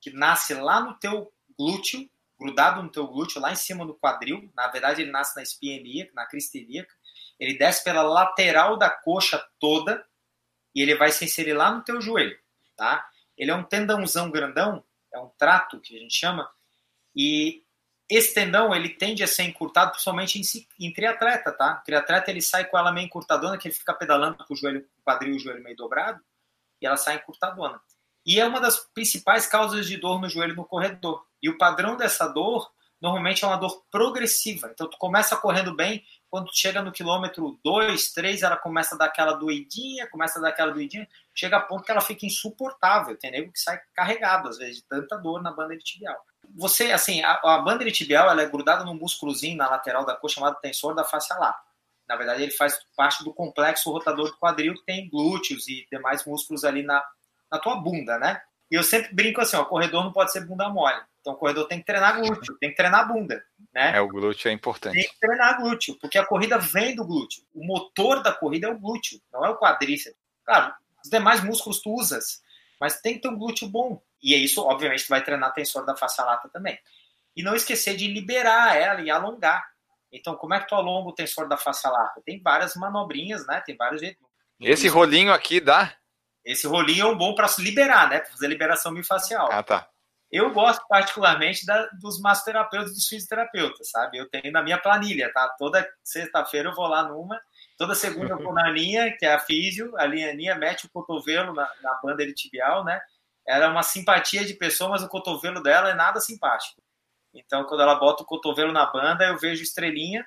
[0.00, 2.08] que nasce lá no teu glúteo,
[2.38, 4.50] grudado no teu glúteo, lá em cima do quadril.
[4.54, 6.95] Na verdade, ele nasce na espinha ilíaca, na crista ilíaca
[7.38, 10.04] ele desce pela lateral da coxa toda
[10.74, 12.38] e ele vai se inserir lá no teu joelho,
[12.76, 13.06] tá?
[13.36, 16.50] Ele é um tendãozão grandão, é um trato que a gente chama,
[17.14, 17.62] e
[18.08, 21.80] esse tendão ele tende a ser encurtado principalmente em, em triatleta, tá?
[21.80, 24.86] O triatleta ele sai com ela meio encurtadona, que ele fica pedalando com o joelho,
[24.98, 26.20] o quadril e o joelho meio dobrado,
[26.80, 27.80] e ela sai encurtadona.
[28.24, 31.24] E é uma das principais causas de dor no joelho no corredor.
[31.40, 32.70] E o padrão dessa dor
[33.00, 34.70] normalmente é uma dor progressiva.
[34.72, 39.06] Então tu começa correndo bem, quando chega no quilômetro 2, 3, ela começa a dar
[39.06, 43.16] aquela doidinha, começa a dar aquela doidinha, chega a ponto que ela fica insuportável.
[43.16, 46.16] Tem nego que sai carregado, às vezes, de tanta dor na banda tibial.
[46.54, 50.36] Você, assim, a, a banda tibial ela é grudada num músculozinho na lateral da coxa
[50.36, 51.66] chamado tensor da face lata.
[52.08, 56.24] Na verdade, ele faz parte do complexo rotador do quadril, que tem glúteos e demais
[56.24, 57.02] músculos ali na,
[57.50, 58.40] na tua bunda, né?
[58.70, 61.00] E eu sempre brinco assim, ó, o corredor não pode ser bunda mole.
[61.20, 63.96] Então o corredor tem que treinar glúteo, tem que treinar bunda, né?
[63.96, 64.94] É, o glúteo é importante.
[64.94, 67.42] Tem que treinar glúteo, porque a corrida vem do glúteo.
[67.54, 70.18] O motor da corrida é o glúteo, não é o quadríceps.
[70.44, 70.72] Claro,
[71.04, 72.40] os demais músculos tu usas,
[72.80, 74.00] mas tem que ter um glúteo bom.
[74.22, 76.78] E é isso, obviamente, tu vai treinar tensor da face lata também.
[77.34, 79.64] E não esquecer de liberar ela e alongar.
[80.12, 82.22] Então, como é que tu alonga o tensor da face lata?
[82.24, 83.60] Tem várias manobrinhas, né?
[83.64, 84.24] Tem vários jeitos.
[84.60, 85.92] Esse rolinho aqui dá?
[86.46, 88.20] Esse rolinho é um bom para liberar, né?
[88.20, 89.50] Para fazer liberação miofascial.
[89.50, 89.88] Ah, tá.
[90.30, 94.18] Eu gosto particularmente da, dos massoterapeutas e dos fisioterapeutas, sabe?
[94.18, 95.48] Eu tenho na minha planilha, tá?
[95.58, 97.40] Toda sexta-feira eu vou lá numa,
[97.76, 101.52] toda segunda eu vou na Aninha, que é a físio, a Aninha mete o cotovelo
[101.52, 103.00] na, na banda tibial, né?
[103.46, 106.80] Ela é uma simpatia de pessoa, mas o cotovelo dela é nada simpático.
[107.32, 110.26] Então, quando ela bota o cotovelo na banda, eu vejo estrelinha,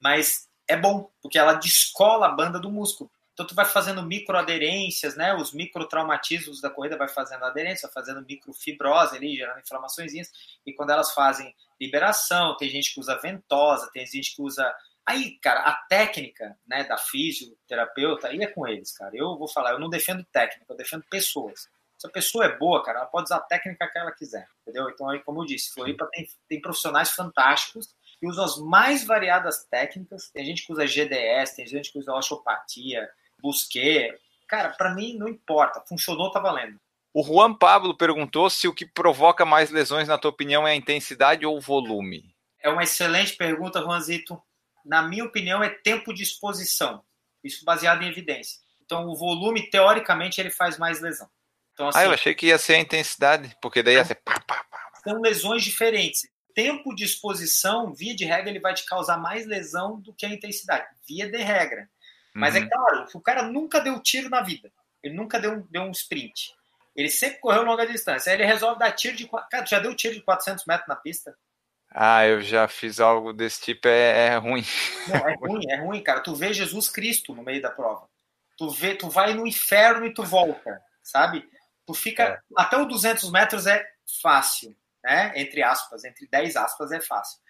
[0.00, 3.10] mas é bom, porque ela descola a banda do músculo.
[3.40, 5.34] Então tu vai fazendo microaderências, né?
[5.34, 10.12] Os microtraumatismos da corrida vai fazendo aderência, vai fazendo microfibrose ali, gerando inflamações.
[10.66, 14.70] E quando elas fazem liberação, tem gente que usa ventosa, tem gente que usa
[15.06, 19.16] Aí, cara, a técnica né, da fisioterapeuta, aí é com eles, cara.
[19.16, 21.66] Eu vou falar, eu não defendo técnica, eu defendo pessoas.
[21.96, 24.90] Se a pessoa é boa, cara, ela pode usar a técnica que ela quiser, entendeu?
[24.90, 29.64] Então, aí, como eu disse, Floripa tem, tem profissionais fantásticos que usam as mais variadas
[29.64, 30.28] técnicas.
[30.28, 33.10] Tem gente que usa GDS, tem gente que usa osteopatia,
[33.40, 34.16] busquê.
[34.48, 35.82] cara, para mim não importa.
[35.88, 36.78] Funcionou, tá valendo.
[37.12, 40.76] O Juan Pablo perguntou se o que provoca mais lesões, na tua opinião, é a
[40.76, 42.32] intensidade ou o volume.
[42.62, 44.40] É uma excelente pergunta, Juanzito.
[44.84, 47.02] Na minha opinião, é tempo de exposição.
[47.42, 48.58] Isso baseado em evidência.
[48.84, 51.28] Então, o volume, teoricamente, ele faz mais lesão.
[51.72, 54.38] Então, assim, ah, eu achei que ia ser a intensidade, porque daí ia ser pá,
[54.40, 54.90] pá, pá.
[55.02, 56.28] São lesões diferentes.
[56.54, 60.28] Tempo de exposição, via de regra, ele vai te causar mais lesão do que a
[60.28, 60.86] intensidade.
[61.08, 61.88] Via de regra.
[62.34, 62.66] Mas é uhum.
[62.66, 64.70] é claro, o cara nunca deu tiro na vida.
[65.02, 66.54] Ele nunca deu, deu um sprint.
[66.94, 68.30] Ele sempre correu longa distância.
[68.30, 69.28] Aí ele resolve dar tiro de.
[69.50, 71.34] Cara, já deu tiro de 400 metros na pista?
[71.92, 74.64] Ah, eu já fiz algo desse tipo, é, é ruim.
[75.08, 76.20] Não, é ruim, é ruim, cara.
[76.20, 78.08] Tu vê Jesus Cristo no meio da prova.
[78.56, 81.48] Tu vê, tu vai no inferno e tu volta, sabe?
[81.86, 82.22] Tu fica.
[82.22, 82.38] É.
[82.56, 83.84] Até o 200 metros é
[84.22, 85.32] fácil, né?
[85.34, 87.40] Entre aspas, entre 10 aspas é fácil.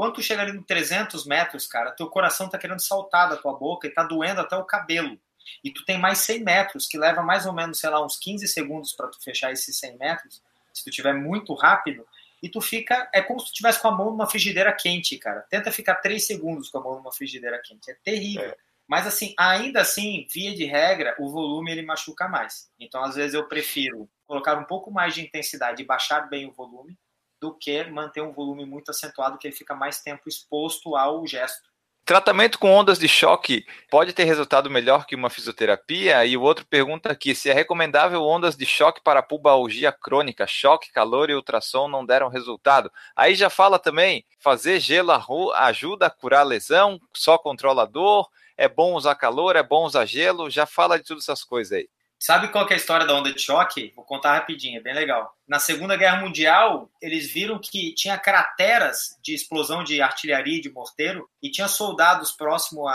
[0.00, 3.52] Quando tu chega ali no 300 metros, cara, teu coração tá querendo saltar da tua
[3.52, 5.20] boca e tá doendo até o cabelo.
[5.62, 8.48] E tu tem mais 100 metros, que leva mais ou menos, sei lá, uns 15
[8.48, 10.42] segundos para tu fechar esses 100 metros.
[10.72, 12.06] Se tu tiver muito rápido,
[12.42, 13.10] e tu fica.
[13.12, 15.42] É como se tu tivesse com a mão numa frigideira quente, cara.
[15.50, 17.90] Tenta ficar três segundos com a mão numa frigideira quente.
[17.90, 18.48] É terrível.
[18.48, 18.56] É.
[18.88, 22.70] Mas assim, ainda assim, via de regra, o volume ele machuca mais.
[22.80, 26.52] Então, às vezes, eu prefiro colocar um pouco mais de intensidade e baixar bem o
[26.52, 26.96] volume
[27.40, 31.70] do que manter um volume muito acentuado, que ele fica mais tempo exposto ao gesto.
[32.04, 36.24] Tratamento com ondas de choque pode ter resultado melhor que uma fisioterapia?
[36.26, 40.90] E o outro pergunta aqui se é recomendável ondas de choque para pubalgia crônica, choque,
[40.90, 42.90] calor e ultrassom não deram resultado.
[43.14, 45.12] Aí já fala também, fazer gelo
[45.54, 49.84] ajuda a curar a lesão, só controla a dor, é bom usar calor, é bom
[49.84, 51.88] usar gelo, já fala de todas essas coisas aí.
[52.22, 53.94] Sabe qual é a história da onda de choque?
[53.96, 55.34] Vou contar rapidinho, é bem legal.
[55.48, 60.70] Na Segunda Guerra Mundial, eles viram que tinha crateras de explosão de artilharia e de
[60.70, 62.86] morteiro e tinha soldados próximo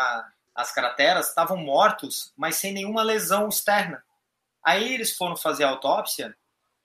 [0.53, 4.03] às crateras, estavam mortos, mas sem nenhuma lesão externa.
[4.64, 6.38] Aí eles foram fazer a autópsia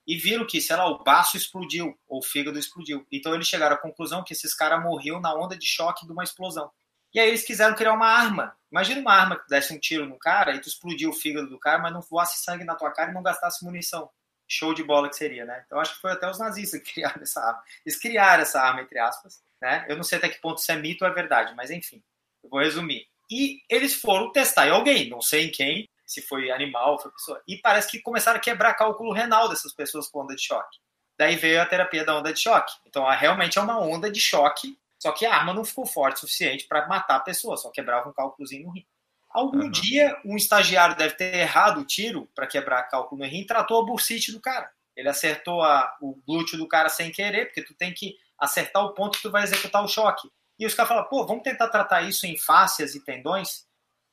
[0.07, 3.07] e viram que, sei lá, o baço explodiu ou o fígado explodiu.
[3.13, 6.25] Então eles chegaram à conclusão que esses caras morriam na onda de choque de uma
[6.25, 6.71] explosão.
[7.13, 8.57] E aí eles quiseram criar uma arma.
[8.71, 11.59] Imagina uma arma que desse um tiro no cara e tu explodiu o fígado do
[11.59, 14.09] cara, mas não voasse sangue na tua cara e não gastasse munição.
[14.49, 15.63] Show de bola que seria, né?
[15.67, 17.63] Então acho que foi até os nazistas que criaram essa arma.
[17.85, 19.87] Eles criaram essa arma, entre aspas, né?
[19.89, 22.03] Eu não sei até que ponto isso é mito ou é verdade, mas enfim.
[22.43, 23.07] Eu vou resumir.
[23.31, 27.41] E eles foram testar em alguém, não sei em quem, se foi animal, foi pessoa.
[27.47, 30.79] E parece que começaram a quebrar cálculo renal dessas pessoas com onda de choque.
[31.17, 32.73] Daí veio a terapia da onda de choque.
[32.87, 36.21] Então, realmente é uma onda de choque só que a arma não ficou forte o
[36.21, 38.87] suficiente para matar a pessoa, só quebrava um cálculozinho no rim.
[39.31, 39.71] Algum uhum.
[39.71, 43.81] dia, um estagiário deve ter errado o tiro para quebrar cálculo no rim e tratou
[43.81, 44.71] a bursite do cara.
[44.95, 48.93] Ele acertou a, o glúteo do cara sem querer, porque tu tem que acertar o
[48.93, 50.29] ponto que tu vai executar o choque.
[50.59, 53.67] E os caras falam, pô, vamos tentar tratar isso em fáscias e tendões?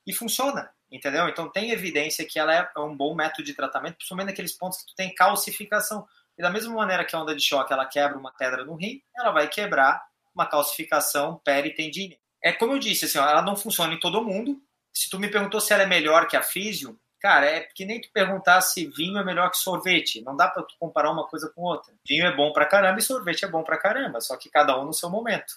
[0.06, 1.28] E funciona, entendeu?
[1.28, 4.86] Então tem evidência que ela é um bom método de tratamento, principalmente naqueles pontos que
[4.86, 6.06] tu tem calcificação.
[6.38, 9.02] E da mesma maneira que a onda de choque ela quebra uma pedra no rim,
[9.14, 10.07] ela vai quebrar
[10.38, 12.16] uma calcificação peritendínea.
[12.42, 14.62] É como eu disse, assim, ela não funciona em todo mundo.
[14.92, 18.00] Se tu me perguntou se ela é melhor que a físio, cara, é que nem
[18.00, 20.22] tu perguntar se vinho é melhor que sorvete.
[20.22, 21.92] Não dá para tu comparar uma coisa com outra.
[22.06, 24.84] Vinho é bom para caramba e sorvete é bom para caramba, só que cada um
[24.84, 25.54] no seu momento.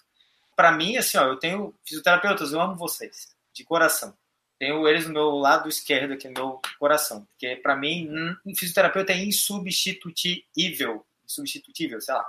[0.55, 4.15] Para mim, assim, ó, eu tenho fisioterapeutas, eu amo vocês, de coração.
[4.59, 8.09] Tenho eles no meu lado esquerdo aqui no meu coração, porque para mim,
[8.45, 12.25] um fisioterapeuta é insubstituível, insubstituível, sei lá.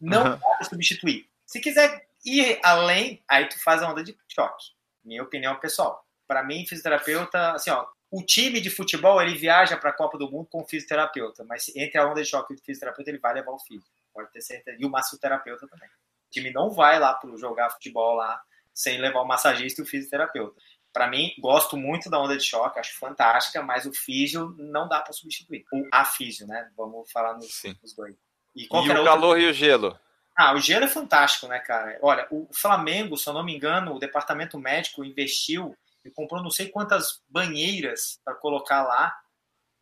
[0.00, 0.30] Não uhum.
[0.30, 1.29] dá para substituir.
[1.50, 4.66] Se quiser ir além, aí tu faz a onda de choque.
[5.04, 6.06] Minha opinião pessoal.
[6.24, 10.30] Para mim, fisioterapeuta, assim, ó, o time de futebol ele viaja para a Copa do
[10.30, 13.34] Mundo com o fisioterapeuta, mas entre a onda de choque e o fisioterapeuta ele vai
[13.34, 14.76] levar o físico, pode ter certeza.
[14.80, 15.88] E o massoterapeuta também.
[15.88, 18.40] O time não vai lá para jogar futebol lá
[18.72, 20.54] sem levar o massagista e o fisioterapeuta.
[20.92, 25.00] Para mim, gosto muito da onda de choque, acho fantástica, mas o físio não dá
[25.00, 25.64] para substituir.
[25.72, 26.70] O a físio, né?
[26.76, 28.14] Vamos falar nos, nos dois.
[28.54, 29.98] E, e o calor e o gelo?
[30.42, 31.98] Ah, o gelo é fantástico, né, cara?
[32.00, 36.50] Olha, o Flamengo, se eu não me engano, o departamento médico investiu e comprou não
[36.50, 39.14] sei quantas banheiras para colocar lá.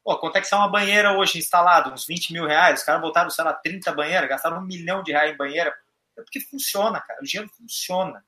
[0.02, 1.94] Pô, quanto é que sai uma banheira hoje instalada?
[1.94, 2.80] Uns 20 mil reais.
[2.80, 5.72] Os caras botaram, sei lá, 30 banheiras, gastaram um milhão de reais em banheira.
[6.18, 7.22] É porque funciona, cara.
[7.22, 8.24] O gelo funciona.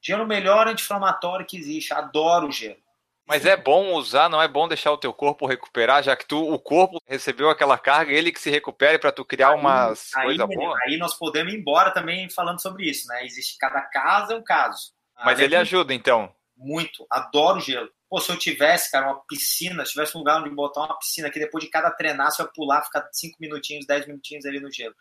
[0.00, 1.92] Gelo é o melhor anti-inflamatório que existe.
[1.92, 2.80] Adoro o gelo.
[3.26, 6.52] Mas é bom usar, não é bom deixar o teu corpo recuperar, já que tu,
[6.52, 10.46] o corpo recebeu aquela carga, ele que se recupere para tu criar aí, umas coisas
[10.46, 10.80] boas.
[10.82, 13.24] Aí nós podemos ir embora também falando sobre isso, né?
[13.24, 14.92] Existe cada caso é um caso.
[15.24, 16.34] Mas ele ajuda, então?
[16.56, 17.06] Muito.
[17.10, 17.88] Adoro gelo.
[18.08, 21.30] Pô, se eu tivesse, cara, uma piscina, se tivesse um lugar onde botar uma piscina
[21.30, 24.70] que depois de cada treinar você vai pular, ficar 5 minutinhos, 10 minutinhos ali no
[24.70, 24.94] gelo.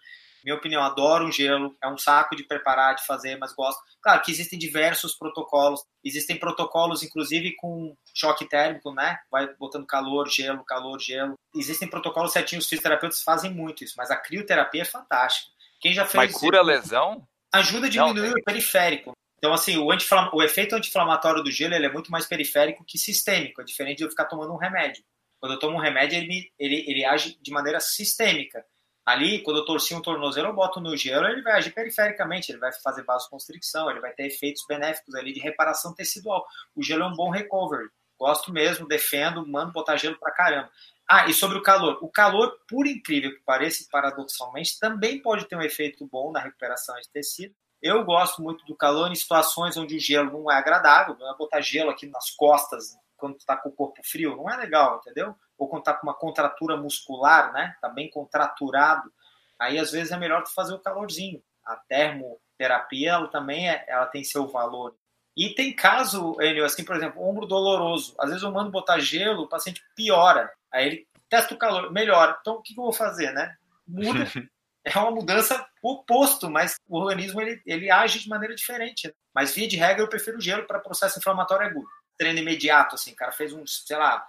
[0.43, 3.81] Minha opinião, adoro um gelo, é um saco de preparar, de fazer, mas gosto.
[4.01, 9.17] Claro que existem diversos protocolos, existem protocolos, inclusive, com choque térmico, né?
[9.31, 11.35] Vai botando calor, gelo, calor, gelo.
[11.55, 15.51] Existem protocolos certinhos, os fisioterapeutas fazem muito isso, mas a crioterapia é fantástica.
[15.79, 16.31] Quem já fez.
[16.31, 17.25] Mas cura a lesão?
[17.53, 19.13] Ajuda a diminuir Não, o periférico.
[19.37, 23.61] Então, assim, o, o efeito anti-inflamatório do gelo ele é muito mais periférico que sistêmico.
[23.61, 25.03] É diferente de eu ficar tomando um remédio.
[25.39, 28.65] Quando eu tomo um remédio, ele, ele, ele age de maneira sistêmica.
[29.05, 32.59] Ali, quando eu torci um tornozelo, eu boto no gelo, ele vai agir perifericamente, ele
[32.59, 36.45] vai fazer vasoconstricção, ele vai ter efeitos benéficos ali de reparação tecidual.
[36.75, 37.89] O gelo é um bom recovery.
[38.17, 40.69] Gosto mesmo, defendo, mando botar gelo pra caramba.
[41.09, 41.97] Ah, e sobre o calor.
[42.01, 46.95] O calor, por incrível que pareça, paradoxalmente, também pode ter um efeito bom na recuperação
[46.95, 47.53] de tecido.
[47.81, 51.35] Eu gosto muito do calor em situações onde o gelo não é agradável, não é
[51.35, 54.97] botar gelo aqui nas costas quando tu tá com o corpo frio, não é legal,
[54.97, 55.35] entendeu?
[55.63, 57.73] Ou quando tá com uma contratura muscular, né?
[57.79, 59.09] Tá bem contraturado,
[59.57, 61.41] aí às vezes é melhor tu fazer o calorzinho.
[61.63, 64.93] A termoterapia, ela também é, ela tem seu valor.
[65.37, 68.13] E tem caso, Enio, assim, por exemplo, ombro doloroso.
[68.19, 70.51] Às vezes eu mando botar gelo, o paciente piora.
[70.69, 72.37] Aí ele testa o calor, melhora.
[72.41, 73.55] Então o que eu vou fazer, né?
[73.87, 74.27] Muda
[74.83, 79.15] é uma mudança oposto, mas o organismo ele, ele age de maneira diferente.
[79.33, 81.87] Mas via de regra eu prefiro o gelo para processo inflamatório agudo.
[82.17, 84.27] Treino imediato, assim, o cara fez um, sei lá,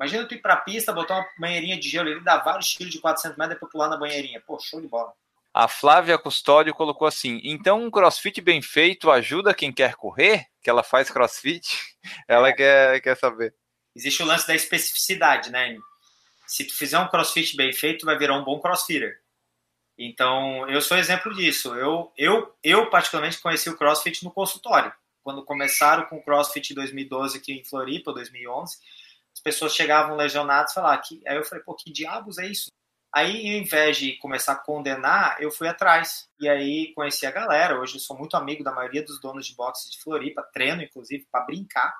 [0.00, 2.90] imagina tu ir para a pista, botar uma banheirinha de gelo, ele dá vários tiros
[2.90, 4.42] de 400 metros depois pular na banheirinha.
[4.46, 5.12] Pô, show de bola.
[5.52, 10.46] A Flávia Custódio colocou assim: então um crossfit bem feito ajuda quem quer correr?
[10.62, 11.68] Que ela faz crossfit?
[12.26, 12.52] Ela é.
[12.52, 13.54] quer, quer saber.
[13.94, 15.76] Existe o lance da especificidade, né?
[16.46, 19.20] Se tu fizer um crossfit bem feito, vai virar um bom crossfitter.
[19.98, 21.74] Então, eu sou exemplo disso.
[21.74, 24.90] Eu, eu, eu particularmente conheci o CrossFit no consultório.
[25.22, 28.78] Quando começaram com o CrossFit em 2012 aqui em Floripa, 2011,
[29.34, 32.70] as pessoas chegavam lesionadas e falavam que aí eu falei, pô, que diabos é isso?
[33.12, 36.28] Aí, ao invés de começar a condenar, eu fui atrás.
[36.38, 37.80] E aí conheci a galera.
[37.80, 41.26] Hoje eu sou muito amigo da maioria dos donos de boxe de Floripa, treino inclusive
[41.30, 41.92] para brincar.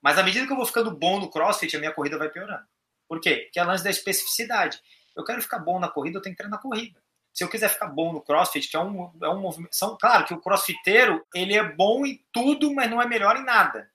[0.00, 2.64] Mas à medida que eu vou ficando bom no CrossFit, a minha corrida vai piorando.
[3.08, 3.42] Por quê?
[3.44, 4.80] Porque é lance da especificidade.
[5.16, 7.02] Eu quero ficar bom na corrida, eu tenho que treinar na corrida
[7.32, 9.74] se eu quiser ficar bom no CrossFit, que é um, é um movimento.
[9.74, 13.44] São, claro que o crossfiteiro ele é bom em tudo, mas não é melhor em
[13.44, 13.90] nada.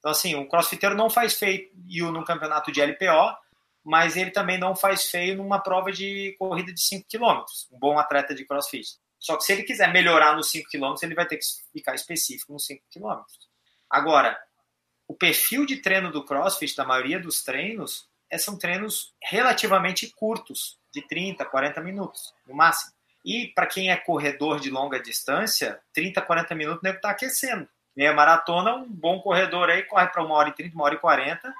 [0.00, 1.70] Então, assim, o crossfiteiro não faz feio
[2.10, 3.36] num campeonato de LPO,
[3.84, 7.44] mas ele também não faz feio numa prova de corrida de 5 km.
[7.70, 8.98] Um bom atleta de crossfit.
[9.18, 12.52] Só que se ele quiser melhorar nos 5 km, ele vai ter que ficar específico
[12.52, 13.22] nos 5 km.
[13.88, 14.38] Agora,
[15.06, 20.78] o perfil de treino do crossfit, da maioria dos treinos, é, são treinos relativamente curtos
[20.92, 22.92] de 30, 40 minutos, no máximo.
[23.24, 27.68] E para quem é corredor de longa distância, 30, 40 minutos deve estar tá aquecendo.
[27.96, 30.98] Meia maratona, um bom corredor aí corre para uma hora e 30, uma hora e
[30.98, 31.52] 40,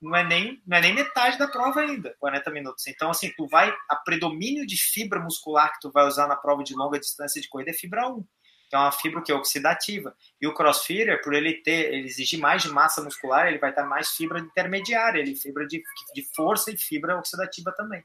[0.00, 2.86] não é nem, não é nem metade da prova ainda, 40 minutos.
[2.86, 6.62] Então, assim, tu vai, a predomínio de fibra muscular que tu vai usar na prova
[6.62, 8.22] de longa distância de corrida é fibra 1,
[8.68, 10.14] que é uma fibra que é oxidativa.
[10.40, 13.84] E o crossfitter, por ele ter, ele exige mais de massa muscular, ele vai ter
[13.84, 15.82] mais fibra intermediária, ele fibra de,
[16.14, 18.04] de força e fibra oxidativa também.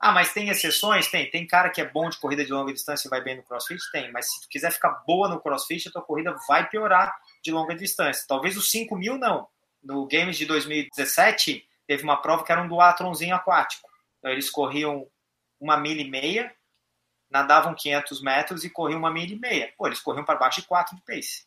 [0.00, 1.08] Ah, mas tem exceções?
[1.08, 1.28] Tem.
[1.30, 3.80] Tem cara que é bom de corrida de longa distância e vai bem no crossfit?
[3.90, 4.12] Tem.
[4.12, 7.74] Mas se tu quiser ficar boa no crossfit, a tua corrida vai piorar de longa
[7.74, 8.24] distância.
[8.28, 9.48] Talvez os 5 mil não.
[9.82, 13.88] No Games de 2017, teve uma prova que era um duatronzinho aquático.
[14.18, 15.06] Então, eles corriam
[15.60, 16.54] uma milha e meia,
[17.28, 19.72] nadavam 500 metros e corriam uma milha e meia.
[19.76, 21.44] Pô, eles corriam para baixo de 4 de pace.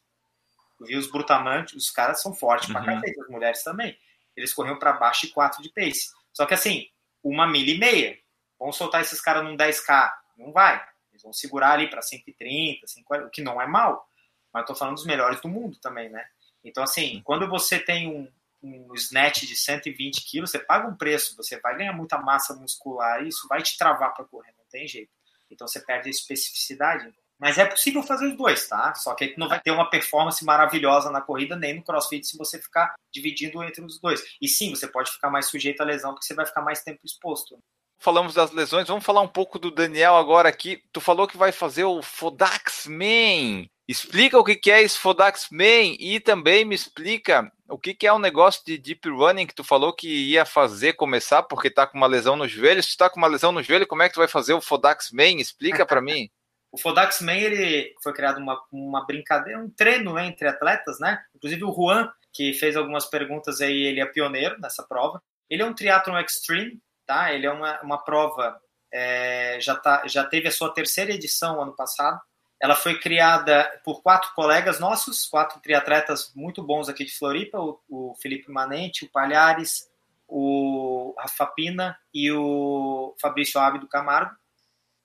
[0.79, 2.75] Eu vi os brutamantes, os caras são fortes uhum.
[2.75, 3.97] pra cacete, as mulheres também.
[4.35, 6.09] Eles corriam para baixo de 4 de pace.
[6.33, 6.87] Só que assim,
[7.23, 8.20] uma milha e meia
[8.61, 10.13] Vamos soltar esses caras num 10K.
[10.37, 10.79] Não vai.
[11.11, 14.07] Eles vão segurar ali para 130, 140, o que não é mal.
[14.53, 16.23] Mas eu tô falando dos melhores do mundo também, né?
[16.63, 18.31] Então, assim, quando você tem um,
[18.61, 23.23] um snatch de 120 quilos, você paga um preço, você vai ganhar muita massa muscular
[23.23, 25.09] e isso vai te travar para correr, não tem jeito.
[25.49, 27.11] Então você perde a especificidade.
[27.39, 28.93] Mas é possível fazer os dois, tá?
[28.93, 32.37] Só que aí não vai ter uma performance maravilhosa na corrida nem no crossfit se
[32.37, 34.21] você ficar dividindo entre os dois.
[34.39, 36.99] E sim, você pode ficar mais sujeito à lesão porque você vai ficar mais tempo
[37.03, 37.59] exposto
[38.01, 40.83] falamos das lesões, vamos falar um pouco do Daniel agora aqui.
[40.91, 43.67] Tu falou que vai fazer o Fodax Man.
[43.87, 48.15] Explica o que é esse Fodax Man e também me explica o que é o
[48.15, 51.97] um negócio de deep running que tu falou que ia fazer começar porque tá com
[51.97, 52.81] uma lesão no joelho.
[52.81, 54.61] Se tu tá com uma lesão no joelho, como é que tu vai fazer o
[54.61, 55.39] Fodax Man?
[55.39, 56.29] Explica para mim.
[56.73, 61.21] O Fodax Man ele foi criado uma, uma brincadeira, um treino né, entre atletas, né?
[61.35, 65.21] Inclusive o Juan, que fez algumas perguntas aí, ele é pioneiro nessa prova.
[65.49, 66.79] Ele é um triatlon extreme,
[67.11, 67.33] tá?
[67.33, 68.57] Ele é uma, uma prova,
[68.89, 72.21] é, já, tá, já teve a sua terceira edição ano passado.
[72.57, 77.81] Ela foi criada por quatro colegas nossos, quatro triatletas muito bons aqui de Floripa, o,
[77.89, 79.89] o Felipe Manente, o Palhares,
[80.25, 84.33] o Rafa Pina e o Fabrício Ábido Camargo.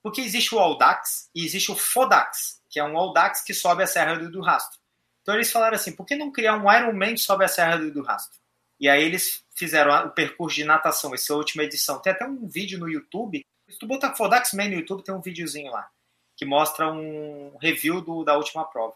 [0.01, 3.87] Porque existe o Audax e existe o Fodax, que é um Audax que sobe a
[3.87, 4.79] Serra do, do Rastro.
[5.21, 7.91] Então eles falaram assim, por que não criar um Ironman que sobe a Serra do,
[7.91, 8.39] do Rastro?
[8.79, 11.99] E aí eles fizeram o percurso de natação, essa última edição.
[11.99, 13.45] Tem até um vídeo no YouTube.
[13.67, 15.89] Se tu botar Fodax Man no YouTube, tem um videozinho lá,
[16.35, 18.93] que mostra um review do, da última prova.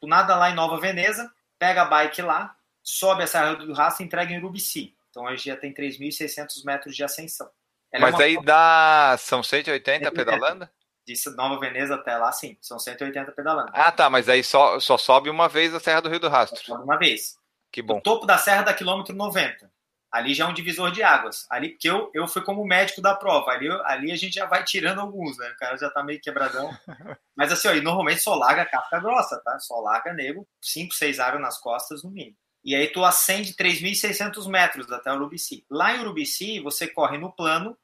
[0.00, 4.02] Tu nada lá em Nova Veneza, pega a bike lá, sobe a Serra do Rastro
[4.02, 4.94] e entrega em Urubici.
[5.10, 7.50] Então hoje já tem 3.600 metros de ascensão.
[7.92, 9.16] Ela é Mas é aí dá.
[9.18, 10.68] São 180 pedalando?
[11.06, 12.56] De Nova Veneza até lá, sim.
[12.60, 13.70] São 180 pedalando.
[13.74, 14.08] Ah, tá.
[14.08, 16.58] Mas aí só, só sobe uma vez a Serra do Rio do Rastro.
[16.60, 17.36] Só sobe uma vez.
[17.70, 17.98] Que bom.
[17.98, 19.70] O topo da serra da quilômetro 90.
[20.10, 21.46] Ali já é um divisor de águas.
[21.48, 23.52] Ali, porque eu, eu fui como médico da prova.
[23.52, 25.48] Ali, ali a gente já vai tirando alguns, né?
[25.50, 26.76] O cara já tá meio quebradão.
[27.36, 29.58] Mas assim, ó, e normalmente só larga casca grossa, tá?
[29.60, 32.36] Só larga nego, 5, 6 áreas nas costas no mínimo.
[32.64, 35.64] E aí tu acende 3.600 metros até Urubici.
[35.70, 37.76] Lá em Urubici, você corre no plano,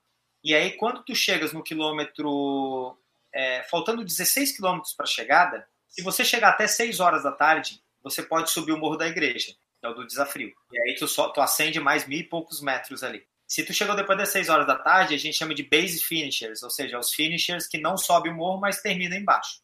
[0.45, 2.99] e aí quando tu chegas no quilômetro,
[3.33, 8.23] é, faltando 16 quilômetros para chegada, se você chegar até 6 horas da tarde, você
[8.23, 9.55] pode subir o Morro da Igreja,
[9.87, 10.53] é o do desafio.
[10.73, 13.27] E aí tu, só, tu acende mais mil e poucos metros ali.
[13.47, 16.63] Se tu chegou depois das 6 horas da tarde, a gente chama de base finishers,
[16.63, 19.61] ou seja, os finishers que não sobem o morro, mas terminam embaixo.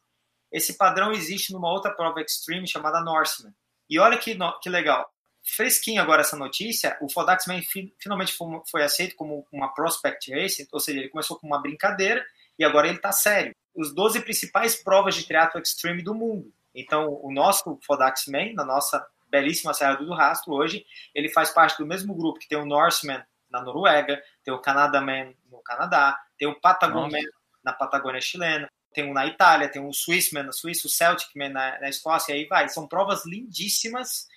[0.51, 3.53] Esse padrão existe numa outra prova extreme chamada Norseman.
[3.89, 5.11] E olha que, que legal.
[5.43, 7.61] Fresquinho agora essa notícia, o Fodaxman
[7.99, 12.25] finalmente foi, foi aceito como uma prospect race, ou seja, ele começou com uma brincadeira
[12.57, 13.53] e agora ele está sério.
[13.75, 16.53] Os 12 principais provas de triatlo extreme do mundo.
[16.73, 20.85] Então, o nosso Fodaxman, na nossa belíssima Serra do Rastro hoje,
[21.15, 25.33] ele faz parte do mesmo grupo que tem o Norseman na Noruega, tem o Canadaman
[25.51, 27.25] no Canadá, tem o Patagonman
[27.63, 31.79] na Patagônia chilena, tem um na Itália, tem o Swissman na Suíça, o Celticman na,
[31.79, 32.69] na Escócia, e aí vai.
[32.69, 34.27] São provas lindíssimas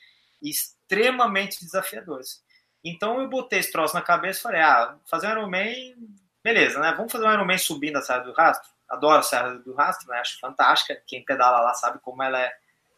[0.41, 2.43] e extremamente desafiadoras.
[2.83, 5.95] Então eu botei esse troço na cabeça e falei, ah, fazer um Ironman,
[6.43, 6.95] beleza, né?
[6.97, 8.71] Vamos fazer um Ironman subindo a Serra do Rastro.
[8.89, 10.21] Adoro a Serra do Rastro, né?
[10.21, 11.03] Acho fantástica.
[11.07, 12.51] Quem pedala lá sabe como ela é,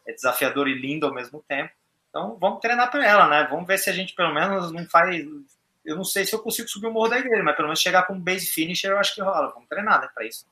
[0.07, 1.73] é desafiadora e linda ao mesmo tempo.
[2.09, 3.47] Então vamos treinar para ela, né?
[3.51, 5.25] Vamos ver se a gente pelo menos não faz.
[5.85, 8.07] Eu não sei se eu consigo subir o morro da igreja, mas pelo menos chegar
[8.07, 9.53] com um base finisher eu acho que rola.
[9.53, 10.09] Vamos treinar, né?
[10.15, 10.47] Para isso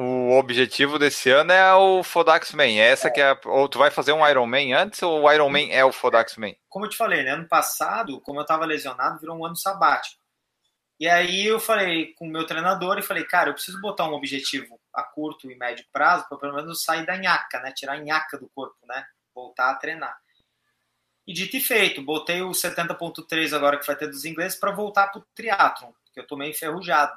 [0.00, 2.78] o objetivo desse ano é o Fodax Man.
[2.78, 3.10] Essa é.
[3.10, 3.36] que é.
[3.46, 6.36] Ou tu vai fazer um Iron Man antes ou o Iron Man é o Fodax
[6.36, 6.52] Man?
[6.68, 7.32] Como eu te falei, né?
[7.32, 10.22] Ano passado, como eu estava lesionado, virou um ano sabático.
[11.00, 14.14] E aí eu falei com o meu treinador e falei, cara, eu preciso botar um
[14.14, 17.72] objetivo a curto e médio prazo para pelo menos sair da nhaca, né?
[17.72, 19.04] Tirar a nhaca do corpo, né?
[19.34, 20.16] Voltar a treinar.
[21.28, 25.08] E dito e feito, botei o 70.3 agora que vai ter dos ingleses para voltar
[25.08, 27.12] para o triatlon, que eu tô meio enferrujado.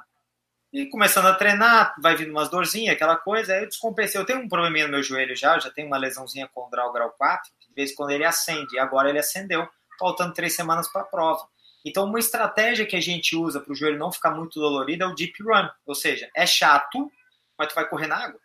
[0.70, 4.20] E começando a treinar, vai vindo umas dorzinhas, aquela coisa, aí eu descompensei.
[4.20, 7.50] Eu tenho um probleminha no meu joelho já, já tenho uma lesãozinha o grau 4,
[7.66, 9.66] de vez em quando ele acende, e agora ele acendeu,
[9.98, 11.48] faltando três semanas para a prova.
[11.82, 15.06] Então, uma estratégia que a gente usa para o joelho não ficar muito dolorido é
[15.06, 17.10] o deep run, ou seja, é chato,
[17.56, 18.38] mas tu vai correr na água,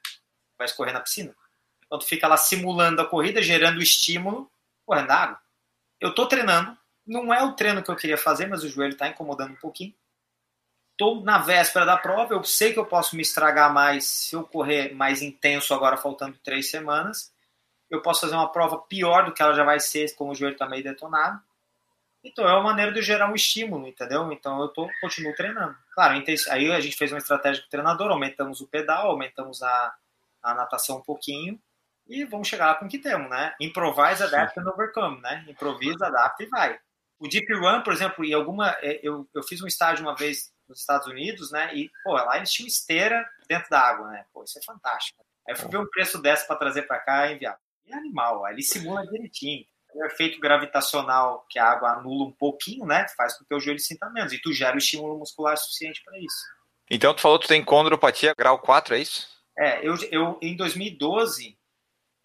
[0.57, 1.35] vai correr na piscina.
[1.85, 4.49] Então, tu fica lá simulando a corrida, gerando estímulo,
[4.85, 5.46] correndo na água.
[5.99, 9.07] Eu estou treinando, não é o treino que eu queria fazer, mas o joelho está
[9.07, 9.93] incomodando um pouquinho
[10.97, 14.43] estou na véspera da prova, eu sei que eu posso me estragar mais se eu
[14.43, 17.31] correr mais intenso agora, faltando três semanas.
[17.87, 20.53] Eu posso fazer uma prova pior do que ela já vai ser, como o joelho
[20.53, 21.39] está meio detonado.
[22.23, 24.29] Então é uma maneira de gerar um estímulo, entendeu?
[24.33, 25.77] Então eu tô, continuo treinando.
[25.93, 29.95] Claro, aí a gente fez uma estratégia com o treinador, aumentamos o pedal, aumentamos a,
[30.41, 31.61] a natação um pouquinho
[32.09, 33.53] e vamos chegar lá com o que temos, né?
[33.59, 35.45] Improvise, adapt and overcome, né?
[35.47, 36.79] Improvisa, adapta e vai.
[37.19, 38.77] O Deep Run, por exemplo, em alguma.
[38.81, 41.73] É, eu, eu fiz um estágio uma vez nos Estados Unidos, né?
[41.73, 44.25] E, pô, lá eles tinham esteira dentro da água, né?
[44.33, 45.25] Pô, isso é fantástico.
[45.47, 47.57] Aí eu fui ver um preço dessa para trazer para cá e enviar.
[47.85, 49.65] E é animal, ali simula direitinho.
[49.93, 53.07] O efeito gravitacional que a água anula um pouquinho, né?
[53.15, 54.33] Faz com que o joelho sinta menos.
[54.33, 56.57] E tu gera o estímulo muscular suficiente para isso.
[56.89, 59.27] Então tu falou que tu tem condropatia grau 4, é isso?
[59.57, 61.56] É, eu, eu em 2012,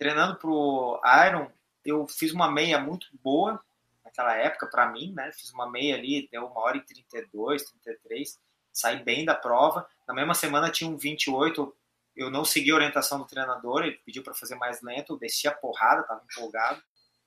[0.02, 1.48] treinando pro Iron,
[1.84, 3.62] eu fiz uma meia muito boa,
[4.04, 5.30] naquela época, para mim, né?
[5.30, 8.40] Fiz uma meia ali, deu uma hora e 32, 33,
[8.72, 9.86] saí bem da prova.
[10.06, 11.72] Na mesma semana tinha um 28,
[12.16, 15.46] eu não segui a orientação do treinador, ele pediu para fazer mais lento, eu desci
[15.46, 16.82] a porrada, tava empolgado.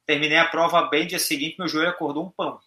[0.05, 2.59] Terminei a prova bem, dia seguinte meu joelho acordou um pão.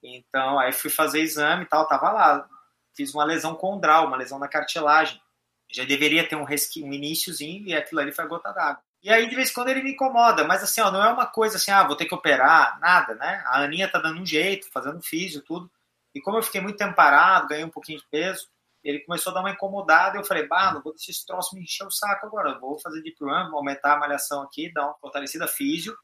[0.00, 2.48] Então, aí fui fazer exame e tal, tava lá.
[2.94, 5.20] Fiz uma lesão condral, uma lesão na cartilagem.
[5.68, 8.87] Já deveria ter um, resqui, um iníciozinho e aquilo ali foi a gota d'água.
[9.02, 11.26] E aí, de vez em quando, ele me incomoda, mas assim, ó, não é uma
[11.26, 13.42] coisa assim, ah, vou ter que operar, nada, né?
[13.46, 15.70] A Aninha tá dando um jeito, fazendo físio, tudo.
[16.14, 18.48] E como eu fiquei muito tempo parado, ganhei um pouquinho de peso,
[18.82, 21.62] ele começou a dar uma incomodada eu falei, bah, não vou deixar esse troço me
[21.62, 24.94] encher o saco agora, vou fazer deep run, vou aumentar a malhação aqui, dar uma
[24.98, 25.96] fortalecida físio.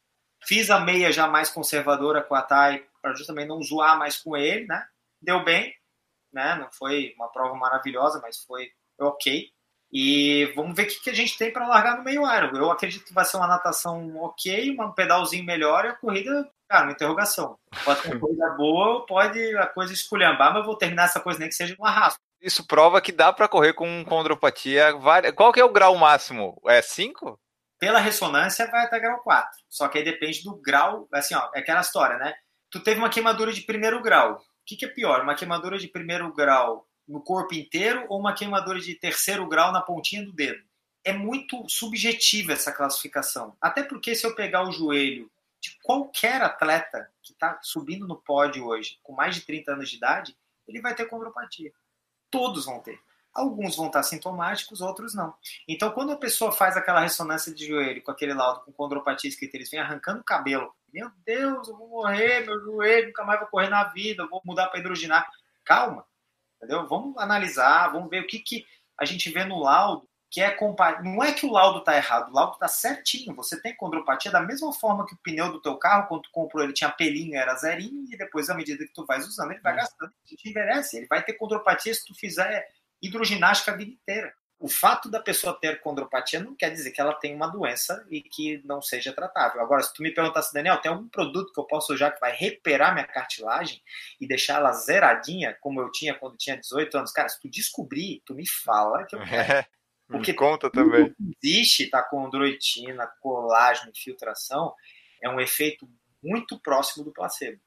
[0.43, 4.37] Fiz a meia já mais conservadora com a Thay, para justamente não zoar mais com
[4.37, 4.85] ele, né?
[5.21, 5.73] Deu bem,
[6.31, 6.55] né?
[6.55, 8.69] Não foi uma prova maravilhosa, mas foi
[8.99, 9.51] ok.
[9.97, 12.57] E vamos ver o que, que a gente tem para largar no meio aero.
[12.57, 16.83] Eu acredito que vai ser uma natação ok, um pedalzinho melhor e a corrida, cara,
[16.83, 17.57] uma interrogação.
[17.85, 21.39] Pode ser uma corrida boa, pode a coisa esculhambar, mas eu vou terminar essa coisa
[21.39, 22.19] nem que seja um arrasto.
[22.41, 24.91] Isso prova que dá para correr com condropatia.
[25.33, 26.61] Qual que é o grau máximo?
[26.67, 27.39] É 5?
[27.79, 29.49] Pela ressonância vai até grau 4.
[29.69, 31.07] Só que aí depende do grau.
[31.13, 32.33] Assim, ó, é aquela história, né?
[32.69, 34.33] Tu teve uma queimadura de primeiro grau.
[34.33, 35.21] O que, que é pior?
[35.21, 39.81] Uma queimadura de primeiro grau no corpo inteiro ou uma queimadura de terceiro grau na
[39.81, 40.63] pontinha do dedo?
[41.03, 43.55] É muito subjetiva essa classificação.
[43.61, 45.29] Até porque se eu pegar o joelho
[45.61, 49.97] de qualquer atleta que está subindo no pódio hoje, com mais de 30 anos de
[49.97, 50.37] idade,
[50.67, 51.71] ele vai ter condropatia.
[52.29, 52.99] Todos vão ter.
[53.33, 55.33] Alguns vão estar sintomáticos, outros não.
[55.67, 59.57] Então, quando a pessoa faz aquela ressonância de joelho com aquele laudo com condropatia escrita,
[59.57, 60.73] eles vêm arrancando o cabelo.
[60.93, 64.67] Meu Deus, eu vou morrer, meu joelho nunca mais vou correr na vida, vou mudar
[64.67, 65.29] para hidroginar.
[65.65, 66.05] Calma,
[66.57, 66.87] entendeu?
[66.87, 68.65] Vamos analisar, vamos ver o que, que
[68.97, 71.05] a gente vê no laudo que é comparável.
[71.05, 73.33] Não é que o laudo está errado, o laudo está certinho.
[73.35, 76.61] Você tem condropatia da mesma forma que o pneu do teu carro, quando tu comprou
[76.61, 79.71] ele tinha pelinho, era zerinho, e depois, à medida que tu vais usando, ele vai
[79.71, 79.79] uhum.
[79.79, 80.09] gastando.
[80.09, 82.67] A gente envelhece, ele vai ter condropatia se tu fizer
[83.01, 84.33] hidroginástica a vida inteira.
[84.65, 88.19] O fato da pessoa ter condropatia não quer dizer que ela tem uma doença e
[88.19, 89.61] que não seja tratável.
[89.61, 92.35] Agora, se tu me perguntasse, Daniel, tem algum produto que eu posso usar que vai
[92.35, 93.79] recuperar minha cartilagem
[94.19, 97.11] e deixar ela zeradinha, como eu tinha quando tinha 18 anos?
[97.11, 99.67] Cara, se tu descobrir, tu me fala que eu quero.
[100.07, 101.13] Porque me conta também.
[101.43, 102.01] Existe, tá?
[102.01, 104.73] Condroitina, colágeno, infiltração,
[105.21, 105.87] é um efeito
[106.23, 107.61] muito próximo do placebo.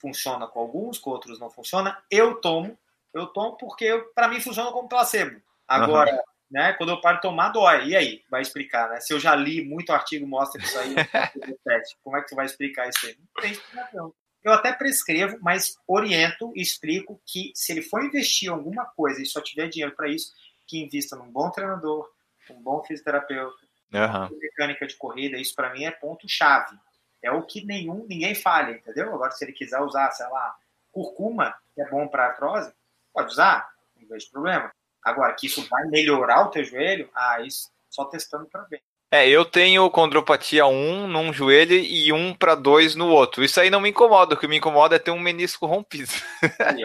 [0.00, 2.00] Funciona com alguns, com outros não funciona.
[2.08, 2.78] Eu tomo,
[3.12, 5.42] eu tomo porque para mim funciona como placebo.
[5.66, 6.33] Agora, uhum.
[6.54, 7.88] Né, quando eu paro de tomar, dói.
[7.88, 8.22] E aí?
[8.30, 9.00] Vai explicar, né?
[9.00, 10.94] Se eu já li muito artigo, mostra isso aí,
[12.04, 13.16] como é que você vai explicar isso aí?
[13.18, 14.14] Não tem explicação.
[14.40, 19.20] Eu até prescrevo, mas oriento e explico que se ele for investir em alguma coisa
[19.20, 20.32] e só tiver dinheiro para isso,
[20.64, 22.08] que invista num bom treinador,
[22.48, 24.38] um bom fisioterapeuta, uhum.
[24.38, 26.78] mecânica de corrida, isso para mim é ponto chave.
[27.20, 29.12] É o que nenhum, ninguém falha, entendeu?
[29.12, 30.54] Agora, se ele quiser usar, sei lá,
[30.92, 32.72] curcuma, que é bom para artrose,
[33.14, 34.72] Pode usar, não vejo problema.
[35.04, 38.82] Agora, que isso vai melhorar o teu joelho, ah, isso só testando para ver.
[39.10, 43.44] É, eu tenho condropatia 1 num joelho e 1 para 2 no outro.
[43.44, 46.10] Isso aí não me incomoda, o que me incomoda é ter um menisco rompido.
[46.58, 46.82] Aí.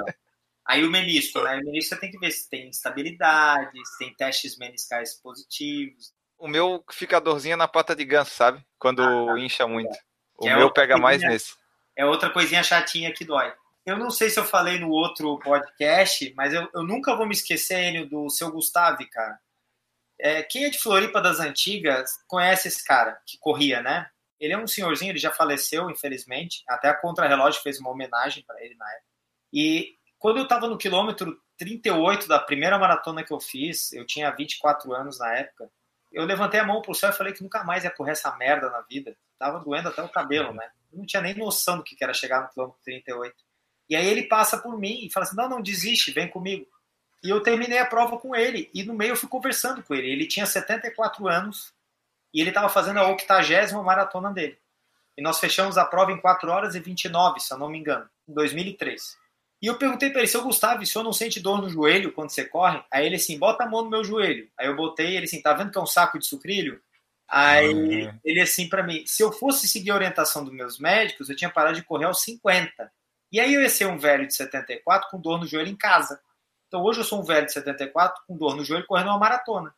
[0.67, 1.55] Aí o menisco, né?
[1.55, 6.13] O menisco você tem que ver se tem instabilidade, se tem testes meniscais positivos.
[6.37, 8.63] O meu fica dorzinha na pata de ganso, sabe?
[8.77, 9.39] Quando ah, tá.
[9.39, 9.97] incha muito.
[10.37, 11.55] O é meu pega mais nesse.
[11.97, 13.51] É outra coisinha chatinha que dói.
[13.85, 17.34] Eu não sei se eu falei no outro podcast, mas eu, eu nunca vou me
[17.34, 19.39] esquecer, Enio, do seu Gustavo, cara.
[20.19, 24.10] É, quem é de Floripa das Antigas conhece esse cara que corria, né?
[24.39, 26.64] Ele é um senhorzinho, ele já faleceu, infelizmente.
[26.68, 29.07] Até a Contra-Relógio fez uma homenagem para ele na época.
[29.51, 34.30] E quando eu estava no quilômetro 38 da primeira maratona que eu fiz, eu tinha
[34.31, 35.69] 24 anos na época,
[36.11, 38.69] eu levantei a mão pro céu e falei que nunca mais ia correr essa merda
[38.69, 39.15] na vida.
[39.38, 40.69] Tava doendo até o cabelo, né?
[40.91, 43.35] Eu não tinha nem noção do que era chegar no quilômetro 38.
[43.89, 46.65] E aí ele passa por mim e fala assim: não, não desiste, vem comigo.
[47.23, 48.69] E eu terminei a prova com ele.
[48.73, 50.09] E no meio eu fui conversando com ele.
[50.09, 51.73] Ele tinha 74 anos
[52.33, 54.57] e ele estava fazendo a 80 maratona dele.
[55.17, 58.09] E nós fechamos a prova em 4 horas e 29, se eu não me engano,
[58.27, 59.17] em 2003.
[59.61, 62.29] E eu perguntei para ele, seu Gustavo, o senhor não sente dor no joelho quando
[62.29, 62.81] você corre?
[62.89, 64.49] Aí ele assim, bota a mão no meu joelho.
[64.57, 66.81] Aí eu botei, ele assim, tá vendo que é um saco de sucrilho?
[67.27, 68.19] Aí uhum.
[68.23, 71.49] ele assim para mim, se eu fosse seguir a orientação dos meus médicos, eu tinha
[71.49, 72.89] parado de correr aos 50.
[73.31, 76.19] E aí eu ia ser um velho de 74 com dor no joelho em casa.
[76.68, 79.73] Então hoje eu sou um velho de 74 com dor no joelho correndo uma maratona.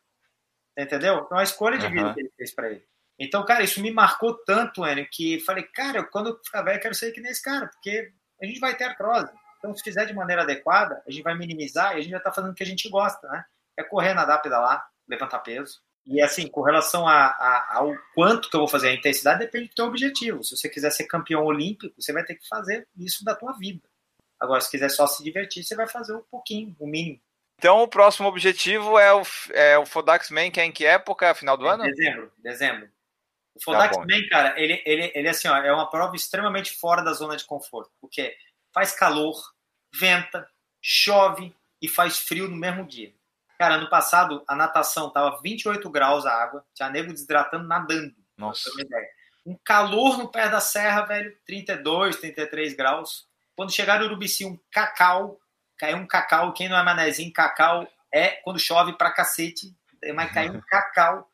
[0.76, 1.22] Entendeu?
[1.26, 2.14] Então a escolha de vida uhum.
[2.14, 2.86] que ele fez para ele.
[3.18, 6.82] Então, cara, isso me marcou tanto, Enio, que falei, cara, quando eu ficar velho, eu
[6.82, 8.10] quero ser que nem esse cara, porque
[8.42, 9.30] a gente vai ter artrose.
[9.58, 12.32] Então, se fizer de maneira adequada, a gente vai minimizar e a gente já está
[12.32, 13.44] fazendo o que a gente gosta, né?
[13.76, 15.80] É correr, nadar, pedalar, levantar peso.
[16.04, 19.68] E assim, com relação a, a, ao quanto que eu vou fazer, a intensidade depende
[19.68, 20.42] do teu objetivo.
[20.42, 23.80] Se você quiser ser campeão olímpico, você vai ter que fazer isso da tua vida.
[24.40, 27.20] Agora, se quiser só se divertir, você vai fazer um pouquinho, o mínimo.
[27.56, 31.32] Então, o próximo objetivo é o, é o Fodax Man, que é em que época?
[31.32, 31.84] Final do ano?
[31.84, 32.90] Dezembro, dezembro.
[33.54, 37.02] O Fodax tá Man, cara, ele, ele, ele assim, ó, é uma prova extremamente fora
[37.02, 38.34] da zona de conforto, porque
[38.74, 39.36] faz calor,
[39.94, 40.48] venta,
[40.80, 43.14] chove e faz frio no mesmo dia.
[43.62, 48.12] Cara, ano passado a natação tava 28 graus a água, tinha nego desidratando nadando.
[48.36, 48.68] Nossa.
[49.46, 53.28] Um calor no pé da serra, velho, 32, 33 graus.
[53.54, 55.38] Quando chegaram no Urubici, um cacau,
[55.78, 59.72] caiu um cacau, quem não é manezinho, cacau é quando chove pra cacete,
[60.12, 61.30] mas caiu um cacau.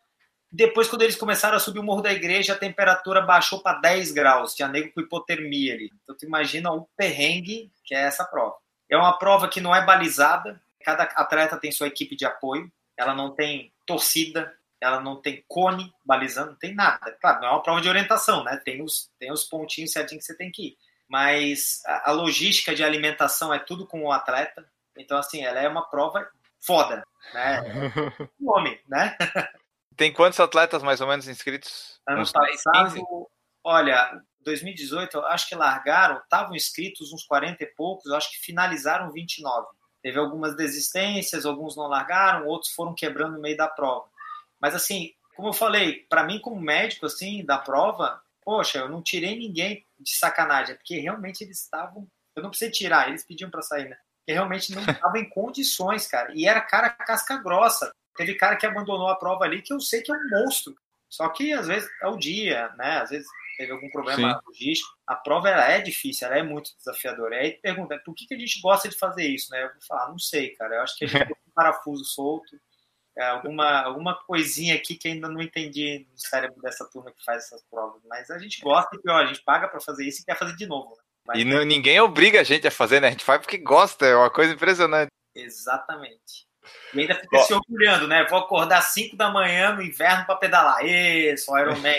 [0.53, 4.13] Depois, quando eles começaram a subir o morro da igreja, a temperatura baixou para 10
[4.13, 4.53] graus.
[4.53, 5.91] Tinha nego com hipotermia ali.
[6.03, 8.57] Então, tu imagina o perrengue que é essa prova.
[8.91, 12.73] É uma prova que não é balizada, cada atleta tem sua equipe de apoio.
[12.97, 17.13] ela não tem torcida, ela não tem cone balizando, não tem nada.
[17.21, 18.57] Claro, não é uma prova de orientação, né?
[18.65, 20.77] Tem os, tem os pontinhos certinhos que você tem que ir.
[21.07, 24.67] Mas a, a logística de alimentação é tudo com o atleta.
[24.97, 26.27] Então, assim, ela é uma prova
[26.59, 27.05] foda,
[27.35, 27.61] né?
[28.41, 29.17] Um homem, né?
[29.95, 32.01] Tem quantos atletas mais ou menos inscritos?
[32.09, 33.03] Ano Uns passado, 15?
[33.63, 39.13] olha, 2018, eu acho que largaram, estavam inscritos uns 40 e poucos, acho que finalizaram
[39.13, 39.67] 29.
[40.03, 44.07] Teve algumas desistências, alguns não largaram, outros foram quebrando no meio da prova.
[44.61, 49.03] Mas assim, como eu falei, para mim como médico assim da prova, poxa, eu não
[49.03, 53.63] tirei ninguém de sacanagem, porque realmente eles estavam, eu não precisei tirar, eles pediam para
[53.63, 53.97] sair, né?
[54.19, 56.33] Porque realmente não estava em condições, cara.
[56.35, 57.93] E era cara casca grossa.
[58.17, 60.75] Teve cara que abandonou a prova ali que eu sei que é um monstro.
[61.09, 62.99] Só que às vezes é o dia, né?
[62.99, 64.41] Às vezes teve algum problema Sim.
[64.47, 64.97] logístico.
[65.07, 67.35] A prova ela é difícil, ela é muito desafiadora.
[67.35, 69.65] E aí pergunta, por que, que a gente gosta de fazer isso, né?
[69.65, 70.77] Eu vou falar, não sei, cara.
[70.77, 72.57] Eu acho que a gente tem um parafuso solto,
[73.17, 77.45] é, alguma, alguma coisinha aqui que ainda não entendi no cérebro dessa turma que faz
[77.47, 78.01] essas provas.
[78.09, 80.55] Mas a gente gosta e, ó, a gente paga para fazer isso e quer fazer
[80.55, 80.91] de novo.
[80.91, 81.03] Né?
[81.27, 83.09] Mas, E não- ninguém obriga a gente a fazer, né?
[83.09, 85.11] A gente faz porque gosta, é uma coisa impressionante.
[85.35, 86.47] Exatamente.
[86.95, 87.43] E ainda fica Ó.
[87.43, 88.25] se orgulhando, né?
[88.31, 90.85] Vou acordar às 5 da manhã no inverno para pedalar.
[90.85, 91.95] Ê, sou Iron Man.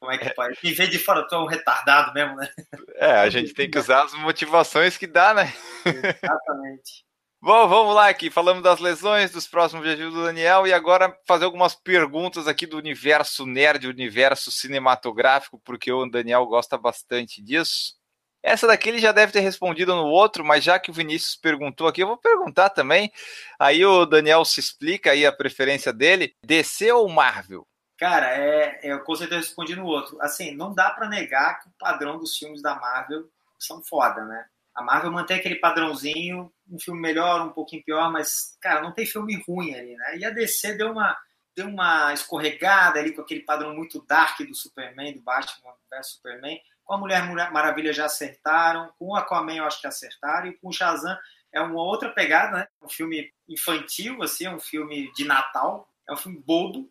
[0.00, 0.56] Como é que pode?
[0.62, 2.48] Me ver de fora, eu tô um retardado mesmo, né?
[2.96, 5.52] É, a gente tem que usar as motivações que dá, né?
[5.84, 7.04] Exatamente.
[7.40, 8.30] Bom, vamos lá aqui.
[8.30, 12.76] Falamos das lesões, dos próximos objetivos do Daniel e agora fazer algumas perguntas aqui do
[12.76, 17.94] universo nerd, universo cinematográfico, porque o Daniel gosta bastante disso.
[18.42, 21.86] Essa daqui ele já deve ter respondido no outro, mas já que o Vinícius perguntou
[21.86, 23.12] aqui, eu vou perguntar também.
[23.58, 26.34] Aí o Daniel se explica aí a preferência dele.
[26.44, 27.66] DC ou Marvel?
[27.98, 30.16] Cara, é, eu com certeza respondi no outro.
[30.22, 34.46] Assim, não dá para negar que o padrão dos filmes da Marvel são foda, né?
[34.72, 39.04] A Marvel mantém aquele padrãozinho, um filme melhor, um pouquinho pior, mas, cara, não tem
[39.04, 40.16] filme ruim ali, né?
[40.18, 41.18] E a DC deu uma,
[41.56, 46.60] deu uma escorregada ali com aquele padrão muito dark do Superman, do Batman vs Superman.
[46.84, 50.68] Com a Mulher Maravilha já acertaram, com o Aquaman eu acho que acertaram, e com
[50.68, 51.18] o Shazam
[51.52, 52.68] é uma outra pegada, né?
[52.80, 56.88] Um filme infantil, assim, é um filme de Natal, é um filme bobo?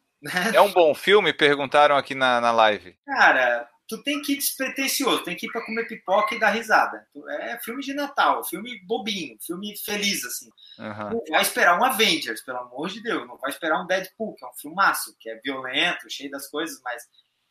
[0.53, 1.33] É um bom filme?
[1.33, 2.97] Perguntaram aqui na, na live.
[3.05, 7.07] Cara, tu tem que ir despretensioso, tem que ir pra comer pipoca e dar risada.
[7.39, 10.49] É filme de Natal, filme bobinho, filme feliz, assim.
[10.79, 11.11] Aham.
[11.11, 13.27] Não vai esperar um Avengers, pelo amor de Deus.
[13.27, 16.79] Não vai esperar um Deadpool, que é um filmaço, que é violento, cheio das coisas,
[16.83, 17.03] mas.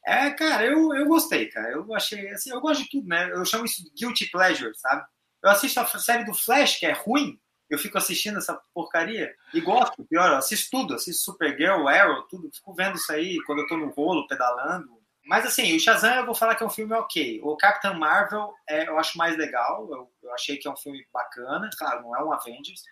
[0.07, 1.73] É, cara, eu, eu gostei, cara.
[1.73, 3.29] Eu achei, assim, eu gosto de tudo, né?
[3.33, 5.05] Eu chamo isso de guilty pleasure, sabe?
[5.43, 7.39] Eu assisto a série do Flash, que é ruim,
[7.69, 12.75] eu fico assistindo essa porcaria e gosto, pior, assisto tudo, assisto Supergirl, Arrow, tudo, fico
[12.75, 14.97] vendo isso aí quando eu tô no rolo, pedalando.
[15.25, 17.41] Mas assim, o Shazam eu vou falar que é um filme ok.
[17.43, 21.05] O Capitão Marvel é, eu acho mais legal, eu, eu achei que é um filme
[21.13, 22.83] bacana, claro, não é um Avengers,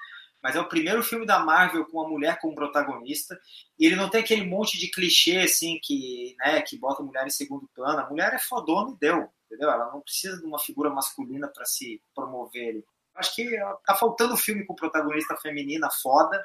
[0.45, 3.41] mas é o primeiro filme da Marvel com uma mulher como protagonista,
[3.79, 7.27] e ele não tem aquele monte de clichê assim que, né, que bota a mulher
[7.27, 8.01] em segundo plano.
[8.01, 9.71] A mulher é fodona e deu, entendeu?
[9.71, 12.85] Ela não precisa de uma figura masculina para se promover.
[13.15, 16.43] Acho que tá faltando filme com protagonista feminina foda,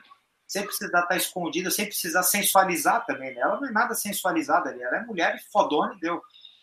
[0.48, 3.34] sem precisar estar escondida, sem precisar sensualizar também.
[3.34, 3.42] Né?
[3.42, 6.22] Ela não é nada sensualizada ali, ela é mulher e fodona e deu.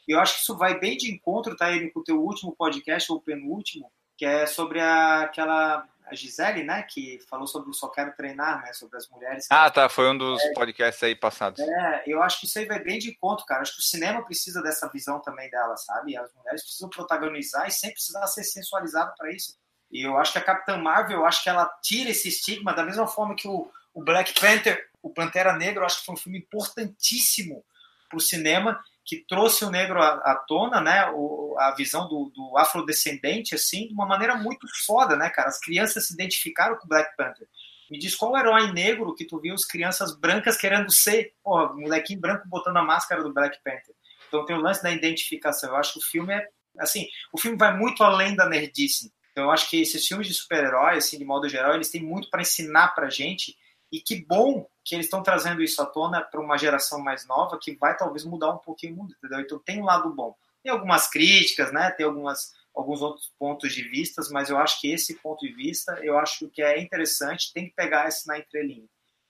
[0.08, 2.54] E eu acho que isso vai bem de encontro, tá, ele com o teu último
[2.54, 7.74] podcast, ou penúltimo, que é sobre a, aquela a Gisele, né, que falou sobre o
[7.74, 9.46] Só Quero Treinar, né, sobre as mulheres.
[9.50, 9.88] Ah, tá.
[9.88, 11.60] Foi um dos podcasts aí passados.
[11.60, 13.62] É, eu acho que isso aí vai bem de encontro, cara.
[13.62, 16.16] Acho que o cinema precisa dessa visão também dela, sabe?
[16.16, 19.56] As mulheres precisam protagonizar e sem precisar ser sensualizada para isso.
[19.90, 22.84] E eu acho que a Capitã Marvel, eu acho que ela tira esse estigma da
[22.84, 26.18] mesma forma que o, o Black Panther, o Pantera Negra, eu acho que foi um
[26.18, 27.64] filme importantíssimo
[28.08, 31.08] para o cinema que trouxe o negro à, à tona, né?
[31.14, 35.48] O, a visão do, do afrodescendente, assim, de uma maneira muito foda, né, cara?
[35.48, 37.46] As crianças se identificaram com o Black Panther.
[37.88, 42.20] Me diz qual herói negro que tu viu as crianças brancas querendo ser, porra, molequinho
[42.20, 43.94] branco botando a máscara do Black Panther.
[44.26, 45.70] Então tem o lance da identificação.
[45.70, 46.44] Eu acho que o filme é,
[46.80, 49.12] assim, o filme vai muito além da nerdice.
[49.36, 52.30] Então eu acho que esses filmes de super-herói, assim, de modo geral, eles têm muito
[52.30, 53.54] para ensinar pra gente.
[53.92, 57.58] E que bom que eles estão trazendo isso à tona para uma geração mais nova
[57.60, 59.40] que vai talvez mudar um pouquinho o mundo, entendeu?
[59.40, 60.34] Então tem um lado bom.
[60.62, 61.90] Tem algumas críticas, né?
[61.90, 65.98] Tem algumas alguns outros pontos de vistas, mas eu acho que esse ponto de vista,
[66.02, 68.86] eu acho que é interessante, tem que pegar esse na entrelinha.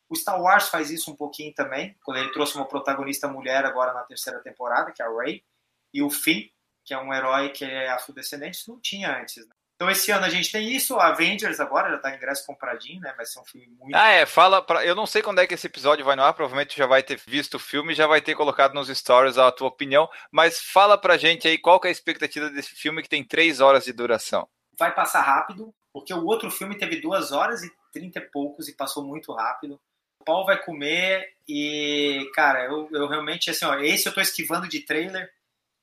[0.09, 3.93] O Star Wars faz isso um pouquinho também, quando ele trouxe uma protagonista mulher agora
[3.93, 5.45] na terceira temporada, que é a Rey,
[5.93, 6.49] e o Finn,
[6.85, 9.55] que é um herói que é afrodescendente, isso não tinha antes, né?
[9.77, 13.13] Então esse ano a gente tem isso, Avengers agora já tá em ingresso compradinho, né?
[13.15, 13.95] Vai ser um filme muito.
[13.95, 14.85] Ah, é, fala pra.
[14.85, 17.03] Eu não sei quando é que esse episódio vai no ar, provavelmente tu já vai
[17.03, 20.97] ter visto o filme já vai ter colocado nos stories a tua opinião, mas fala
[20.97, 23.93] pra gente aí qual que é a expectativa desse filme que tem três horas de
[23.93, 24.49] duração.
[24.79, 28.77] Vai passar rápido, porque o outro filme teve duas horas e trinta e poucos e
[28.77, 29.79] passou muito rápido.
[30.25, 34.81] pau vai comer e, cara, eu, eu realmente, assim, ó, esse eu tô esquivando de
[34.81, 35.31] trailer,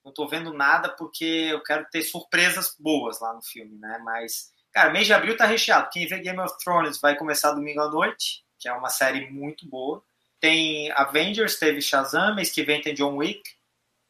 [0.03, 3.99] não tô vendo nada porque eu quero ter surpresas boas lá no filme, né?
[4.03, 5.89] Mas, cara, mês de abril tá recheado.
[5.91, 9.67] Quem vê Game of Thrones vai começar domingo à noite, que é uma série muito
[9.67, 10.03] boa.
[10.39, 13.41] Tem Avengers, teve Shazam, mês que vem tem John Wick,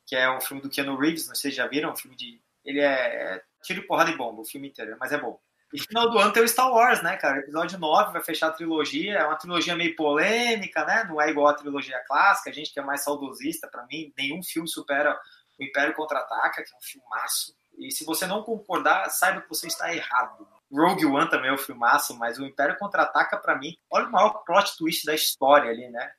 [0.05, 2.41] que é um filme do Keanu Reeves, não sei se já viram, um filme de...
[2.65, 5.39] Ele é, é tiro, porrada e bomba, o filme inteiro, mas é bom.
[5.73, 7.39] E final do ano tem o Star Wars, né, cara?
[7.39, 9.17] Episódio 9 vai fechar a trilogia.
[9.17, 11.03] É uma trilogia meio polêmica, né?
[11.05, 12.51] Não é igual a trilogia clássica.
[12.51, 15.19] A gente que é mais saudosista, para mim, nenhum filme supera
[15.59, 17.55] o Império Contra-Ataca, que é um filmaço.
[17.77, 20.47] E se você não concordar, saiba que você está errado.
[20.71, 24.43] Rogue One também é um filmaço, mas o Império Contra-Ataca, para mim, olha o maior
[24.43, 26.11] plot twist da história ali, né?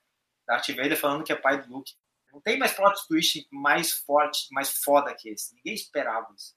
[0.47, 1.93] Darth Vader falando que é pai do Luke.
[2.33, 5.55] Não tem mais plot twist mais forte, mais foda que esse.
[5.55, 6.55] Ninguém esperava isso.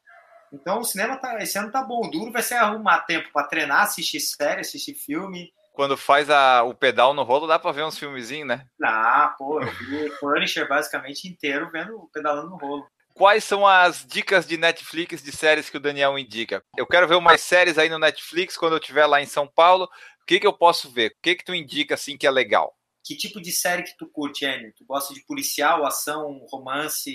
[0.51, 2.05] Então o cinema tá, esse ano tá bom.
[2.05, 5.53] O duro vai ser arrumar tempo para treinar, assistir série, assistir filme.
[5.77, 8.65] Quando faz a, o pedal no rolo, dá para ver uns filmezinhos, né?
[8.83, 12.87] Ah, pô, eu vi Punisher basicamente inteiro vendo pedalando no rolo.
[13.13, 16.63] Quais são as dicas de Netflix de séries que o Daniel indica?
[16.75, 19.83] Eu quero ver umas séries aí no Netflix quando eu estiver lá em São Paulo.
[20.19, 21.11] O que, que eu posso ver?
[21.11, 22.75] O que, que tu indica assim que é legal?
[23.05, 24.73] Que tipo de série que tu curte, Enio?
[24.75, 27.13] Tu gosta de policial, ação, romance?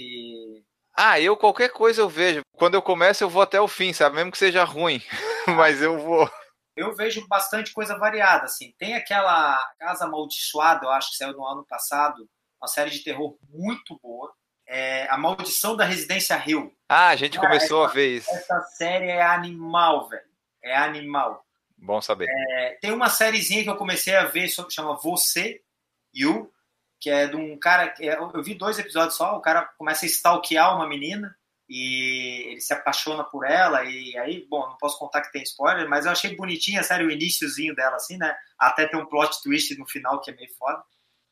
[0.96, 2.42] Ah, eu qualquer coisa eu vejo.
[2.56, 4.14] Quando eu começo, eu vou até o fim, sabe?
[4.14, 5.02] Mesmo que seja ruim.
[5.48, 6.30] Mas eu vou.
[6.76, 8.74] Eu vejo bastante coisa variada, assim.
[8.78, 12.28] Tem aquela Casa Amaldiçoada, eu acho que saiu no ano passado,
[12.60, 14.32] uma série de terror muito boa.
[14.66, 16.74] É a Maldição da Residência Hill.
[16.88, 18.30] Ah, a gente Cara, começou essa, a ver isso.
[18.30, 20.22] Essa série é animal, velho.
[20.62, 21.44] É animal.
[21.76, 22.28] Bom saber.
[22.30, 25.60] É, tem uma sériezinha que eu comecei a ver, chama Você,
[26.14, 26.50] You,
[27.00, 27.92] que é de um cara.
[28.00, 29.36] É, eu vi dois episódios só.
[29.36, 31.36] O cara começa a stalkear uma menina
[31.68, 33.84] e ele se apaixona por ela.
[33.84, 37.10] E aí, bom, não posso contar que tem spoiler, mas eu achei bonitinha, sério, o
[37.10, 38.34] iníciozinho dela, assim, né?
[38.58, 40.82] Até tem um plot twist no final que é meio foda.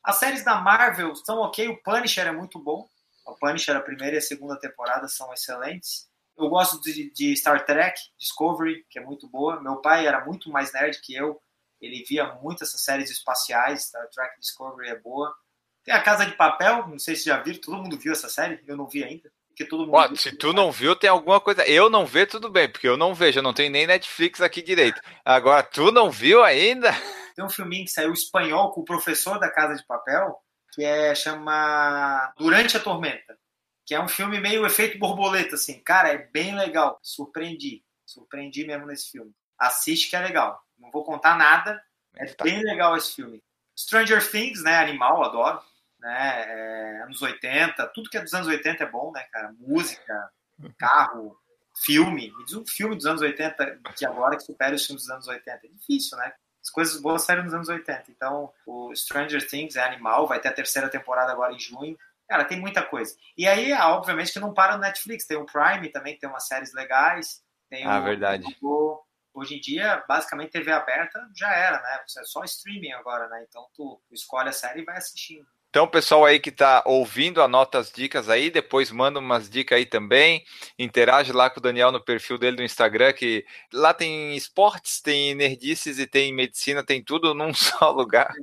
[0.03, 1.67] As séries da Marvel são ok.
[1.67, 2.87] O Punisher é muito bom.
[3.25, 6.09] O Punisher, a primeira e a segunda temporada são excelentes.
[6.37, 9.61] Eu gosto de, de Star Trek, Discovery, que é muito boa.
[9.61, 11.39] Meu pai era muito mais nerd que eu.
[11.79, 13.83] Ele via muito essas séries espaciais.
[13.83, 15.35] Star Trek Discovery é boa.
[15.83, 18.63] Tem a Casa de Papel, não sei se já viram, todo mundo viu essa série,
[18.67, 19.31] eu não vi ainda.
[19.61, 21.63] Porque todo mundo Ó, se tu não viu, tem alguma coisa.
[21.67, 24.61] Eu não vejo, tudo bem, porque eu não vejo, eu não tenho nem Netflix aqui
[24.61, 24.99] direito.
[25.23, 26.91] Agora, tu não viu ainda?
[27.35, 30.35] Tem um filminho que saiu espanhol com o professor da Casa de Papel,
[30.73, 33.37] que é chama Durante a Tormenta,
[33.85, 35.81] que é um filme meio efeito borboleta, assim.
[35.81, 36.99] Cara, é bem legal.
[37.01, 37.85] Surpreendi.
[38.05, 39.31] Surpreendi mesmo nesse filme.
[39.57, 40.61] Assiste que é legal.
[40.77, 41.81] Não vou contar nada.
[42.17, 42.43] É tá.
[42.43, 43.41] bem legal esse filme.
[43.79, 44.75] Stranger Things, né?
[44.75, 45.61] Animal, adoro
[46.01, 46.45] né?
[46.47, 49.53] É, anos 80, tudo que é dos anos 80 é bom, né, cara?
[49.57, 50.31] Música,
[50.77, 51.37] carro,
[51.83, 52.33] filme.
[52.35, 55.27] Me diz um filme dos anos 80 que agora que supera os filmes dos anos
[55.27, 55.65] 80.
[55.65, 56.33] É difícil, né?
[56.61, 58.11] As coisas boas saíram nos anos 80.
[58.11, 61.97] Então, o Stranger Things é animal, vai ter a terceira temporada agora em junho.
[62.27, 63.15] Cara, tem muita coisa.
[63.37, 65.25] E aí, obviamente, que não para no Netflix.
[65.25, 67.43] Tem o Prime também, que tem umas séries legais.
[67.69, 68.57] Tem ah, o, verdade.
[68.61, 69.01] O,
[69.33, 71.99] hoje em dia, basicamente, TV aberta já era, né?
[72.17, 73.43] É só streaming agora, né?
[73.47, 75.47] Então, tu escolhe a série e vai assistindo.
[75.71, 79.85] Então, pessoal aí que está ouvindo, anota as dicas aí, depois manda umas dicas aí
[79.85, 80.43] também,
[80.77, 85.33] interage lá com o Daniel no perfil dele no Instagram, que lá tem esportes, tem
[85.33, 88.33] nerdices e tem medicina, tem tudo num só lugar.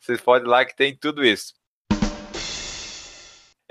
[0.00, 1.54] Vocês podem ir lá que tem tudo isso.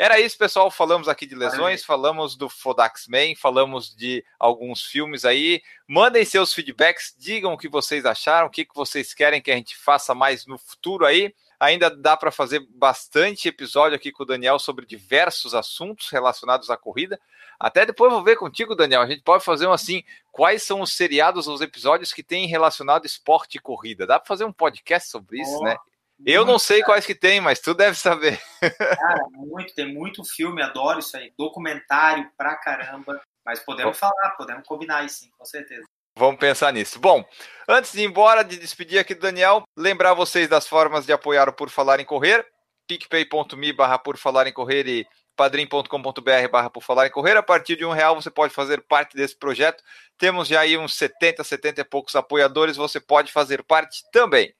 [0.01, 0.71] Era isso, pessoal.
[0.71, 5.61] Falamos aqui de lesões, falamos do Fodax Man, falamos de alguns filmes aí.
[5.87, 9.55] Mandem seus feedbacks, digam o que vocês acharam, o que, que vocês querem que a
[9.55, 11.35] gente faça mais no futuro aí.
[11.59, 16.77] Ainda dá para fazer bastante episódio aqui com o Daniel sobre diversos assuntos relacionados à
[16.77, 17.21] corrida.
[17.59, 19.01] Até depois vou ver contigo, Daniel.
[19.01, 23.05] A gente pode fazer um assim: quais são os seriados, os episódios que tem relacionado
[23.05, 24.07] esporte e corrida?
[24.07, 25.77] Dá para fazer um podcast sobre isso, oh, né?
[26.25, 28.41] Eu não sei quais que tem, mas tu deve saber.
[28.99, 31.33] Cara, muito, tem muito filme, adoro isso aí.
[31.37, 33.21] Documentário pra caramba.
[33.45, 35.83] Mas podemos falar, podemos combinar isso, sim, com certeza.
[36.15, 36.99] Vamos pensar nisso.
[36.99, 37.25] Bom,
[37.67, 41.49] antes de ir embora, de despedir aqui do Daniel, lembrar vocês das formas de apoiar
[41.49, 42.45] o Por Falar em Correr,
[42.87, 47.37] picpay.me barra Por Falar em Correr e padrim.com.br barra Por Falar em Correr.
[47.37, 49.81] A partir de um real você pode fazer parte desse projeto.
[50.17, 54.53] Temos já aí uns 70, 70 e poucos apoiadores, você pode fazer parte também.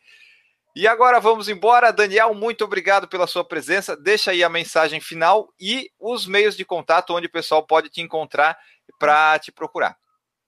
[0.75, 1.91] E agora vamos embora.
[1.91, 3.95] Daniel, muito obrigado pela sua presença.
[3.95, 8.01] Deixa aí a mensagem final e os meios de contato onde o pessoal pode te
[8.01, 8.57] encontrar
[8.97, 9.97] para te procurar.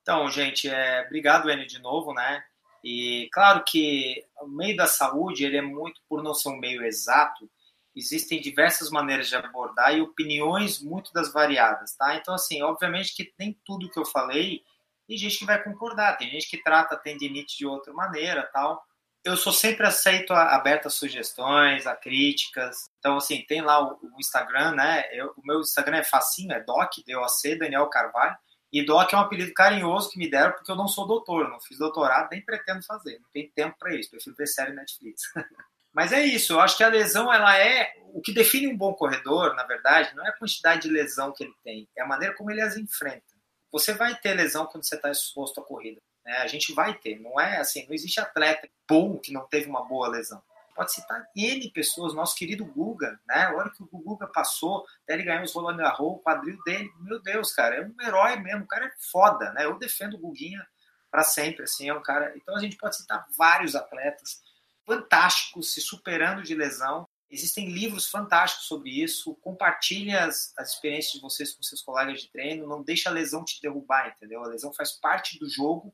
[0.02, 2.44] Então, gente, é, obrigado, Enio, de novo, né?
[2.84, 6.84] E claro que o meio da saúde, ele é muito, por não ser um meio
[6.84, 7.50] exato,
[7.96, 12.16] existem diversas maneiras de abordar e opiniões muito das variadas, tá?
[12.16, 14.62] Então, assim, obviamente que nem tudo que eu falei,
[15.08, 18.84] tem gente que vai concordar, tem gente que trata tendinite de outra maneira, tal.
[19.24, 22.90] Eu sou sempre aceito a, aberto a sugestões, a críticas.
[23.00, 25.04] Então, assim, tem lá o, o Instagram, né?
[25.12, 28.36] Eu, o meu Instagram é facinho, é doc, D-O-C, Daniel Carvalho.
[28.72, 31.62] E doc é um apelido carinhoso que me deram porque eu não sou doutor, não
[31.62, 33.20] fiz doutorado, nem pretendo fazer.
[33.20, 35.22] Não tenho tempo para isso, prefiro ver série Netflix.
[35.94, 37.94] Mas é isso, eu acho que a lesão, ela é...
[38.16, 41.44] O que define um bom corredor, na verdade, não é a quantidade de lesão que
[41.44, 43.24] ele tem, é a maneira como ele as enfrenta.
[43.72, 46.02] Você vai ter lesão quando você está exposto à corrida.
[46.26, 46.38] Né?
[46.38, 49.86] A gente vai ter, não é assim, não existe atleta bom que não teve uma
[49.86, 50.42] boa lesão.
[50.76, 53.44] Pode citar N pessoas, nosso querido Guga, né?
[53.44, 56.92] A hora que o Guga passou, até ele ganhou os Roland Garros, o quadril dele,
[57.00, 59.66] meu Deus, cara, é um herói mesmo, o cara é foda, né?
[59.66, 60.66] Eu defendo o Guguinha
[61.12, 62.34] para sempre, assim, é um cara.
[62.36, 64.42] Então a gente pode citar vários atletas
[64.84, 69.34] fantásticos se superando de lesão Existem livros fantásticos sobre isso.
[69.42, 72.68] Compartilhe as, as experiências de vocês com seus colegas de treino.
[72.68, 74.44] Não deixa a lesão te derrubar, entendeu?
[74.44, 75.92] A lesão faz parte do jogo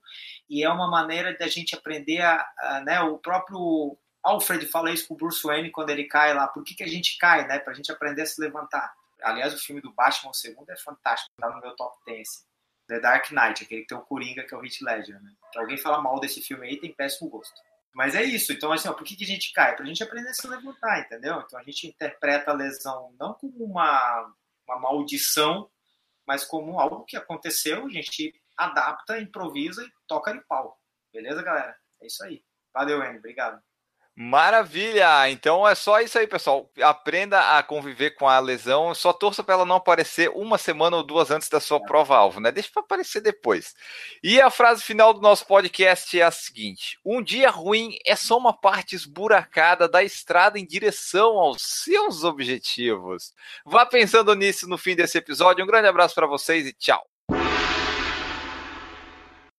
[0.50, 3.00] e é uma maneira da gente aprender a, a né?
[3.00, 6.46] O próprio Alfred fala isso com o Bruce Wayne quando ele cai lá.
[6.46, 7.58] Por que, que a gente cai, né?
[7.58, 8.94] Para a gente aprender a se levantar.
[9.24, 11.32] Aliás, o filme do Batman, o segundo, é fantástico.
[11.40, 12.20] Tá no meu top 10.
[12.20, 12.44] Assim.
[12.90, 15.22] The Dark Knight, aquele que tem o Coringa, que é o Heath Ledger.
[15.22, 15.32] Né?
[15.54, 17.62] Se alguém fala mal desse filme aí, tem péssimo gosto.
[17.94, 18.54] Mas é isso.
[18.54, 19.76] Então, assim, ó, por que, que a gente cai?
[19.76, 21.40] Para a gente aprender a se levantar, entendeu?
[21.42, 24.34] Então, a gente interpreta a lesão não como uma,
[24.68, 25.70] uma maldição,
[26.28, 30.80] mas como algo que aconteceu, a gente adapta, improvisa e toca de pau.
[31.12, 31.76] Beleza, galera?
[32.02, 32.44] É isso aí.
[32.74, 33.18] Valeu, Anny.
[33.18, 33.62] Obrigado.
[34.22, 35.30] Maravilha!
[35.30, 36.70] Então é só isso aí, pessoal.
[36.82, 38.94] Aprenda a conviver com a lesão.
[38.94, 42.52] Só torça para ela não aparecer uma semana ou duas antes da sua prova-alvo, né?
[42.52, 43.74] Deixa para aparecer depois.
[44.22, 48.38] E a frase final do nosso podcast é a seguinte: Um dia ruim é só
[48.38, 53.34] uma parte esburacada da estrada em direção aos seus objetivos.
[53.66, 55.64] Vá pensando nisso no fim desse episódio.
[55.64, 57.09] Um grande abraço para vocês e tchau.